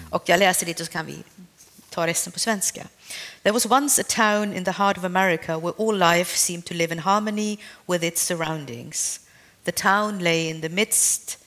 Och 0.09 0.23
jag 0.25 0.39
läser 0.39 0.65
lite 0.65 0.85
så 0.85 0.91
kan 0.91 1.05
vi 1.05 1.23
ta 1.89 2.07
resten 2.07 2.33
på 2.33 2.39
svenska. 2.39 2.87
There 3.43 3.53
was 3.53 3.65
once 3.65 4.01
a 4.01 4.05
town 4.07 4.53
in 4.53 4.63
the 4.63 4.71
heart 4.71 4.97
of 4.97 5.03
America 5.03 5.57
where 5.57 5.73
all 5.77 5.97
life 5.97 6.37
seemed 6.37 6.65
to 6.65 6.73
live 6.73 6.93
in 6.93 6.99
harmony 6.99 7.57
with 7.87 8.03
its 8.03 8.21
surroundings. 8.21 9.19
The 9.63 9.71
town 9.71 10.19
lay 10.19 10.49
in 10.49 10.61
the 10.61 10.69
midst 10.69 11.37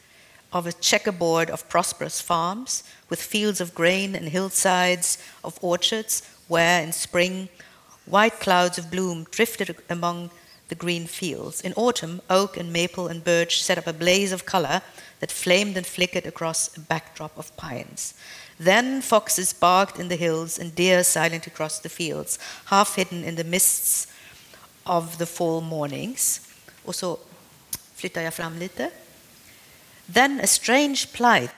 of 0.50 0.66
a 0.66 0.72
checkerboard 0.72 1.50
of 1.50 1.68
prosperous 1.68 2.20
farms 2.20 2.84
with 3.08 3.22
fields 3.22 3.60
of 3.60 3.74
grain 3.74 4.14
and 4.14 4.28
hillsides 4.28 5.18
of 5.42 5.58
orchards 5.60 6.22
where 6.48 6.82
in 6.82 6.92
spring 6.92 7.48
white 8.04 8.40
clouds 8.40 8.78
of 8.78 8.90
bloom 8.90 9.26
drifted 9.30 9.76
among 9.88 10.30
the 10.72 10.84
green 10.86 11.06
fields. 11.06 11.60
In 11.60 11.74
autumn, 11.76 12.22
oak 12.30 12.56
and 12.56 12.72
maple 12.72 13.06
and 13.08 13.22
birch 13.22 13.62
set 13.62 13.76
up 13.76 13.86
a 13.86 13.92
blaze 13.92 14.32
of 14.32 14.46
color 14.46 14.80
that 15.20 15.30
flamed 15.30 15.76
and 15.76 15.86
flickered 15.86 16.26
across 16.26 16.74
a 16.74 16.80
backdrop 16.80 17.38
of 17.38 17.54
pines. 17.58 18.14
Then 18.58 19.02
foxes 19.02 19.52
barked 19.52 20.00
in 20.00 20.08
the 20.08 20.16
hills 20.16 20.58
and 20.58 20.74
deer 20.74 21.04
silently 21.04 21.52
crossed 21.52 21.82
the 21.82 21.90
fields, 21.90 22.38
half 22.64 22.96
hidden 22.96 23.22
in 23.22 23.34
the 23.34 23.44
mists 23.44 24.06
of 24.86 25.18
the 25.18 25.26
fall 25.26 25.60
mornings. 25.60 26.40
Och 26.84 26.94
så 26.94 27.18
flyttar 27.94 28.22
jag 28.22 28.34
fram 28.34 28.58
lite. 28.58 28.90
Then 30.14 30.40
a 30.40 30.46
strange 30.46 31.12
plight 31.12 31.54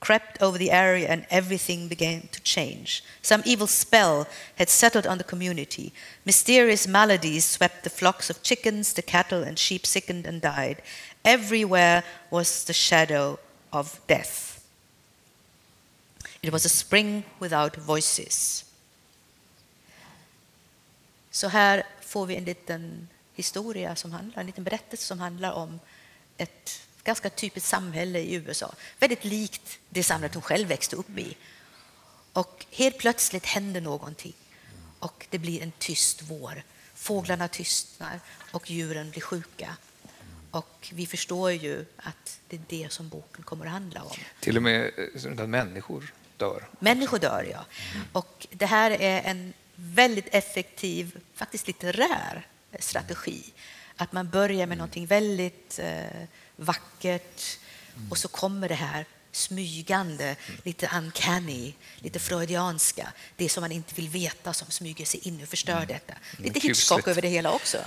crept 0.00 0.40
over 0.40 0.58
the 0.58 0.70
area 0.70 1.08
and 1.08 1.26
everything 1.30 1.88
began 1.88 2.28
to 2.32 2.40
change. 2.42 3.02
Some 3.22 3.42
evil 3.44 3.66
spell 3.66 4.26
had 4.56 4.68
settled 4.68 5.06
on 5.06 5.18
the 5.18 5.24
community. 5.24 5.92
Mysterious 6.24 6.86
maladies 6.86 7.44
swept 7.44 7.84
the 7.84 7.90
flocks 7.90 8.30
of 8.30 8.42
chickens, 8.42 8.92
the 8.92 9.02
cattle 9.02 9.42
and 9.42 9.58
sheep 9.58 9.86
sickened 9.86 10.26
and 10.26 10.40
died. 10.40 10.82
Everywhere 11.24 12.04
was 12.30 12.64
the 12.64 12.72
shadow 12.72 13.38
of 13.72 14.00
death. 14.06 14.64
It 16.42 16.52
was 16.52 16.64
a 16.64 16.68
spring 16.68 17.24
without 17.40 17.76
voices. 17.76 18.64
Så 21.30 21.48
här 21.48 21.82
får 22.00 22.26
vi 22.26 22.36
en 22.36 22.44
liten 22.44 23.08
historia 23.34 23.96
som 23.96 24.12
handlar, 24.12 24.40
en 24.40 24.46
liten 24.46 24.64
berättelse 24.64 25.04
som 25.04 25.20
handlar 25.20 25.52
om 25.52 25.80
ett 26.36 26.87
ganska 27.08 27.30
typiskt 27.30 27.68
samhälle 27.68 28.18
i 28.18 28.34
USA. 28.34 28.74
Väldigt 28.98 29.24
likt 29.24 29.78
det 29.88 30.02
samhället 30.02 30.34
hon 30.34 30.42
själv 30.42 30.68
växte 30.68 30.96
upp 30.96 31.18
i. 31.18 31.36
Och 32.32 32.66
helt 32.70 32.98
plötsligt 32.98 33.46
händer 33.46 33.80
någonting 33.80 34.34
och 34.98 35.26
det 35.30 35.38
blir 35.38 35.62
en 35.62 35.72
tyst 35.78 36.22
vår. 36.22 36.62
Fåglarna 36.94 37.48
tystnar 37.48 38.20
och 38.52 38.70
djuren 38.70 39.10
blir 39.10 39.20
sjuka. 39.20 39.76
Och 40.50 40.92
vi 40.92 41.06
förstår 41.06 41.50
ju 41.50 41.84
att 41.96 42.40
det 42.48 42.56
är 42.56 42.62
det 42.68 42.92
som 42.92 43.08
boken 43.08 43.44
kommer 43.44 43.66
att 43.66 43.72
handla 43.72 44.02
om. 44.02 44.16
Till 44.40 44.56
och 44.56 44.62
med 44.62 44.90
eh, 45.24 45.42
att 45.42 45.48
människor 45.48 46.12
dör. 46.36 46.68
Människor 46.78 47.18
dör, 47.18 47.48
ja. 47.52 47.64
Och 48.12 48.46
det 48.50 48.66
här 48.66 48.90
är 48.90 49.22
en 49.22 49.52
väldigt 49.74 50.28
effektiv, 50.34 51.20
faktiskt 51.34 51.66
litterär 51.66 52.46
strategi. 52.78 53.52
Att 53.96 54.12
man 54.12 54.30
börjar 54.30 54.66
med 54.66 54.78
någonting 54.78 55.06
väldigt 55.06 55.78
eh, 55.78 56.22
vackert 56.58 57.58
och 58.10 58.18
så 58.18 58.28
kommer 58.28 58.68
det 58.68 58.74
här 58.74 59.04
smygande, 59.32 60.36
lite 60.62 60.90
uncanny, 60.96 61.74
lite 61.96 62.18
freudianska. 62.18 63.12
Det 63.36 63.48
som 63.48 63.60
man 63.60 63.72
inte 63.72 63.94
vill 63.94 64.08
veta 64.08 64.52
som 64.52 64.70
smyger 64.70 65.04
sig 65.04 65.20
in 65.28 65.42
och 65.42 65.48
förstör 65.48 65.86
detta. 65.88 66.14
Lite 66.36 66.60
kusligt. 66.60 66.64
Hitchcock 66.64 67.08
över 67.08 67.22
det 67.22 67.28
hela 67.28 67.52
också. 67.52 67.78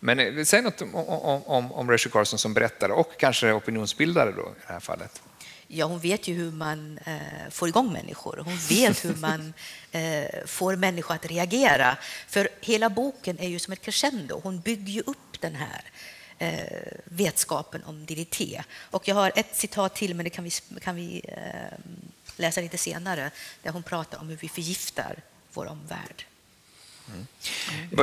Men 0.00 0.18
eh, 0.18 0.44
säg 0.44 0.62
något 0.62 0.82
om, 0.82 0.94
om, 0.94 1.72
om, 1.72 1.90
Rachel 1.90 2.12
Carson 2.12 2.38
som 2.38 2.54
berättare 2.54 2.92
och 2.92 3.18
kanske 3.18 3.52
opinionsbildare 3.52 4.32
då, 4.32 4.42
i 4.42 4.60
det 4.66 4.72
här 4.72 4.80
fallet. 4.80 5.22
Ja, 5.66 5.86
hon 5.86 5.98
vet 5.98 6.28
ju 6.28 6.34
hur 6.34 6.52
man 6.52 6.98
eh, 7.04 7.50
får 7.50 7.68
igång 7.68 7.92
människor. 7.92 8.42
Hon 8.44 8.58
vet 8.68 9.04
hur 9.04 9.14
man 9.14 9.54
eh, 9.92 10.46
får 10.46 10.76
människor 10.76 11.14
att 11.14 11.26
reagera. 11.26 11.96
För 12.28 12.48
hela 12.60 12.90
boken 12.90 13.38
är 13.38 13.48
ju 13.48 13.58
som 13.58 13.72
ett 13.72 13.80
crescendo. 13.80 14.40
Hon 14.42 14.60
bygger 14.60 14.92
ju 14.92 15.00
upp 15.00 15.40
den 15.40 15.54
här 15.54 15.82
Eh, 16.38 16.98
vetskapen 17.04 17.84
om 17.84 18.06
DDT. 18.06 18.62
Och 18.90 19.08
jag 19.08 19.14
har 19.14 19.32
ett 19.34 19.56
citat 19.56 19.94
till, 19.94 20.14
men 20.14 20.24
det 20.24 20.30
kan 20.30 20.44
vi, 20.44 20.50
kan 20.80 20.96
vi 20.96 21.22
eh, 21.28 21.78
läsa 22.36 22.60
lite 22.60 22.78
senare, 22.78 23.30
där 23.62 23.70
hon 23.70 23.82
pratar 23.82 24.18
om 24.18 24.28
hur 24.28 24.36
vi 24.36 24.48
förgiftar 24.48 25.22
vår 25.52 25.66
omvärld. 25.66 26.26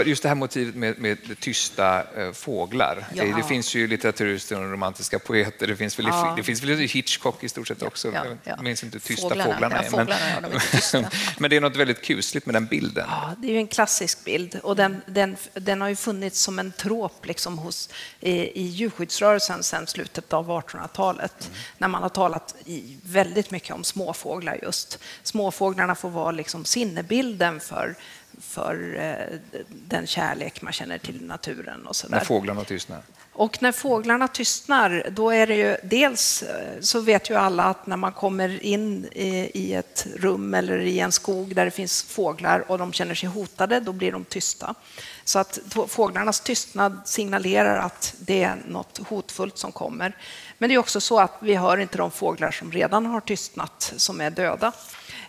Just 0.06 0.24
det 0.24 0.30
här 0.30 0.36
motivet 0.36 0.76
med, 0.76 1.00
med 1.00 1.18
tysta 1.40 2.04
eh, 2.18 2.32
fåglar. 2.32 3.08
Ja. 3.14 3.24
Det, 3.24 3.44
finns 3.44 3.76
ju 3.76 3.88
litteraturhistorier 3.88 4.66
och 4.66 4.72
romantiska 4.72 5.20
poeter. 5.20 5.68
Det 5.68 5.76
finns 5.76 6.00
väl, 6.00 6.06
Ja. 6.08 6.34
det 6.38 6.44
finns 6.44 6.64
väl 6.64 6.78
Hitchcock 6.78 7.44
i 7.44 7.50
stort 7.50 7.68
sett 7.68 7.84
också. 7.84 8.12
ja, 8.14 8.26
Jag 8.26 8.38
ja. 8.44 8.62
minns 8.62 8.84
inte 8.84 8.96
hur 8.96 9.00
tysta 9.02 9.30
Fåglarna, 9.30 9.54
fåglarna, 9.54 9.78
är. 9.80 9.90
fåglarna 9.90 10.16
är 10.16 10.46
inte 10.46 10.72
tysta. 10.72 11.12
men 11.40 11.50
det 11.50 11.56
är 11.56 11.62
något 11.62 11.76
väldigt 11.76 12.02
kusligt 12.02 12.46
med 12.46 12.56
den 12.56 12.66
bilden. 12.66 13.06
Ja, 13.10 13.36
det 13.38 13.48
är 13.48 13.52
ju 13.52 13.58
en 13.58 13.68
klassisk 13.68 14.26
bild 14.26 14.60
och 14.64 14.76
den, 14.76 15.02
den, 15.06 15.38
den 15.54 15.82
har 15.82 15.90
ju 15.90 15.96
funnits 15.96 16.40
som 16.42 16.60
en 16.60 16.72
trop 16.72 17.26
liksom 17.26 17.58
hos, 17.58 17.90
i, 18.20 18.32
i 18.32 18.64
djurskyddsrörelsen 18.64 19.64
sedan 19.64 19.88
slutet 19.88 20.34
av 20.34 20.50
1800-talet 20.50 21.52
när 21.78 21.88
man 21.88 22.02
har 22.02 22.10
talat 22.10 22.56
i, 22.66 22.98
väldigt 23.04 23.52
mycket 23.52 23.76
om 23.76 23.84
småfåglar 23.84 24.60
just. 24.64 25.00
Småfåglarna 25.24 25.96
får 25.96 26.10
vara 26.10 26.32
liksom 26.32 26.66
sinnebilden 26.66 27.60
för, 27.60 27.96
för 28.42 28.96
eh, 29.00 29.60
den 29.68 30.08
kärlek 30.08 30.62
man 30.62 30.74
känner 30.74 30.98
till 30.98 31.26
naturen 31.26 31.88
och 31.88 31.96
så 31.96 32.08
När 32.08 32.18
där. 32.18 32.26
fåglarna 32.26 32.64
tystnar. 32.64 33.02
Och 33.34 33.62
när 33.62 33.72
fåglarna 33.72 34.28
tystnar, 34.28 35.08
då 35.12 35.30
är 35.30 35.48
det 35.48 35.56
ju 35.56 35.78
dels 35.84 36.44
eh, 36.44 36.80
så 36.82 37.00
vet 37.00 37.30
ju 37.30 37.36
alla 37.36 37.64
att 37.64 37.88
när 37.88 37.98
man 37.98 38.14
kommer 38.14 38.64
in 38.64 39.08
i, 39.12 39.74
ett 39.74 40.08
rum 40.16 40.54
eller 40.54 40.78
i 40.80 41.00
en 41.00 41.12
skog 41.12 41.56
där 41.56 41.66
det 41.66 41.72
finns 41.72 42.04
fåglar 42.04 42.72
och 42.72 42.78
de 42.78 42.94
känner 42.94 43.16
sig 43.16 43.30
hotade, 43.30 43.80
då 43.80 43.92
blir 43.94 44.12
de 44.12 44.26
tysta. 44.26 44.76
Så 45.24 45.40
att 45.40 45.60
fåglarnas 45.88 46.42
tystnad 46.42 47.00
signalerar 47.06 47.78
att 47.78 48.14
det 48.20 48.44
är 48.44 48.56
något 48.68 49.00
hotfullt 49.08 49.58
som 49.58 49.72
kommer. 49.72 50.18
Men 50.58 50.70
det 50.70 50.76
är 50.76 50.80
också 50.80 51.02
så 51.02 51.20
att 51.20 51.38
vi 51.40 51.56
hör 51.56 51.78
inte 51.78 51.98
de 51.98 52.12
fåglar 52.12 52.52
som 52.52 52.72
redan 52.72 53.06
har 53.06 53.22
tystnat, 53.22 53.94
som 53.98 54.22
är 54.22 54.30
döda. 54.30 54.72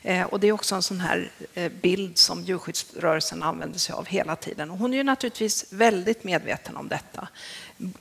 Eh, 0.03 0.27
och 0.27 0.41
det 0.41 0.49
är 0.49 0.53
också 0.53 0.75
en 0.75 0.83
sån 0.83 1.01
här 1.01 1.31
eh, 1.55 1.73
bild 1.73 2.19
som 2.19 2.43
djurskyddsrörelsen 2.43 3.43
använder 3.43 3.79
sig 3.79 3.93
av 3.93 4.07
hela 4.07 4.37
tiden. 4.37 4.71
Och 4.71 4.79
hon 4.79 4.93
är 4.93 4.97
ju 4.97 5.03
naturligtvis 5.03 5.73
väldigt 5.73 6.25
medveten 6.25 6.77
om 6.77 6.89
detta. 6.89 7.29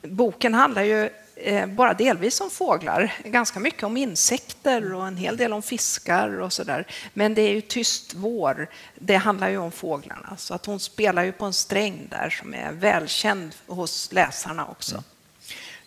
Boken 0.02 0.54
handlar 0.54 0.84
ju 0.84 1.10
eh, 1.36 1.68
bara 1.68 1.93
delvis 1.93 2.41
om 2.41 2.49
fåglar, 2.49 3.14
ganska 3.26 3.60
mycket 3.60 3.84
om 3.84 3.97
insekter 3.97 4.93
och 4.93 5.08
en 5.08 5.18
hel 5.18 5.38
del 5.38 5.54
om 5.54 5.62
fiskar 5.62 6.39
och 6.39 6.54
sådär. 6.54 6.88
Men 7.14 7.34
det 7.34 7.41
är 7.41 7.54
ju 7.54 7.62
tyst 7.62 8.14
vår, 8.14 8.68
det 8.95 9.16
handlar 9.16 9.49
ju 9.49 9.58
om 9.58 9.72
fåglarna. 9.72 10.38
Så 10.38 10.54
att 10.54 10.66
hon 10.66 10.80
spelar 10.80 11.24
ju 11.24 11.32
på 11.32 11.45
en 11.45 11.54
sträng 11.54 12.08
där 12.10 12.30
som 12.30 12.54
är 12.54 12.72
välkänd 12.72 13.56
hos 13.68 14.12
läsarna 14.12 14.66
också. 14.66 14.95
Mm. 14.95 15.04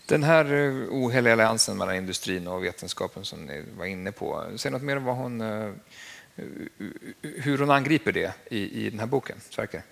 Den 0.06 0.22
här 0.22 0.44
oheliga 0.90 1.32
alliansen 1.32 1.76
mellan 1.76 1.96
industrin 1.96 2.48
och 2.48 2.64
vetenskapen 2.64 3.24
som 3.24 3.46
ni 3.46 3.64
var 3.78 3.84
inne 3.84 4.12
på. 4.12 4.44
Säg 4.56 4.70
något 4.70 4.82
mer 4.82 4.96
om 4.96 5.04
vad 5.04 5.16
hon, 5.16 5.40
hur 7.22 7.58
hon 7.58 7.70
angriper 7.70 8.12
det 8.12 8.34
i, 8.50 8.86
i 8.86 8.90
den 8.90 8.98
här 8.98 9.06
boken, 9.06 9.36
Sverker. 9.50 9.82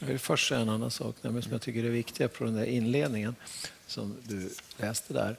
Jag 0.00 0.06
vill 0.06 0.18
först 0.18 0.48
säga 0.48 0.60
en 0.60 0.68
annan 0.68 0.90
sak 0.90 1.16
nämligen 1.22 1.42
som 1.42 1.52
jag 1.52 1.62
tycker 1.62 1.84
är 1.84 1.90
viktig 1.90 2.32
på 2.32 2.44
den 2.44 2.54
där 2.54 2.64
inledningen 2.64 3.34
som 3.86 4.16
du 4.22 4.50
läste 4.76 5.12
där. 5.12 5.36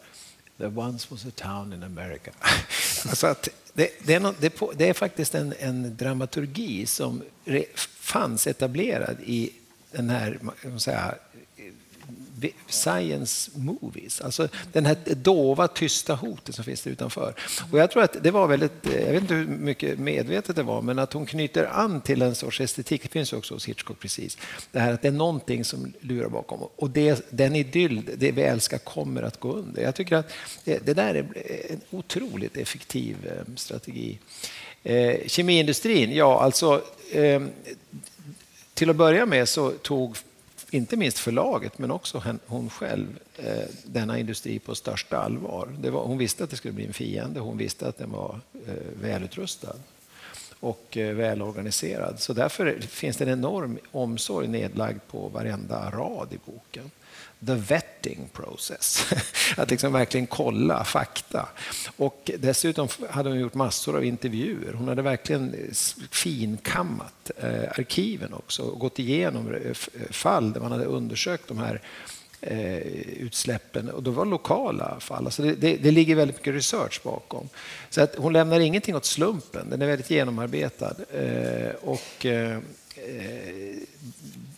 There 0.58 0.78
once 0.78 1.08
was 1.10 1.26
a 1.26 1.32
town 1.36 1.74
in 1.74 1.84
America. 1.84 2.32
alltså 3.10 3.28
att 3.28 3.50
det, 3.74 3.90
det, 4.06 4.14
är 4.14 4.20
no, 4.20 4.34
det, 4.40 4.54
det, 4.76 4.90
är 4.90 4.94
faktiskt 4.94 5.36
en, 5.36 5.54
en 5.60 5.98
dramaturgi 5.98 6.86
som 6.86 7.24
fanns 7.86 8.48
etablerad 8.48 9.18
i 9.26 9.52
den 9.92 10.10
här 10.10 10.40
säga, 10.78 11.16
science 12.68 13.52
movies. 13.56 14.22
Alltså 14.22 14.48
den 14.72 14.86
här 14.86 14.98
dova, 15.06 15.68
tysta 15.68 16.16
hotet 16.16 16.56
som 16.56 16.64
finns 16.64 16.82
där 16.82 16.92
utanför. 16.92 17.34
Och 17.72 17.80
jag 17.80 17.92
tror 17.92 18.04
att 18.04 18.24
det 18.24 18.32
var 18.32 18.48
väldigt, 18.48 18.86
eh, 18.86 19.02
jag 19.02 19.12
vet 19.14 19.22
inte 19.22 19.34
hur 19.34 19.48
mycket 19.48 20.00
medvetet 20.00 20.56
det 20.56 20.64
var, 20.64 20.82
men 20.82 21.00
att 21.00 21.14
hon 21.14 21.26
knyter 21.26 21.66
an 21.66 22.02
till 22.02 22.22
en 22.22 22.36
sorts 22.36 22.62
estetik. 22.62 23.04
Det 23.04 23.10
finns 23.10 23.34
också 23.34 23.54
hos 23.54 23.66
Hitchcock 23.66 24.00
precis. 24.00 24.38
Det 24.72 24.80
här 24.80 24.94
att 24.94 25.02
det 25.02 25.08
är 25.08 25.12
någonting 25.12 25.66
som 25.66 25.94
lurar 26.00 26.30
bakom. 26.30 26.68
Och 26.76 26.90
det, 26.90 27.26
den 27.30 27.56
idyll, 27.56 28.10
det 28.18 28.32
vi 28.32 28.42
älskar, 28.42 28.78
kommer 28.78 29.24
att 29.24 29.40
gå 29.40 29.54
under. 29.54 29.82
Jag 29.82 29.96
tycker 29.96 30.16
att 30.16 30.32
det, 30.64 30.86
det 30.86 30.94
där 30.94 31.16
är 31.16 31.26
en 31.70 31.82
otroligt 31.90 32.58
effektiv 32.58 33.16
eh, 33.26 33.56
strategi. 33.56 34.20
Eh, 34.84 35.28
kemiindustrin, 35.28 36.12
ja 36.12 36.42
alltså 36.42 36.82
eh, 37.12 37.42
till 38.74 38.90
att 38.90 38.96
börja 38.96 39.26
med 39.26 39.50
så 39.50 39.72
tog 39.72 40.18
inte 40.74 40.98
minst 40.98 41.20
förlaget, 41.20 41.80
men 41.80 41.92
också 41.92 42.38
hon 42.46 42.70
själv, 42.70 43.20
eh, 43.38 43.64
denna 43.84 44.20
industri 44.20 44.60
på 44.60 44.76
största 44.76 45.18
allvar. 45.18 45.70
Var, 45.92 46.04
hon 46.04 46.18
visste 46.18 46.44
att 46.44 46.50
det 46.50 46.56
skulle 46.56 46.74
bli 46.74 46.86
en 46.86 46.94
fiende, 46.94 47.40
hon 47.40 47.58
visste 47.58 47.88
att 47.88 47.98
den 47.98 48.12
var 48.12 48.40
eh, 48.68 48.74
välutrustad 49.02 49.76
och 50.60 50.98
eh, 50.98 51.16
välorganiserad. 51.16 52.20
Så 52.20 52.34
därför 52.34 52.80
finns 52.80 53.18
det 53.18 53.24
en 53.24 53.40
enorm 53.40 53.78
omsorg 53.92 54.48
nedlagd 54.48 55.00
på 55.08 55.28
varenda 55.28 55.92
rad 55.92 56.28
i 56.34 56.38
boken 56.46 56.92
the 57.46 57.56
vetting 57.56 58.30
process. 58.34 59.14
Att 59.58 59.70
liksom 59.72 59.94
verkligen 59.94 60.28
kolla 60.28 60.84
fakta. 60.84 61.50
Och 61.98 62.32
dessutom 62.40 62.88
hade 63.10 63.30
hon 63.30 63.40
gjort 63.40 63.54
massor 63.54 63.96
av 63.96 64.06
intervjuer. 64.06 64.74
Hon 64.74 64.88
hade 64.88 65.02
verkligen 65.02 65.54
eh, 65.54 65.74
finkammat 66.12 67.32
eh, 67.38 67.80
arkiven 67.80 68.34
också 68.34 68.64
och 68.64 68.80
gått 68.80 69.00
igenom 69.00 69.54
eh, 69.54 69.62
eh, 69.62 69.76
fall 70.10 70.54
där 70.54 70.62
man 70.62 70.72
hade 70.72 70.86
undersökt 70.86 71.48
de 71.48 71.58
här 71.58 71.82
eh, 72.42 72.78
utsläppen. 72.78 73.90
Och 73.90 74.04
det 74.04 74.12
var 74.12 74.26
lokala 74.26 75.00
fall. 75.00 75.26
Alltså 75.26 75.42
det, 75.42 75.56
det, 75.56 75.76
det, 75.76 75.92
ligger 75.92 76.16
väldigt 76.16 76.38
mycket 76.38 76.54
research 76.54 77.02
bakom. 77.04 77.50
Så 77.90 78.02
att 78.02 78.16
hon 78.16 78.34
lämnar 78.34 78.60
ingenting 78.60 78.96
åt 78.96 79.06
slumpen. 79.06 79.70
Den 79.70 79.82
är 79.82 79.88
väldigt 79.88 80.10
genomarbetad. 80.10 80.96
och 81.82 82.26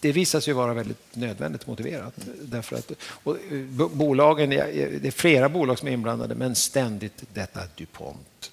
det 0.04 0.12
visar 0.12 0.40
sig 0.40 0.54
vara 0.54 0.74
väldigt 0.74 1.16
nödvändigt 1.16 1.68
motiverat. 1.68 2.14
Därför 2.42 2.76
att, 2.76 2.92
och, 3.08 3.38
eh, 3.52 3.88
bolagen, 3.88 4.52
eh, 4.52 4.66
det 5.02 5.08
är 5.08 5.12
flera 5.12 5.50
bolag 5.50 5.80
som 5.80 5.88
är 5.88 5.92
inblandade, 5.92 6.36
men 6.36 6.56
ständigt 6.56 7.24
detta 7.34 7.60
DuPont 7.76 8.52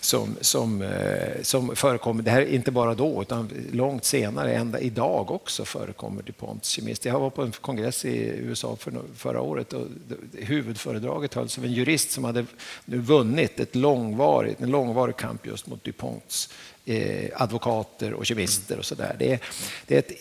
som, 0.00 0.36
som, 0.40 0.82
eh, 0.82 1.42
som 1.42 1.76
förekommer. 1.76 2.22
Det 2.22 2.30
här 2.30 2.40
är 2.40 2.46
inte 2.46 2.70
bara 2.70 2.94
då, 2.94 3.22
utan 3.22 3.50
långt 3.72 4.04
senare, 4.04 4.54
ända 4.54 4.80
idag 4.80 5.30
också 5.30 5.64
förekommer 5.64 6.22
DuPonts 6.22 6.68
kemister. 6.68 7.10
Jag 7.10 7.20
var 7.20 7.30
på 7.30 7.42
en 7.42 7.52
kongress 7.52 8.04
i 8.04 8.16
USA 8.26 8.76
för, 8.76 8.92
förra 9.16 9.40
året 9.40 9.72
och 9.72 9.86
huvudföredraget 10.32 11.34
hölls 11.34 11.58
av 11.58 11.64
en 11.64 11.72
jurist 11.72 12.10
som 12.10 12.24
hade 12.24 12.46
nu 12.84 12.98
vunnit 12.98 13.60
ett 13.60 13.74
långvarigt, 13.74 14.60
en 14.60 14.70
långvarig 14.70 15.16
kamp 15.16 15.46
just 15.46 15.66
mot 15.66 15.84
DuPonts 15.84 16.48
eh, 16.84 17.30
advokater 17.34 18.14
och 18.14 18.26
kemister 18.26 18.78
och 18.78 18.84
sådär. 18.84 19.16
Det, 19.18 19.40
det 19.86 19.94
är 19.94 19.98
ett 19.98 20.12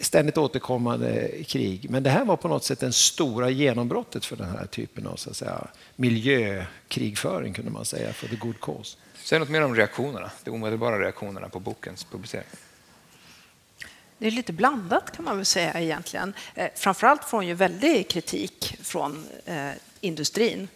ständigt 0.00 0.38
återkommande 0.38 1.30
krig. 1.44 1.90
Men 1.90 2.02
det 2.02 2.10
här 2.10 2.24
var 2.24 2.36
på 2.36 2.48
något 2.48 2.64
sätt 2.64 2.80
det 2.80 2.92
stora 2.92 3.50
genombrottet 3.50 4.24
för 4.24 4.36
den 4.36 4.50
här 4.50 4.66
typen 4.66 5.06
av 5.06 5.16
så 5.16 5.30
att 5.30 5.36
säga, 5.36 5.66
miljökrigföring, 5.96 7.54
kunde 7.54 7.70
man 7.70 7.84
säga, 7.84 8.12
för 8.12 8.28
the 8.28 8.36
good 8.36 8.60
cause. 8.60 8.96
Säg 9.24 9.38
något 9.38 9.48
mer 9.48 9.62
om 9.62 9.74
reaktionerna, 9.74 10.30
de 10.44 10.50
omedelbara 10.50 11.00
reaktionerna 11.00 11.48
på 11.48 11.60
bokens 11.60 12.04
publicering. 12.04 12.46
Det 14.18 14.26
är 14.26 14.30
lite 14.30 14.52
blandat 14.52 15.16
kan 15.16 15.24
man 15.24 15.36
väl 15.36 15.44
säga 15.44 15.80
egentligen. 15.80 16.34
Eh, 16.54 16.68
framförallt 16.76 17.24
får 17.24 17.38
hon 17.38 17.46
ju 17.46 17.54
väldig 17.54 18.08
kritik 18.08 18.76
från 18.82 19.26
eh, 19.44 19.70
industrin. 20.00 20.68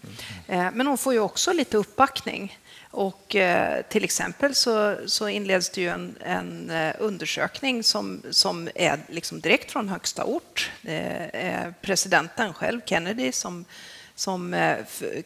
Mm. 0.49 0.67
Eh, 0.67 0.73
men 0.75 0.87
hon 0.87 0.99
får 0.99 1.13
ju 1.13 1.21
också 1.21 1.53
lite 1.53 1.77
uppbackning. 1.77 2.59
Och, 2.97 3.37
eh, 3.37 3.83
till 3.83 4.05
exempel 4.05 4.55
så, 4.55 4.97
så 5.07 5.29
inleds 5.29 5.71
det 5.71 5.81
ju 5.81 5.89
en, 5.89 6.17
en 6.21 6.71
eh, 6.71 6.95
undersökning 6.99 7.83
som, 7.83 8.23
som 8.31 8.69
är 8.75 8.99
liksom 9.09 9.41
direkt 9.41 9.71
från 9.71 9.89
högsta 9.89 10.25
ort. 10.25 10.71
Det 10.83 11.31
är 11.33 11.75
presidenten 11.81 12.53
själv, 12.53 12.81
Kennedy, 12.87 13.33
som, 13.33 13.65
som 14.15 14.55
eh, 14.55 14.77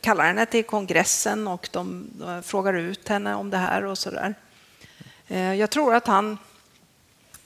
kallar 0.01 0.25
henne 0.25 0.47
till 0.47 0.65
kongressen 0.65 1.49
och 1.49 1.69
de, 1.73 2.11
de 2.13 2.43
frågar 2.43 2.75
ut 2.75 3.09
henne 3.09 3.35
om 3.35 3.51
det 3.51 3.57
här 3.57 3.85
och 3.85 3.99
så 3.99 4.11
där. 4.11 4.35
Eh, 5.29 5.55
jag 5.55 5.71
tror 5.71 5.95
att 5.95 6.07
han 6.07 6.39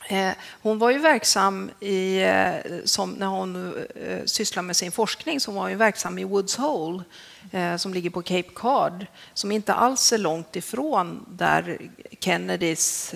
Eh, 0.09 0.32
hon 0.62 0.78
var 0.78 0.90
ju 0.90 0.98
verksam 0.98 1.70
i, 1.80 2.22
eh, 2.22 2.55
som 2.84 3.11
när 3.11 3.26
hon 3.26 3.74
eh, 3.94 4.24
sysslade 4.24 4.66
med 4.66 4.76
sin 4.76 4.92
forskning, 4.92 5.40
så 5.40 5.53
var 5.53 5.68
hon 5.68 5.78
verksam 5.78 6.18
i 6.18 6.24
Woods 6.24 6.57
Hole 6.57 7.03
som 7.78 7.94
ligger 7.94 8.11
på 8.11 8.22
Cape 8.22 8.48
Cod, 8.55 9.07
som 9.34 9.53
inte 9.53 9.74
alls 9.74 10.12
är 10.12 10.18
långt 10.18 10.57
ifrån 10.57 11.26
där 11.28 11.78
Kennedys, 12.20 13.14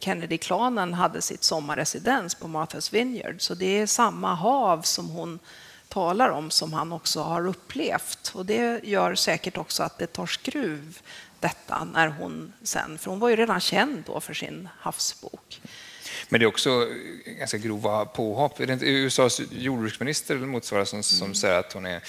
Kennedy-klanen 0.00 0.94
hade 0.94 1.22
sitt 1.22 1.44
sommarresidens 1.44 2.34
på 2.34 2.48
Martha's 2.48 2.92
Vineyard. 2.92 3.42
Så 3.42 3.54
det 3.54 3.80
är 3.80 3.86
samma 3.86 4.34
hav 4.34 4.82
som 4.82 5.08
hon 5.08 5.38
talar 5.88 6.28
om 6.28 6.50
som 6.50 6.72
han 6.72 6.92
också 6.92 7.22
har 7.22 7.46
upplevt. 7.46 8.32
Och 8.34 8.46
det 8.46 8.84
gör 8.84 9.14
säkert 9.14 9.56
också 9.56 9.82
att 9.82 9.98
det 9.98 10.06
tar 10.06 10.26
skruv 10.26 10.98
detta 11.40 11.84
när 11.84 12.08
hon 12.08 12.52
sen, 12.62 12.98
för 12.98 13.10
hon 13.10 13.20
var 13.20 13.28
ju 13.28 13.36
redan 13.36 13.60
känd 13.60 14.04
då 14.06 14.20
för 14.20 14.34
sin 14.34 14.68
havsbok. 14.78 15.61
Men 16.32 16.40
det 16.40 16.44
är 16.44 16.48
också 16.48 16.88
ganska 17.38 17.58
grova 17.58 18.04
påhopp. 18.04 18.60
Är 18.60 18.66
det 18.66 18.72
inte 18.72 18.86
USAs 18.86 19.40
jordbruksminister 19.50 20.36
eller 20.36 20.46
motsvarande 20.46 20.86
som, 20.86 21.02
som 21.02 21.24
mm. 21.24 21.34
säger 21.34 21.58
att 21.58 21.72
hon 21.72 21.86
är... 21.86 22.00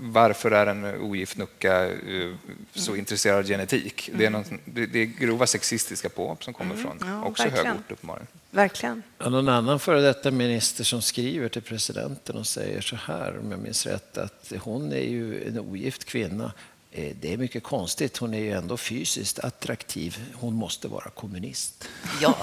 Varför 0.00 0.50
är 0.50 0.66
en 0.66 1.00
ogift 1.00 1.36
nucka 1.36 1.84
eh, 1.84 2.34
så 2.74 2.90
mm. 2.90 2.98
intresserad 2.98 3.38
av 3.38 3.44
genetik? 3.44 4.08
Mm. 4.08 4.18
Det, 4.18 4.26
är 4.26 4.30
något, 4.30 4.46
det, 4.92 4.98
är 4.98 5.04
grova 5.04 5.46
sexistiska 5.46 6.08
påhopp 6.08 6.44
som 6.44 6.54
kommer 6.54 6.74
mm. 6.74 6.82
från 6.86 7.08
ja, 7.08 7.24
också 7.24 7.42
verkligen. 7.42 7.66
hög 7.66 7.76
ort 7.76 7.92
uppenbarligen. 7.92 8.26
Verkligen. 8.50 9.02
Ja, 9.18 9.28
någon 9.28 9.48
annan 9.48 9.80
före 9.80 10.00
detta 10.00 10.30
minister 10.30 10.84
som 10.84 11.02
skriver 11.02 11.48
till 11.48 11.62
presidenten 11.62 12.36
och 12.36 12.46
säger 12.46 12.80
så 12.80 12.96
här, 12.96 13.38
om 13.38 13.50
jag 13.50 13.60
minns 13.60 13.86
rätt, 13.86 14.18
att 14.18 14.52
hon 14.60 14.92
är 14.92 15.08
ju 15.08 15.48
en 15.48 15.58
ogift 15.58 16.04
kvinna 16.04 16.52
det 16.90 17.32
är 17.32 17.36
mycket 17.36 17.62
konstigt. 17.62 18.16
Hon 18.16 18.34
är 18.34 18.38
ju 18.38 18.50
ändå 18.50 18.76
fysiskt 18.76 19.38
attraktiv. 19.38 20.18
Hon 20.34 20.54
måste 20.54 20.88
vara 20.88 21.10
kommunist. 21.10 21.88
Ja. 22.20 22.36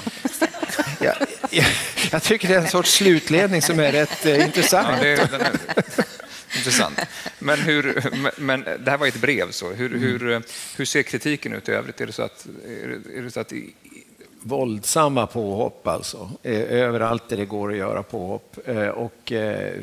jag, 1.01 1.15
jag, 1.51 1.65
jag 2.11 2.23
tycker 2.23 2.47
det 2.47 2.55
är 2.55 2.61
en 2.61 2.67
sorts 2.67 2.93
slutledning 2.93 3.61
som 3.61 3.79
är 3.79 3.91
rätt 3.91 4.25
eh, 4.25 4.45
intressant. 4.45 4.87
Ja, 4.91 5.03
det, 5.03 5.09
är, 5.09 5.53
intressant. 6.57 6.99
Men, 7.39 7.59
hur, 7.59 8.03
men 8.37 8.63
det 8.63 8.91
här 8.91 8.97
var 8.97 9.07
ett 9.07 9.21
brev. 9.21 9.51
Så. 9.51 9.71
Hur, 9.71 9.95
mm. 9.95 10.01
hur, 10.01 10.43
hur 10.77 10.85
ser 10.85 11.03
kritiken 11.03 11.53
ut 11.53 11.69
i 11.69 11.71
övrigt? 11.71 12.01
Är 12.01 12.05
det 12.05 12.13
så 12.13 12.21
att, 12.21 12.45
är 12.65 12.87
det, 12.87 13.17
är 13.17 13.21
det 13.21 13.31
så 13.31 13.39
att 13.39 13.53
våldsamma 14.43 15.27
påhopp 15.27 15.87
alltså. 15.87 16.29
Eh, 16.43 16.61
överallt 16.61 17.29
där 17.29 17.37
det 17.37 17.45
går 17.45 17.71
att 17.71 17.77
göra 17.77 18.03
påhopp. 18.03 18.57
Eh, 18.65 18.87
och 18.87 19.31
eh, 19.31 19.73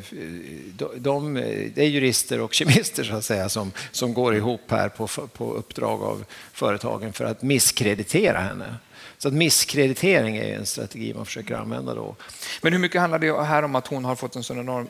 de, 0.96 1.34
det 1.74 1.82
är 1.82 1.88
jurister 1.88 2.40
och 2.40 2.54
kemister 2.54 3.04
så 3.04 3.14
att 3.14 3.24
säga 3.24 3.48
som, 3.48 3.72
som 3.90 4.14
går 4.14 4.34
ihop 4.34 4.70
här 4.70 4.88
på, 4.88 5.06
på 5.06 5.52
uppdrag 5.52 6.02
av 6.02 6.24
företagen 6.52 7.12
för 7.12 7.24
att 7.24 7.42
misskreditera 7.42 8.38
henne. 8.38 8.74
Så 9.18 9.28
att 9.28 9.34
misskreditering 9.34 10.36
är 10.36 10.58
en 10.58 10.66
strategi 10.66 11.14
man 11.14 11.26
försöker 11.26 11.54
använda 11.54 11.94
då. 11.94 12.16
Men 12.62 12.72
hur 12.72 12.80
mycket 12.80 13.00
handlar 13.00 13.18
det 13.18 13.42
här 13.42 13.62
om 13.62 13.74
att 13.74 13.86
hon 13.86 14.04
har 14.04 14.16
fått 14.16 14.36
en, 14.36 14.42
sån 14.42 14.58
enorm, 14.58 14.88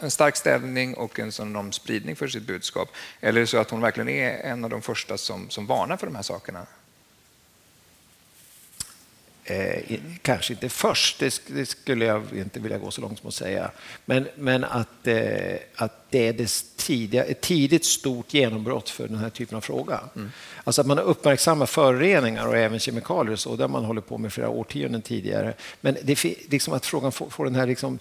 en 0.00 0.10
stark 0.10 0.36
ställning 0.36 0.94
och 0.94 1.20
en 1.20 1.32
sån 1.32 1.48
enorm 1.48 1.72
spridning 1.72 2.16
för 2.16 2.28
sitt 2.28 2.46
budskap? 2.46 2.88
Eller 3.20 3.36
är 3.36 3.40
det 3.40 3.46
så 3.46 3.58
att 3.58 3.70
hon 3.70 3.80
verkligen 3.80 4.08
är 4.08 4.50
en 4.50 4.64
av 4.64 4.70
de 4.70 4.82
första 4.82 5.18
som, 5.18 5.50
som 5.50 5.66
varnar 5.66 5.96
för 5.96 6.06
de 6.06 6.16
här 6.16 6.22
sakerna? 6.22 6.66
Eh, 9.50 9.98
kanske 10.22 10.52
inte 10.52 10.68
först, 10.68 11.18
det, 11.18 11.40
det, 11.46 11.66
skulle 11.66 12.04
jag 12.04 12.22
inte 12.32 12.60
vilja 12.60 12.78
gå 12.78 12.90
så 12.90 13.00
långt 13.00 13.18
som 13.18 13.28
att 13.28 13.34
säga. 13.34 13.70
Men, 14.04 14.28
men 14.34 14.64
att, 14.64 15.06
eh, 15.06 15.56
att 15.74 16.04
det 16.10 16.28
är 16.28 16.32
det 16.32 16.64
tidiga, 16.76 17.24
ett 17.24 17.40
tidigt 17.40 17.84
stort 17.84 18.34
genombrott 18.34 18.90
för 18.90 19.08
den 19.08 19.16
här 19.16 19.30
typen 19.30 19.56
av 19.56 19.60
fråga. 19.60 20.00
Mm. 20.16 20.30
Alltså 20.64 20.80
att 20.80 20.86
man 20.86 20.98
uppmärksammar 20.98 21.66
föroreningar 21.66 22.46
och 22.46 22.56
även 22.56 22.78
kemikalier 22.78 23.32
och 23.32 23.40
så, 23.40 23.56
där 23.56 23.68
man 23.68 23.84
håller 23.84 24.00
på 24.00 24.18
med 24.18 24.32
flera 24.32 24.48
årtionden 24.48 25.02
tidigare. 25.02 25.54
Men 25.80 25.96
det, 26.02 26.24
liksom 26.24 26.74
att 26.74 26.86
frågan 26.86 27.12
får, 27.12 27.30
får 27.30 27.44
den 27.44 27.54
här 27.54 27.66
liksom 27.66 27.98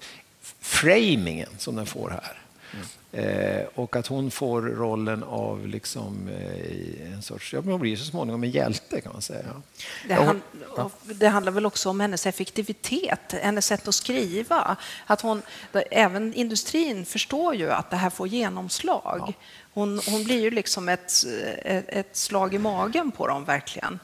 framingen 0.60 1.50
som 1.58 1.76
den 1.76 1.86
får 1.86 2.10
här. 2.10 2.42
Eh, 3.18 3.66
och 3.76 3.96
att 3.96 4.08
hon 4.08 4.32
får 4.32 4.62
rollen 4.62 5.24
av 5.24 5.68
liksom, 5.68 6.28
eh, 6.28 7.14
en 7.14 7.22
sorts... 7.22 7.54
Ja, 7.54 7.62
hon 7.62 7.80
blir 7.80 7.96
så 7.96 8.06
småningom 8.06 8.44
en 8.44 8.52
hjälte 8.52 9.02
kan 9.02 9.14
man 9.14 9.22
säga. 9.22 9.62
Det, 10.08 10.14
hand, 10.14 10.42
det, 11.04 11.28
handlar 11.28 11.52
väl 11.52 11.66
också 11.66 11.90
om 11.90 12.00
hennes 12.00 12.26
effektivitet, 12.26 13.34
hennes 13.42 13.66
sätt 13.66 13.88
att 13.88 13.96
skriva. 13.96 14.78
Att 15.06 15.22
hon, 15.22 15.42
även 15.92 16.34
industrin 16.34 17.06
förstår 17.06 17.56
ju 17.56 17.72
att 17.72 17.90
det 17.90 17.98
här 17.98 18.10
får 18.10 18.28
genomslag. 18.28 19.24
Ja. 19.28 19.34
Hon, 19.74 20.02
hon, 20.10 20.24
blir 20.24 20.42
ju 20.42 20.52
liksom 20.52 20.90
ett, 20.90 21.12
ett, 21.62 21.86
ett, 21.88 22.16
slag 22.16 22.54
i 22.54 22.58
magen 22.58 23.12
på 23.12 23.28
dem, 23.28 23.46
verkligen. 23.46 24.00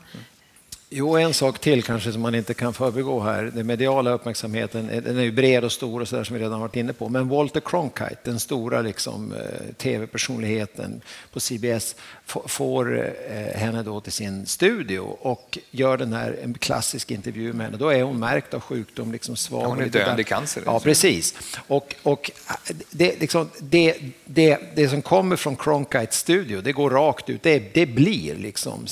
Jo, 0.96 1.18
en 1.18 1.34
sak 1.34 1.60
till 1.60 1.84
kanske 1.84 2.12
som 2.12 2.22
man 2.22 2.36
inte 2.36 2.54
kan 2.54 2.74
förbigå 2.74 3.20
här. 3.20 3.52
Den 3.54 3.68
mediala 3.68 4.12
uppmärksamheten 4.12 4.88
den 5.04 5.18
är 5.18 5.24
ju 5.24 5.32
bred 5.32 5.64
och 5.64 5.72
stor 5.72 6.02
och 6.02 6.08
så 6.08 6.16
där 6.16 6.24
som 6.24 6.36
vi 6.36 6.44
redan 6.44 6.60
varit 6.60 6.76
inne 6.76 6.94
på. 6.94 7.10
Men 7.10 7.30
Walter 7.30 7.60
Cronkite, 7.60 8.18
den 8.24 8.40
stora 8.40 8.82
liksom, 8.82 9.34
eh, 9.34 9.74
tv-personligheten 9.78 11.02
på 11.32 11.40
CBS, 11.40 11.96
får 12.26 13.14
eh, 13.30 13.60
henne 13.60 13.84
då 13.84 14.02
till 14.02 14.12
sin 14.12 14.46
studio 14.46 15.00
och 15.20 15.58
gör 15.72 15.98
den 15.98 16.14
här, 16.14 16.40
en 16.44 16.54
klassisk 16.54 17.12
intervju 17.12 17.54
med 17.54 17.66
henne. 17.66 17.78
Då 17.78 17.90
är 17.90 18.04
hon 18.04 18.20
märkt 18.20 18.54
av 18.54 18.60
sjukdom, 18.60 19.12
liksom 19.12 19.36
svag. 19.36 19.66
hon 19.66 19.82
är 19.82 19.90
döende 19.90 20.22
i 20.22 20.26
cancer. 20.26 20.64
Ja, 20.66 20.80
precis. 20.80 21.36
Och, 21.68 21.96
och 22.04 22.32
eh, 22.50 22.76
det, 22.90 23.20
liksom, 23.20 23.50
det, 23.60 23.96
det, 24.26 24.60
det 24.76 24.90
som 24.90 25.02
kommer 25.02 25.36
från 25.36 25.56
Cronkites 25.56 26.18
studio, 26.18 26.62
det 26.62 26.72
går 26.72 26.90
rakt 26.90 27.30
ut. 27.30 27.44
Det, 27.44 27.74
det 27.74 27.86
blir, 27.86 28.36
liksom, 28.36 28.86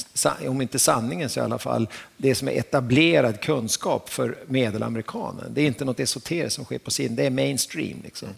om 0.48 0.62
inte 0.62 0.80
sanningen 0.80 1.30
så 1.30 1.40
i 1.40 1.44
alla 1.44 1.60
fall, 1.60 1.88
det 2.18 2.36
som 2.36 2.48
är 2.48 2.52
etablerad 2.52 3.42
kunskap 3.42 4.10
för 4.10 4.38
medelamerikanen. 4.48 5.54
Det 5.54 5.62
är 5.62 5.66
inte 5.66 5.86
något 5.86 6.00
esoteriskt 6.00 6.56
som 6.56 6.66
sker 6.66 6.80
på 6.80 6.92
sidan, 6.92 7.16
det 7.16 7.26
är 7.26 7.30
mainstream. 7.30 8.02
Liksom. 8.04 8.30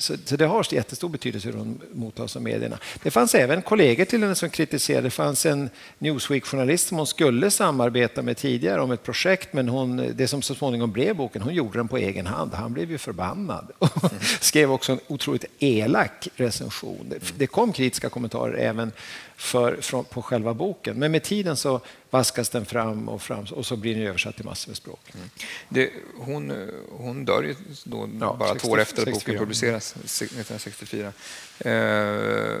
Så, 0.00 0.14
så, 0.24 0.36
det 0.36 0.46
har 0.46 0.66
jättestor 0.70 1.08
betydelse 1.08 1.48
hur 1.48 1.58
hon 1.58 1.80
mottas 1.92 2.36
av 2.36 2.42
medierna. 2.42 2.78
Det 3.02 3.10
fanns 3.10 3.34
även 3.34 3.62
kollegor 3.62 4.04
till 4.04 4.22
henne 4.22 4.34
som 4.34 4.50
kritiserade. 4.50 5.06
Det 5.06 5.10
fanns 5.10 5.46
en 5.46 5.70
Newsweek-journalist 5.98 6.88
som 6.88 6.96
hon 6.96 7.06
skulle 7.06 7.50
samarbeta 7.50 8.22
med 8.22 8.36
tidigare 8.36 8.80
om 8.80 8.90
ett 8.90 9.02
projekt, 9.02 9.52
men 9.52 9.68
hon, 9.68 10.04
det 10.14 10.28
som 10.28 10.42
så 10.42 10.54
småningom 10.54 10.92
blev 10.92 11.16
boken, 11.16 11.42
hon 11.42 11.54
gjorde 11.54 11.78
den 11.78 11.88
på 11.88 11.96
egen 11.96 12.26
hand. 12.26 12.54
Han 12.54 12.72
blev 12.72 12.90
ju 12.90 12.98
förbannad 12.98 13.70
och 13.78 14.04
mm. 14.12 14.22
skrev 14.40 14.72
också 14.72 14.92
en 14.92 15.00
otroligt 15.06 15.44
elak 15.58 16.28
recension. 16.36 17.14
Det 17.36 17.46
kom 17.46 17.72
kritiska 17.72 18.08
kommentarer 18.08 18.54
även 18.54 18.92
för, 19.36 19.76
från, 19.80 20.04
på 20.04 20.22
själva 20.22 20.54
boken. 20.54 20.98
Men 20.98 21.12
med 21.12 21.22
tiden 21.22 21.56
så 21.56 21.80
vaskas 22.10 22.48
den 22.48 22.66
fram 22.66 23.08
och, 23.08 23.22
fram, 23.22 23.44
och 23.44 23.66
så 23.66 23.76
blir 23.76 23.94
den 23.94 24.06
översatt 24.06 24.36
till 24.36 24.44
massor 24.44 24.70
med 24.70 24.76
språk. 24.76 25.00
Mm. 25.14 25.30
Det, 25.68 25.90
hon, 26.16 26.70
hon 26.90 27.24
dör 27.24 27.42
ju 27.42 27.54
då 27.84 28.08
ja, 28.20 28.36
bara 28.38 28.48
60, 28.48 28.66
två 28.66 28.72
år 28.72 28.80
efter 28.80 29.02
att 29.02 29.12
boken 29.12 29.38
publiceras, 29.38 29.96
1964. 29.96 31.12
Eh, 31.58 32.56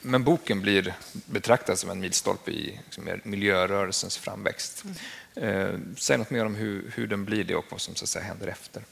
men 0.00 0.24
boken 0.24 0.60
blir 0.60 0.94
betraktad 1.12 1.78
som 1.78 1.90
en 1.90 2.00
milstolpe 2.00 2.50
i 2.50 2.80
liksom, 2.84 3.20
miljörörelsens 3.22 4.18
framväxt. 4.18 4.84
Mm. 4.84 4.94
Eh, 5.34 5.80
säg 5.96 6.18
något 6.18 6.30
mer 6.30 6.44
om 6.44 6.54
hur, 6.54 6.92
hur 6.94 7.06
den 7.06 7.24
blir 7.24 7.44
det 7.44 7.54
och 7.54 7.64
vad 7.70 7.80
som 7.80 7.94
så 7.94 8.04
att 8.04 8.08
säga, 8.08 8.24
händer 8.24 8.46
efter. 8.46 8.82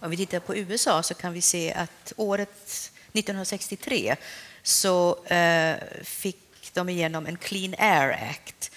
Om 0.00 0.10
vi 0.10 0.16
tittar 0.16 0.40
på 0.40 0.56
USA 0.56 1.02
så 1.02 1.14
kan 1.14 1.32
vi 1.32 1.40
se 1.40 1.72
att 1.72 2.12
året 2.16 2.92
1963 3.12 4.16
så 4.62 5.24
eh, 5.24 5.76
fick 6.02 6.45
de 6.76 6.88
igenom 6.88 7.26
en 7.26 7.36
Clean 7.36 7.74
Air 7.78 8.12
Act. 8.30 8.70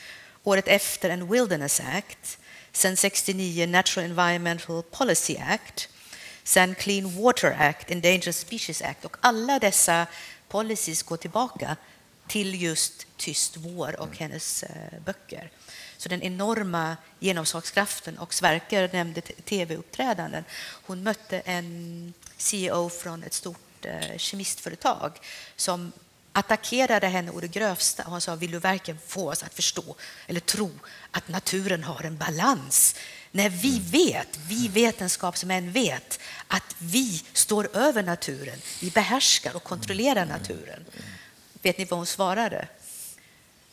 Året 0.43 0.67
efter 0.67 1.09
en 1.09 1.31
Wilderness 1.31 1.79
Act. 1.79 2.37
Sen 2.71 2.97
69 2.97 3.67
Natural 3.67 4.09
Environmental 4.09 4.83
Policy 4.83 5.37
Act. 5.37 5.89
Sen 6.43 6.75
Clean 6.75 7.21
Water 7.21 7.55
Act, 7.59 7.91
Endangered 7.91 8.35
Species 8.35 8.81
Act. 8.81 9.05
Och 9.05 9.17
alla 9.21 9.59
dessa 9.59 10.07
policies 10.47 11.03
går 11.03 11.17
tillbaka 11.17 11.75
till 12.27 12.61
just 12.61 13.07
Tyst 13.17 13.57
vår 13.57 13.99
och 13.99 14.17
hennes 14.17 14.63
eh, 14.63 14.99
böcker. 15.05 15.51
Så 15.97 16.09
den 16.09 16.21
enorma 16.21 16.97
genomslagskraften. 17.19 18.17
Och 18.17 18.33
Sverker 18.33 18.89
nämnde 18.93 19.21
tv-uppträdanden. 19.21 20.43
Hon 20.85 21.03
mötte 21.03 21.39
en 21.39 22.13
CEO 22.37 22.89
från 22.89 23.23
ett 23.23 23.33
stort 23.33 23.85
eh, 23.85 24.17
kemistföretag 24.17 25.19
som 25.55 25.91
attackerade 26.39 27.07
henne 27.07 27.31
å 27.31 27.39
det 27.39 27.47
grövsta. 27.47 28.03
Och 28.03 28.11
han 28.11 28.21
sa, 28.21 28.35
vill 28.35 28.51
du 28.51 28.59
verkligen 28.59 28.99
få 29.07 29.31
oss 29.31 29.43
att 29.43 29.53
förstå 29.53 29.95
eller 30.27 30.39
tro 30.39 30.71
att 31.11 31.27
naturen 31.27 31.83
har 31.83 32.03
en 32.03 32.17
balans? 32.17 32.95
När 33.31 33.49
vi 33.49 33.77
mm. 33.77 33.89
vet, 33.89 34.39
vi 34.47 34.67
vetenskapsmän 34.67 35.71
vet, 35.71 36.19
att 36.47 36.75
vi 36.77 37.23
står 37.33 37.77
över 37.77 38.03
naturen. 38.03 38.59
Vi 38.81 38.91
behärskar 38.91 39.55
och 39.55 39.63
kontrollerar 39.63 40.23
mm. 40.23 40.37
naturen. 40.37 40.85
Vet 41.61 41.77
ni 41.77 41.85
vad 41.85 41.99
hon 41.99 42.05
svarade? 42.05 42.67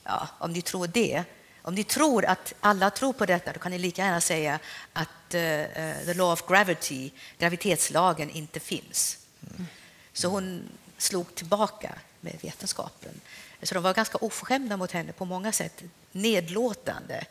Ja, 0.05 0.29
om 0.39 0.53
ni 0.53 0.63
tror 0.63 0.87
det, 0.87 1.25
om 1.63 1.75
ni 1.75 1.85
tror 1.85 2.25
att 2.25 2.55
alla 2.61 2.91
tror 2.91 3.13
på 3.13 3.27
detta, 3.27 3.53
då 3.53 3.59
kan 3.59 3.73
ni 3.73 3.79
lika 3.79 4.03
gärna 4.03 4.21
säga 4.21 4.59
att 4.93 5.35
uh, 5.35 5.65
the 6.05 6.15
law 6.15 6.33
of 6.33 6.47
gravity, 6.49 7.11
gravitetslagen, 7.39 8.31
inte 8.31 8.61
finns. 8.61 9.19
Mm. 9.51 9.67
Så 10.13 10.29
hon 10.29 10.63
slog 10.99 11.35
tillbaka 11.35 11.95
med 12.27 12.39
vetenskapen. 12.43 13.21
Så 13.63 13.75
de 13.75 13.83
var 13.83 13.95
ganska 13.95 14.19
oförskämda 14.19 14.77
mot 14.77 14.93
henne 14.93 15.13
på 15.13 15.25
många 15.25 15.53
sätt, 15.53 15.83
nedlåtande. 16.13 17.25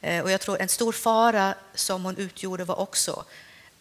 Eh, 0.00 0.22
och 0.24 0.30
jag 0.30 0.40
tror 0.40 0.60
en 0.60 0.68
stor 0.68 0.92
fara 0.92 1.54
som 1.74 2.04
hon 2.04 2.16
utgjorde 2.16 2.64
var 2.64 2.80
också 2.80 3.24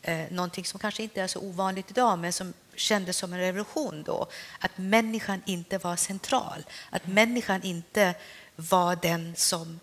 eh, 0.01 0.32
någonting 0.32 0.65
som 0.65 0.80
kanske 0.80 1.03
inte 1.03 1.22
är 1.22 1.28
så 1.28 1.39
ovanligt 1.39 1.91
idag, 1.91 2.20
men 2.20 2.34
som 2.34 2.53
kändes 2.76 3.18
som 3.18 3.34
en 3.34 3.39
revolution 3.39 4.03
då. 4.03 4.28
Att 4.59 4.78
människan 4.78 5.41
inte 5.45 5.78
var 5.78 5.95
central, 5.95 6.65
att 6.89 7.07
människan 7.07 7.63
inte 7.63 8.15
var 8.55 8.95
den 8.95 9.36
som 9.36 9.80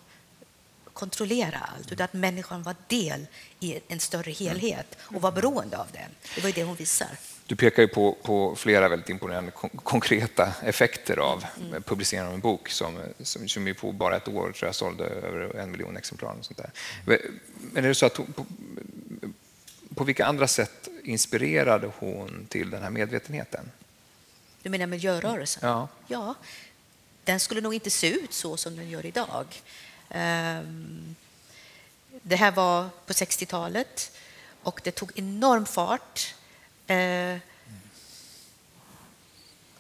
kontrollerade 0.93 1.59
allt, 1.59 1.93
utan 1.93 2.05
att 2.05 2.13
människan 2.13 2.63
var 2.63 2.77
del 2.87 3.27
i 3.61 3.81
en 3.89 4.01
större 4.01 4.31
helhet 4.31 4.97
och 5.01 5.23
var 5.23 5.33
beroende 5.33 5.79
av 5.79 5.87
den. 5.93 6.11
Det 6.35 6.41
var 6.41 6.49
ju 6.49 6.53
det 6.53 6.65
hon 6.65 6.77
visar. 6.77 7.09
Du 7.47 7.57
pekar 7.57 7.83
ju 7.83 7.89
på, 7.89 8.13
på 8.23 8.57
flera 8.57 8.89
väldigt 8.89 9.09
imponerande 9.09 9.53
konkreta 9.83 10.55
effekter 10.63 11.17
av 11.17 11.45
mm. 11.61 11.83
publiceringen 11.83 12.29
av 12.29 12.35
en 12.35 12.41
bok 12.41 12.69
som, 12.69 12.99
som, 13.21 13.49
som 13.49 13.67
ju 13.67 13.75
på 13.75 13.93
bara 13.93 14.17
ett 14.17 14.29
år 14.29 14.53
tror 14.53 14.69
jag 14.69 14.75
sålde 14.75 15.05
över 15.05 15.57
en 15.57 15.71
miljon 15.71 15.97
exemplar. 15.97 16.35
Och 16.39 16.45
sånt 16.45 16.59
där. 16.59 16.71
Men 17.05 17.85
är 17.85 17.89
det 17.89 17.95
så 17.95 18.07
att 18.07 18.15
på, 18.15 18.47
på 19.95 20.05
vilka 20.05 20.27
andra 20.27 20.49
sätt 20.49 20.89
inspirerade 21.03 21.91
hon 21.99 22.47
till 22.49 22.71
den 22.71 22.83
här 22.83 22.91
medvetenheten? 22.91 23.71
Du 24.63 24.71
menar 24.71 24.87
miljörörelsen? 24.87 25.69
Ja. 25.69 25.89
ja. 26.07 26.35
Den 27.25 27.41
skulle 27.41 27.61
nog 27.61 27.75
inte 27.75 27.91
se 27.91 28.11
ut 28.11 28.33
så 28.33 28.57
som 28.57 28.77
den 28.77 28.91
gör 28.91 29.07
idag. 29.07 29.47
Ehm, 30.11 31.17
det 32.23 32.37
här 32.37 32.51
var 32.51 32.89
på 33.07 33.13
60-talet 33.13 34.13
och 34.63 34.81
det 34.85 34.91
tog 34.91 35.13
enorm 35.19 35.67
fart. 35.67 36.35
Eh, 36.87 37.39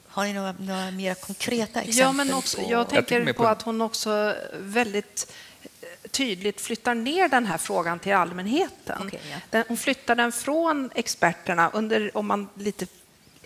har 0.09 0.24
ni 0.24 0.32
några, 0.32 0.52
några 0.52 0.90
mer 0.90 1.14
konkreta 1.14 1.80
exempel? 1.80 2.00
Ja, 2.00 2.12
men 2.12 2.34
också, 2.34 2.61
jag 2.61 2.88
tänker 2.88 3.32
på 3.32 3.46
att 3.46 3.62
hon 3.62 3.80
också 3.80 4.36
väldigt 4.52 5.32
eh, 5.62 6.11
tydligt 6.11 6.61
flyttar 6.61 6.94
ner 6.94 7.28
den 7.28 7.46
här 7.46 7.59
frågan 7.59 7.98
till 7.98 8.14
allmänheten. 8.14 9.07
Okay, 9.07 9.20
ja. 9.50 9.62
hon 9.68 9.76
flyttar 9.76 10.14
den 10.14 10.32
från 10.32 10.90
experterna, 10.94 11.70
under, 11.72 12.16
om 12.16 12.26
man 12.26 12.48
lite 12.55 12.86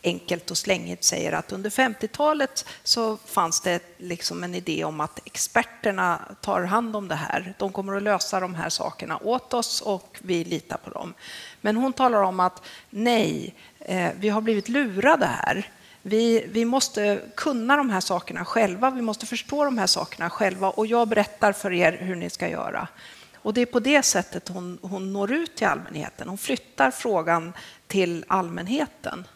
enkelt 0.03 0.51
och 0.51 0.59
slängigt 0.59 1.05
säger 1.05 1.33
att 1.33 1.53
under 1.53 1.71
50-talet 1.71 2.65
så 2.83 3.17
fanns 3.17 3.61
det 3.61 3.83
liksom 3.99 4.45
en 4.45 4.55
idé 4.55 4.85
om 4.85 5.01
att 5.01 5.21
experterna 5.27 6.21
tar 6.41 6.63
hand 6.63 6.97
om 6.97 7.09
det 7.09 7.15
här. 7.15 7.55
De 7.59 7.73
kommer 7.73 7.97
att 7.97 8.03
lösa 8.03 8.41
de 8.41 8.55
här 8.55 8.69
sakerna 8.69 9.19
åt 9.23 9.55
oss 9.55 9.81
och 9.81 10.19
vi 10.23 10.45
litar 10.45 10.77
på 10.77 10.91
dem. 10.91 11.15
Men 11.61 11.77
hon 11.77 11.93
talar 11.93 12.23
om 12.23 12.41
att 12.41 12.63
nej, 12.91 13.55
eh, 13.79 14.11
vi 14.17 14.29
har 14.29 14.41
blivit 14.41 14.69
lurade 14.69 15.27
här. 15.27 15.71
Vi, 16.03 16.47
vi 16.53 16.65
måste 16.65 17.21
kunna 17.35 17.77
de 17.77 17.91
här 17.91 18.01
sakerna 18.01 18.45
själva, 18.45 18.91
vi 18.91 19.03
måste 19.03 19.27
förstå 19.27 19.65
de 19.65 19.79
här 19.79 19.87
sakerna 19.87 20.31
själva 20.31 20.71
och 20.71 20.87
jag 20.87 21.09
berättar 21.09 21.53
för 21.53 21.73
er 21.73 21.93
hur 21.93 22.17
ni 22.17 22.31
ska 22.31 22.49
göra. 22.49 22.89
Och 23.35 23.55
det 23.55 23.61
är 23.61 23.67
på 23.67 23.81
det 23.81 24.03
sättet 24.03 24.49
hon, 24.49 24.79
hon 24.83 25.13
når 25.13 25.33
ut 25.33 25.57
till 25.57 25.67
allmänheten. 25.67 26.29
Hon 26.29 26.39
flyttar 26.39 26.91
frågan 26.91 27.53
till 27.87 28.25
allmänheten. 28.29 29.27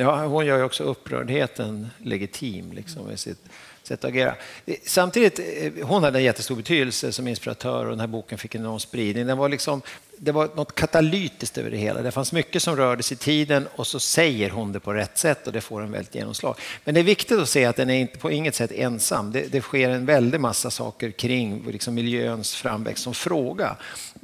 Ja, 0.00 0.26
hon 0.26 0.46
gör 0.46 0.58
ju 0.58 0.64
också 0.64 0.84
upprördheten 0.84 1.88
legitim 1.98 2.72
liksom, 2.72 3.06
med 3.06 3.18
sitt 3.18 3.38
sätt 3.82 4.04
att 4.04 4.10
agera. 4.10 4.34
Eh, 4.66 4.76
samtidigt, 4.84 5.38
eh, 5.38 5.86
hon 5.86 6.04
hade 6.04 6.18
en 6.18 6.24
jättestor 6.24 6.56
betydelse 6.56 7.12
som 7.12 7.28
inspiratör 7.28 7.84
och 7.84 7.90
den 7.90 8.00
här 8.00 8.06
boken 8.06 8.38
fick 8.38 8.54
en 8.54 8.60
enorm 8.60 8.80
spridning. 8.80 9.26
Den 9.26 9.38
var 9.38 9.48
liksom, 9.48 9.82
det 10.22 10.32
var 10.32 10.50
något 10.54 10.74
katalytiskt 10.74 11.58
över 11.58 11.70
det 11.70 11.76
hela. 11.76 12.02
Det 12.02 12.10
fanns 12.10 12.32
mycket 12.32 12.62
som 12.62 12.76
rörde 12.76 13.02
sig 13.02 13.14
i 13.14 13.18
tiden 13.18 13.68
och 13.76 13.86
så 13.86 14.00
säger 14.00 14.50
hon 14.50 14.72
det 14.72 14.80
på 14.80 14.92
rätt 14.92 15.18
sätt 15.18 15.46
och 15.46 15.52
det 15.52 15.60
får 15.60 15.82
en 15.82 15.92
väldigt 15.92 16.14
genomslag. 16.14 16.56
Men 16.84 16.94
det 16.94 17.00
är 17.00 17.04
viktigt 17.04 17.38
att 17.38 17.48
se 17.48 17.64
att 17.64 17.76
den 17.76 17.90
är 17.90 17.94
inte 18.00 18.18
på 18.18 18.30
inget 18.30 18.54
sätt 18.54 18.72
ensam. 18.72 19.32
Det, 19.32 19.52
det 19.52 19.60
sker 19.60 19.90
en 19.90 20.06
väldig 20.06 20.40
massa 20.40 20.70
saker 20.70 21.10
kring 21.10 21.70
liksom 21.70 21.94
miljöns 21.94 22.54
framväxt 22.54 23.02
som 23.02 23.14
fråga. 23.14 23.76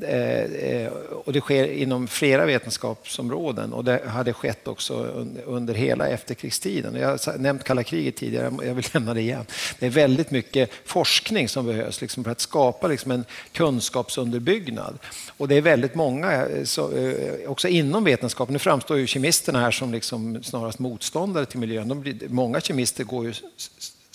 Eh, 0.03 0.40
eh 0.40 0.92
och 1.24 1.32
det 1.32 1.40
sker 1.40 1.66
inom 1.72 2.09
flera 2.09 2.47
vetenskapsområden 2.47 3.72
och 3.72 3.84
det 3.84 4.03
hade 4.07 4.32
skett 4.32 4.68
också 4.68 4.94
under, 4.94 5.42
under 5.42 5.74
hela 5.74 6.09
efterkrigstiden. 6.09 6.94
Jag 6.94 7.09
har 7.09 7.38
nämnt 7.38 7.64
kalla 7.64 7.82
kriget 7.82 8.16
tidigare, 8.16 8.53
jag 8.64 8.74
vill 8.74 8.84
nämna 8.92 9.14
det 9.14 9.20
igen. 9.20 9.47
Det 9.78 9.86
är 9.86 9.90
väldigt 9.90 10.30
mycket 10.30 10.70
forskning 10.84 11.49
som 11.49 11.66
behövs 11.66 12.01
liksom 12.01 12.24
för 12.24 12.30
att 12.30 12.40
skapa 12.40 12.88
liksom 12.88 13.11
en 13.11 13.24
kunskapsunderbyggnad. 13.53 14.99
Och 15.36 15.49
det 15.49 15.55
är 15.55 15.62
väldigt 15.62 15.86
många, 15.95 16.47
eh, 16.47 16.64
så, 16.64 16.93
eh, 16.93 17.51
också 17.51 17.68
inom 17.68 18.05
vetenskapen, 18.05 18.53
nu 18.53 18.59
framstår 18.59 18.99
ju 18.99 19.07
kemisterna 19.07 19.61
här 19.61 19.70
som 19.70 19.93
liksom 19.93 20.43
snarast 20.43 20.78
motståndare 20.78 21.47
till 21.47 21.61
miljön. 21.61 21.89
De 21.89 22.01
blir, 22.01 22.28
många 22.28 22.61
kemister 22.61 23.05
går 23.05 23.24
ju 23.24 23.32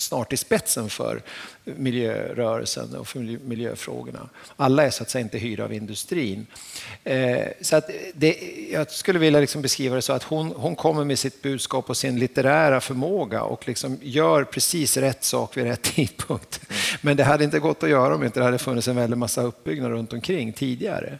snart 0.02 0.32
i 0.32 0.36
spetsen 0.36 0.90
för 0.90 1.22
miljörörelsen 1.64 2.96
och 2.96 3.08
för 3.08 3.18
miljöfrågorna. 3.18 4.28
Alla 4.56 4.84
är 4.84 4.90
så 4.90 5.02
att 5.02 5.10
säga 5.10 5.22
inte 5.22 5.38
hyrda 5.38 5.64
av 5.64 5.72
industrin. 5.72 6.46
Eh, 7.04 7.46
så 7.60 7.76
att 7.76 7.90
det, 8.14 8.36
jag 8.72 8.90
skulle 8.90 9.18
vilja 9.18 9.40
liksom 9.40 9.62
beskriva 9.62 9.96
det 9.96 10.02
så 10.02 10.12
att 10.12 10.22
hon, 10.22 10.52
hon 10.56 10.76
kommer 10.76 11.04
med 11.04 11.18
sitt 11.18 11.42
budskap 11.42 11.90
och 11.90 11.96
sin 11.96 12.18
litterära 12.18 12.80
förmåga 12.80 13.42
och 13.42 13.68
liksom 13.68 13.98
gör 14.02 14.44
precis 14.44 14.96
rätt 14.96 15.24
sak 15.24 15.56
vid 15.56 15.64
rätt 15.64 15.82
tidpunkt. 15.82 16.60
Men 17.00 17.16
det 17.16 17.24
hade 17.24 17.44
inte 17.44 17.58
gått 17.58 17.82
att 17.82 17.90
göra 17.90 18.14
om 18.14 18.24
inte 18.24 18.40
det 18.40 18.44
hade 18.44 18.58
funnits 18.58 18.88
en 18.88 18.96
väldig 18.96 19.16
massa 19.16 19.42
uppbyggnad 19.42 19.90
runt 19.90 20.12
omkring 20.12 20.52
tidigare. 20.52 21.18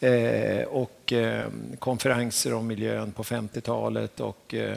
Eh, 0.00 0.62
och 0.62 1.12
eh, 1.12 1.44
konferenser 1.78 2.54
om 2.54 2.66
miljön 2.66 3.12
på 3.12 3.22
50-talet 3.22 4.20
och 4.20 4.54
Eh, 4.54 4.76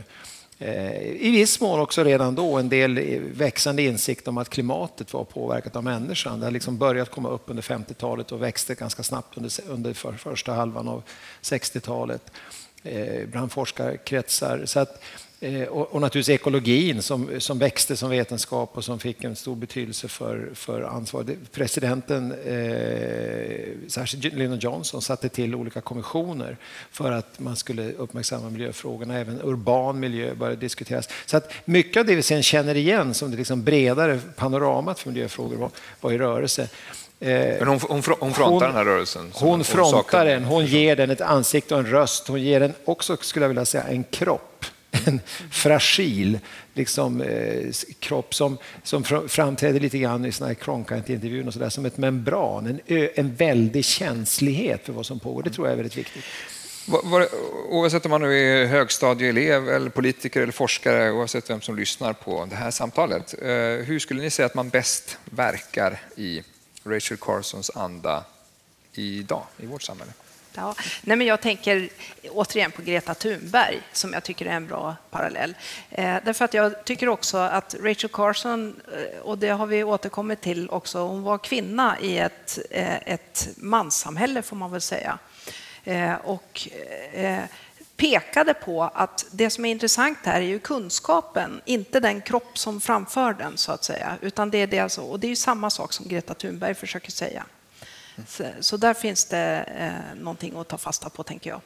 Eh, 0.59 1.01
i 1.01 1.31
viss 1.31 1.61
mån 1.61 1.79
också 1.79 2.03
redan 2.03 2.35
då 2.35 2.57
en 2.57 2.69
del 2.69 3.19
växande 3.19 3.81
insikt 3.81 4.27
om 4.27 4.37
att 4.37 4.49
klimatet 4.49 5.13
var 5.13 5.23
påverkat 5.23 5.75
av 5.75 5.83
människan. 5.83 6.39
Det 6.39 6.45
har 6.45 6.51
liksom 6.51 6.77
börjat 6.77 7.11
komma 7.11 7.29
upp 7.29 7.43
under 7.45 7.63
50-talet 7.63 8.31
och 8.31 8.41
växte 8.41 8.75
ganska 8.75 9.03
snabbt 9.03 9.37
under, 9.37 9.51
under 9.67 9.93
för, 9.93 10.13
första 10.13 10.53
halvan 10.53 10.87
av 10.87 11.03
60-talet 11.41 12.31
eh, 12.83 13.27
bland 13.27 13.51
forskarkretsar. 13.51 14.61
Så 14.65 14.79
att, 14.79 15.03
och, 15.69 15.93
och 15.93 16.01
naturligtvis 16.01 16.35
ekologin 16.35 17.01
som, 17.01 17.29
som 17.39 17.59
växte 17.59 17.95
som 17.95 18.09
vetenskap 18.09 18.77
och 18.77 18.83
som 18.83 18.99
fick 18.99 19.23
en 19.23 19.35
stor 19.35 19.55
betydelse 19.55 20.07
för, 20.07 20.49
för 20.53 20.81
ansvar. 20.81 21.25
Presidenten, 21.51 22.31
eh, 22.31 23.87
särskilt 23.87 24.33
Lyndon 24.33 24.59
Johnson, 24.59 25.01
satte 25.01 25.29
till 25.29 25.55
olika 25.55 25.81
kommissioner 25.81 26.57
för 26.91 27.11
att 27.11 27.39
man 27.39 27.55
skulle 27.55 27.91
uppmärksamma 27.91 28.49
miljöfrågorna. 28.49 29.19
Även 29.19 29.41
urban 29.43 29.99
miljö 29.99 30.35
började 30.35 30.61
diskuteras. 30.61 31.09
Så 31.25 31.37
att 31.37 31.51
mycket 31.65 31.99
av 31.99 32.05
det 32.05 32.15
vi 32.15 32.21
sen 32.21 32.43
känner 32.43 32.75
igen 32.75 33.13
som 33.13 33.31
det 33.31 33.37
liksom 33.37 33.63
bredare 33.63 34.19
panoramat 34.35 34.99
för 34.99 35.09
miljöfrågor 35.09 35.55
var, 35.55 35.69
var 36.01 36.11
i 36.11 36.17
rörelse. 36.17 36.69
Eh, 37.19 37.29
Men 37.29 37.67
hon, 37.67 37.79
hon, 37.79 38.01
hon 38.19 38.33
frontar 38.33 38.43
hon, 38.43 38.59
den 38.59 38.73
här 38.73 38.85
rörelsen? 38.85 39.31
Hon 39.33 39.63
frontar 39.63 40.25
den, 40.25 40.43
hon 40.43 40.65
ger 40.65 40.95
den 40.95 41.09
ett 41.09 41.21
ansikte 41.21 41.73
och 41.73 41.79
en 41.79 41.87
röst. 41.87 42.27
Hon 42.27 42.41
ger 42.41 42.59
den 42.59 42.73
också, 42.85 43.17
skulle 43.21 43.43
jag 43.43 43.49
vilja 43.49 43.65
säga, 43.65 43.83
en 43.83 44.03
kropp 44.03 44.65
en 45.05 45.19
fragil 45.51 46.39
liksom, 46.73 47.21
eh, 47.21 47.71
kropp 47.99 48.35
som, 48.35 48.57
som 48.83 49.03
framträder 49.27 49.79
lite 49.79 49.97
grann 49.97 50.25
i 50.25 50.31
Cronkite-intervjun 50.31 51.47
och 51.47 51.53
så 51.53 51.59
där, 51.59 51.69
som 51.69 51.85
ett 51.85 51.97
membran, 51.97 52.67
en, 52.67 52.79
ö, 52.87 53.09
en 53.15 53.35
väldig 53.35 53.85
känslighet 53.85 54.85
för 54.85 54.93
vad 54.93 55.05
som 55.05 55.19
pågår. 55.19 55.43
Det 55.43 55.49
tror 55.49 55.67
jag 55.67 55.71
är 55.71 55.77
väldigt 55.77 55.97
viktigt. 55.97 56.23
Oavsett 57.69 58.05
om 58.05 58.11
man 58.11 58.21
nu 58.21 58.39
är 58.39 58.65
högstadieelev, 58.65 59.69
eller 59.69 59.89
politiker 59.89 60.41
eller 60.41 60.51
forskare, 60.51 61.11
oavsett 61.11 61.49
vem 61.49 61.61
som 61.61 61.75
lyssnar 61.75 62.13
på 62.13 62.47
det 62.49 62.55
här 62.55 62.71
samtalet. 62.71 63.33
Eh, 63.41 63.49
hur 63.85 63.99
skulle 63.99 64.21
ni 64.21 64.29
säga 64.29 64.45
att 64.45 64.55
man 64.55 64.69
bäst 64.69 65.17
verkar 65.25 66.01
i 66.15 66.43
Rachel 66.83 67.17
Carsons 67.17 67.71
anda 67.75 68.23
idag, 68.93 69.43
i 69.57 69.65
vårt 69.65 69.81
samhälle? 69.81 70.11
Ja. 70.55 70.75
Nej, 71.01 71.17
men 71.17 71.27
jag 71.27 71.41
tänker 71.41 71.89
återigen 72.29 72.71
på 72.71 72.81
Greta 72.81 73.13
Thunberg, 73.13 73.81
som 73.91 74.13
jag 74.13 74.23
tycker 74.23 74.45
är 74.45 74.51
en 74.51 74.67
bra 74.67 74.95
parallell. 75.09 75.55
Eh, 75.89 76.15
därför 76.25 76.45
att 76.45 76.53
jag 76.53 76.85
tycker 76.85 77.09
också 77.09 77.37
att 77.37 77.75
Rachel 77.79 78.09
Carson, 78.09 78.81
eh, 78.93 79.19
och 79.21 79.37
det 79.37 79.49
har 79.49 79.65
vi 79.65 79.83
återkommit 79.83 80.41
till 80.41 80.69
också, 80.69 80.99
hon 80.99 81.23
var 81.23 81.37
kvinna 81.37 81.99
i 81.99 82.17
ett, 82.17 82.59
eh, 82.71 83.13
ett 83.13 83.49
manssamhälle, 83.57 84.41
får 84.41 84.55
man 84.55 84.71
väl 84.71 84.81
säga. 84.81 85.19
Eh, 85.83 86.13
och 86.13 86.67
eh, 87.13 87.43
pekade 87.97 88.53
på 88.53 88.83
att 88.83 89.25
det 89.31 89.49
som 89.49 89.65
är 89.65 89.71
intressant 89.71 90.17
här 90.23 90.41
är 90.41 90.45
ju 90.45 90.59
kunskapen, 90.59 91.61
inte 91.65 91.99
den 91.99 92.21
kropp 92.21 92.57
som 92.57 92.81
framför 92.81 93.33
den, 93.33 93.57
så 93.57 93.71
att 93.71 93.83
säga. 93.83 94.17
Utan 94.21 94.49
det 94.49 94.57
är 94.57 94.67
det 94.67 94.79
alltså, 94.79 95.01
och 95.01 95.19
det 95.19 95.27
är 95.27 95.29
ju 95.29 95.35
samma 95.35 95.69
sak 95.69 95.93
som 95.93 96.07
Greta 96.07 96.33
Thunberg 96.33 96.75
försöker 96.75 97.11
säga. 97.11 97.43
Så, 98.27 98.51
så, 98.59 98.77
där 98.77 98.93
finns 98.93 99.25
det 99.25 99.65
eh, 99.77 100.15
någonting 100.15 100.57
att 100.57 100.67
ta 100.67 100.77
fasta 100.77 101.09
på, 101.09 101.23
tänker 101.23 101.49
jag. 101.49 101.61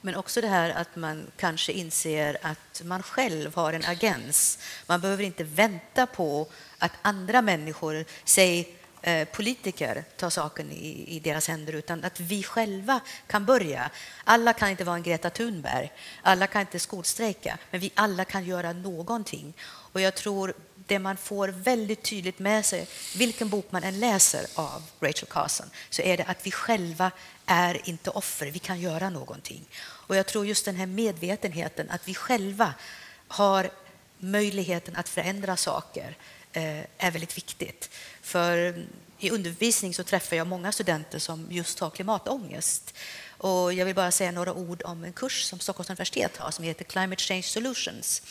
Men 0.00 0.14
också 0.14 0.40
det 0.40 0.48
här 0.48 0.70
att 0.70 0.96
man 0.96 1.26
kanske 1.36 1.72
inser 1.72 2.38
att 2.42 2.82
man 2.84 3.02
själv 3.02 3.54
har 3.54 3.72
en 3.72 3.84
agens. 3.84 4.58
Man 4.86 5.00
behöver 5.00 5.24
inte 5.24 5.44
vänta 5.44 6.06
på 6.06 6.46
att 6.78 6.92
andra 7.02 7.42
människor, 7.42 8.04
säg 8.24 8.76
eh, 9.02 9.28
politiker, 9.28 10.04
tar 10.16 10.30
saken 10.30 10.72
i, 10.72 11.16
i, 11.16 11.20
deras 11.20 11.48
händer, 11.48 11.72
utan 11.72 12.04
att 12.04 12.20
vi 12.20 12.42
själva 12.42 13.00
kan 13.26 13.44
börja. 13.44 13.90
Alla 14.24 14.52
kan 14.52 14.68
inte 14.70 14.84
vara 14.84 14.96
en 14.96 15.02
Greta 15.02 15.30
Thunberg, 15.30 15.92
alla 16.22 16.46
kan 16.46 16.60
inte 16.60 16.78
skolstrejka, 16.78 17.58
men 17.70 17.80
vi 17.80 17.90
alla 17.94 18.24
kan 18.24 18.44
göra 18.44 18.72
någonting. 18.72 19.54
Och 19.62 20.00
jag 20.00 20.14
tror 20.14 20.54
det 20.86 20.98
man 20.98 21.16
får 21.16 21.48
väldigt 21.48 22.02
tydligt 22.02 22.38
med 22.38 22.64
sig, 22.64 22.86
vilken 23.16 23.48
bok 23.48 23.66
man 23.70 23.84
än 23.84 24.00
läser 24.00 24.46
av 24.54 24.82
Rachel 25.00 25.28
Carson, 25.28 25.66
så 25.90 26.02
är 26.02 26.16
det 26.16 26.24
att 26.24 26.46
vi 26.46 26.50
själva 26.50 27.10
är 27.46 27.88
inte 27.88 28.10
offer, 28.10 28.46
vi 28.46 28.58
kan 28.58 28.80
göra 28.80 29.10
någonting. 29.10 29.64
Och 29.78 30.16
jag 30.16 30.26
tror 30.26 30.46
just 30.46 30.64
den 30.64 30.76
här 30.76 30.86
medvetenheten, 30.86 31.90
att 31.90 32.08
vi 32.08 32.14
själva 32.14 32.74
har 33.28 33.70
möjligheten 34.18 34.96
att 34.96 35.08
förändra 35.08 35.56
saker, 35.56 36.16
eh, 36.52 36.78
är 36.98 37.10
väldigt 37.10 37.38
viktigt. 37.38 37.90
För 38.22 38.86
i 39.18 39.30
undervisning 39.30 39.94
så 39.94 40.04
träffar 40.04 40.36
jag 40.36 40.46
många 40.46 40.72
studenter 40.72 41.18
som 41.18 41.46
just 41.50 41.80
har 41.80 41.90
klimatångest. 41.90 42.94
Och 43.38 43.72
jag 43.72 43.84
vill 43.86 43.94
bara 43.94 44.10
säga 44.10 44.32
några 44.32 44.52
ord 44.52 44.82
om 44.84 45.04
en 45.04 45.12
kurs 45.12 45.42
som 45.42 45.58
Stockholms 45.58 45.90
universitet 45.90 46.36
har 46.36 46.50
som 46.50 46.64
heter 46.64 46.84
Climate 46.84 47.22
Change 47.22 47.42
Solutions 47.42 48.22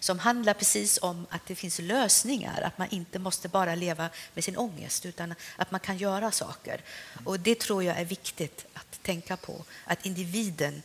som 0.00 0.18
handlar 0.18 0.54
precis 0.54 0.98
om 1.02 1.26
att 1.30 1.46
det 1.46 1.54
finns 1.54 1.78
lösningar, 1.78 2.62
att 2.62 2.78
man 2.78 2.88
inte 2.90 3.18
måste 3.18 3.48
bara 3.48 3.74
leva 3.74 4.08
med 4.34 4.44
sin 4.44 4.56
ångest 4.56 5.06
utan 5.06 5.34
att 5.56 5.70
man 5.70 5.80
kan 5.80 5.96
göra 5.96 6.30
saker. 6.30 6.80
Och 7.24 7.40
Det 7.40 7.58
tror 7.58 7.84
jag 7.84 7.98
är 7.98 8.04
viktigt 8.04 8.66
att 8.74 9.02
tänka 9.02 9.36
på, 9.36 9.64
att 9.84 10.06
individen 10.06 10.82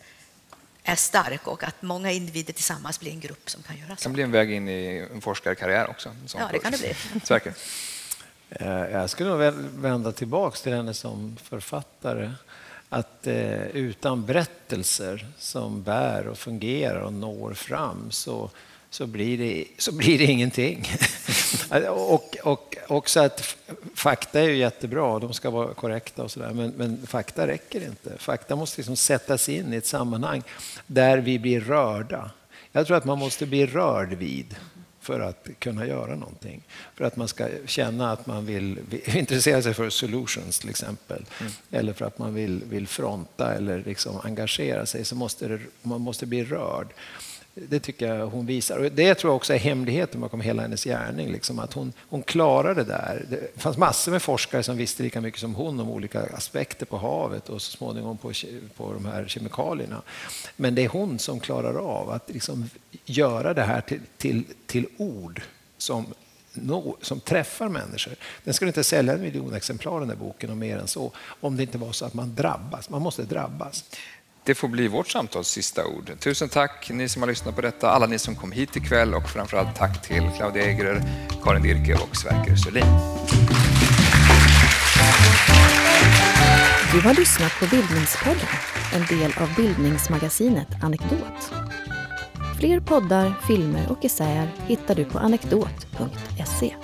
är 0.84 0.95
stark 0.95 1.47
och 1.47 1.63
att 1.63 1.82
många 1.82 2.11
individer 2.11 2.53
tillsammans 2.53 2.99
blir 2.99 3.11
en 3.11 3.19
grupp 3.19 3.49
som 3.49 3.63
kan 3.63 3.78
göra 3.78 3.88
saker. 3.88 3.97
Det 3.97 4.03
kan 4.03 4.13
bli 4.13 4.24
en 4.24 4.32
väg 4.32 4.51
in 4.51 4.69
i 4.69 5.07
en 5.13 5.21
forskarkarriär 5.21 5.89
också. 5.89 6.15
Ja, 6.38 6.49
det 6.51 6.59
kan 6.59 6.71
det 6.71 6.78
bli. 6.78 6.95
Säkert. 7.24 7.57
Eh, 8.49 8.67
jag 8.67 9.09
skulle 9.09 9.30
nog 9.30 9.53
vända 9.82 10.11
tillbaka 10.11 10.57
till 10.57 10.74
henne 10.74 10.93
som 10.93 11.38
författare. 11.43 12.32
Att 12.93 13.27
eh, 13.27 13.67
utan 13.67 14.25
berättelser 14.25 15.25
som 15.37 15.83
bär 15.83 16.27
och 16.27 16.37
fungerar 16.37 17.01
och 17.01 17.13
når 17.13 17.53
fram 17.53 18.11
så 18.11 18.49
så 18.89 19.07
blir 19.07 19.37
det, 19.37 19.65
så 19.77 19.91
blir 19.91 20.17
det 20.17 20.25
ingenting. 20.25 20.87
och, 21.89 22.37
och 22.43 22.75
också 22.87 23.19
att 23.19 23.57
fakta 23.95 24.39
är 24.39 24.43
ju 24.43 24.55
jättebra, 24.55 25.19
de 25.19 25.33
ska 25.33 25.49
vara 25.49 25.73
korrekta 25.73 26.23
och 26.23 26.31
sådär, 26.31 26.53
men, 26.53 26.73
men 26.77 27.07
fakta 27.07 27.47
räcker 27.47 27.85
inte. 27.85 28.17
Fakta 28.17 28.55
måste 28.55 28.79
liksom 28.79 28.95
sättas 28.95 29.49
in 29.49 29.73
i 29.73 29.75
ett 29.75 29.85
sammanhang 29.85 30.43
där 30.87 31.17
vi 31.17 31.39
blir 31.39 31.61
rörda. 31.61 32.31
Jag 32.71 32.87
tror 32.87 32.97
att 32.97 33.05
man 33.05 33.19
måste 33.19 33.45
bli 33.45 33.65
rörd 33.65 34.13
vid 34.13 34.55
för 35.03 35.19
att 35.19 35.47
kunna 35.59 35.87
göra 35.87 36.15
någonting. 36.15 36.61
För 36.95 37.05
att 37.05 37.15
man 37.15 37.27
ska 37.27 37.47
känna 37.65 38.11
att 38.11 38.25
man 38.25 38.45
vill, 38.45 38.79
intressera 39.05 39.61
sig 39.61 39.73
för 39.73 39.89
solutions 39.89 40.59
till 40.59 40.69
exempel. 40.69 41.25
Mm. 41.39 41.51
Eller 41.71 41.93
för 41.93 42.05
att 42.05 42.17
man 42.17 42.33
vill, 42.33 42.63
vill 42.69 42.87
fronta 42.87 43.53
eller 43.53 43.83
liksom 43.83 44.19
engagera 44.23 44.85
sig 44.85 45.05
så 45.05 45.15
måste 45.15 45.47
det, 45.47 45.59
man 45.81 46.01
måste 46.01 46.25
bli 46.25 46.43
rörd. 46.43 46.87
Det 47.55 47.79
tycker 47.79 48.15
jag 48.15 48.27
hon 48.27 48.45
visar. 48.45 48.77
Och 48.77 48.91
det 48.91 49.15
tror 49.15 49.31
jag 49.31 49.35
också 49.35 49.53
är 49.53 49.57
hemligheten 49.57 50.21
bakom 50.21 50.41
hela 50.41 50.61
hennes 50.61 50.83
gärning. 50.83 51.31
Liksom 51.31 51.59
att 51.59 51.73
hon, 51.73 51.93
hon 52.09 52.23
klarar 52.23 52.75
det 52.75 52.83
där. 52.83 53.25
Det 53.29 53.61
fanns 53.61 53.77
massor 53.77 54.11
med 54.11 54.21
forskare 54.21 54.63
som 54.63 54.77
visste 54.77 55.03
lika 55.03 55.21
mycket 55.21 55.39
som 55.39 55.55
hon 55.55 55.79
om 55.79 55.89
olika 55.89 56.21
aspekter 56.21 56.85
på 56.85 56.97
havet 56.97 57.49
och 57.49 57.61
så 57.61 57.71
småningom 57.71 58.17
på, 58.17 58.31
på 58.77 58.93
de 58.93 59.05
här 59.05 59.27
kemikalierna. 59.27 60.01
Men 60.55 60.75
det 60.75 60.83
är 60.83 60.89
hon 60.89 61.19
som 61.19 61.39
klarar 61.39 61.75
av 61.75 62.09
att 62.09 62.29
liksom 62.29 62.69
göra 63.05 63.53
det 63.53 63.63
här 63.63 63.81
till, 63.81 64.01
till, 64.17 64.43
till 64.65 64.85
ord 64.97 65.41
som 65.77 66.05
No, 66.55 66.97
som 67.01 67.19
träffar 67.19 67.69
människor. 67.69 68.15
Den 68.43 68.53
skulle 68.53 68.69
inte 68.69 68.83
sälja 68.83 69.13
en 69.13 69.21
miljon 69.21 69.53
exemplar 69.53 69.99
den 69.99 70.09
där 70.09 70.15
boken 70.15 70.49
och 70.49 70.57
mer 70.57 70.77
än 70.77 70.87
så 70.87 71.11
om 71.17 71.57
det 71.57 71.63
inte 71.63 71.77
var 71.77 71.91
så 71.91 72.05
att 72.05 72.13
man 72.13 72.35
drabbas. 72.35 72.89
Man 72.89 73.01
måste 73.01 73.23
drabbas. 73.23 73.83
Det 74.45 74.55
får 74.55 74.67
bli 74.67 74.87
vårt 74.87 75.07
samtals 75.07 75.47
sista 75.47 75.85
ord. 75.85 76.11
Tusen 76.19 76.49
tack 76.49 76.89
ni 76.93 77.09
som 77.09 77.21
har 77.21 77.29
lyssnat 77.29 77.55
på 77.55 77.61
detta, 77.61 77.89
alla 77.89 78.05
ni 78.05 78.19
som 78.19 78.35
kom 78.35 78.51
hit 78.51 78.75
ikväll 78.75 79.13
och 79.13 79.29
framförallt 79.29 79.75
tack 79.75 80.07
till 80.07 80.29
Claudia 80.37 80.63
Egerer, 80.63 81.01
Karin 81.43 81.63
Dirke 81.63 81.93
och 81.93 82.15
Sverker 82.15 82.55
Sörlin. 82.55 82.85
Du 86.93 87.01
har 87.01 87.13
lyssnat 87.13 87.51
på 87.59 87.65
Bildningspodden, 87.65 88.47
en 88.93 89.19
del 89.19 89.33
av 89.37 89.55
bildningsmagasinet 89.55 90.67
Anekdot. 90.81 91.53
Fler 92.59 92.79
poddar, 92.79 93.33
filmer 93.47 93.91
och 93.91 94.05
essäer 94.05 94.49
hittar 94.67 94.95
du 94.95 95.05
på 95.05 95.19
anekdot.se. 95.19 96.75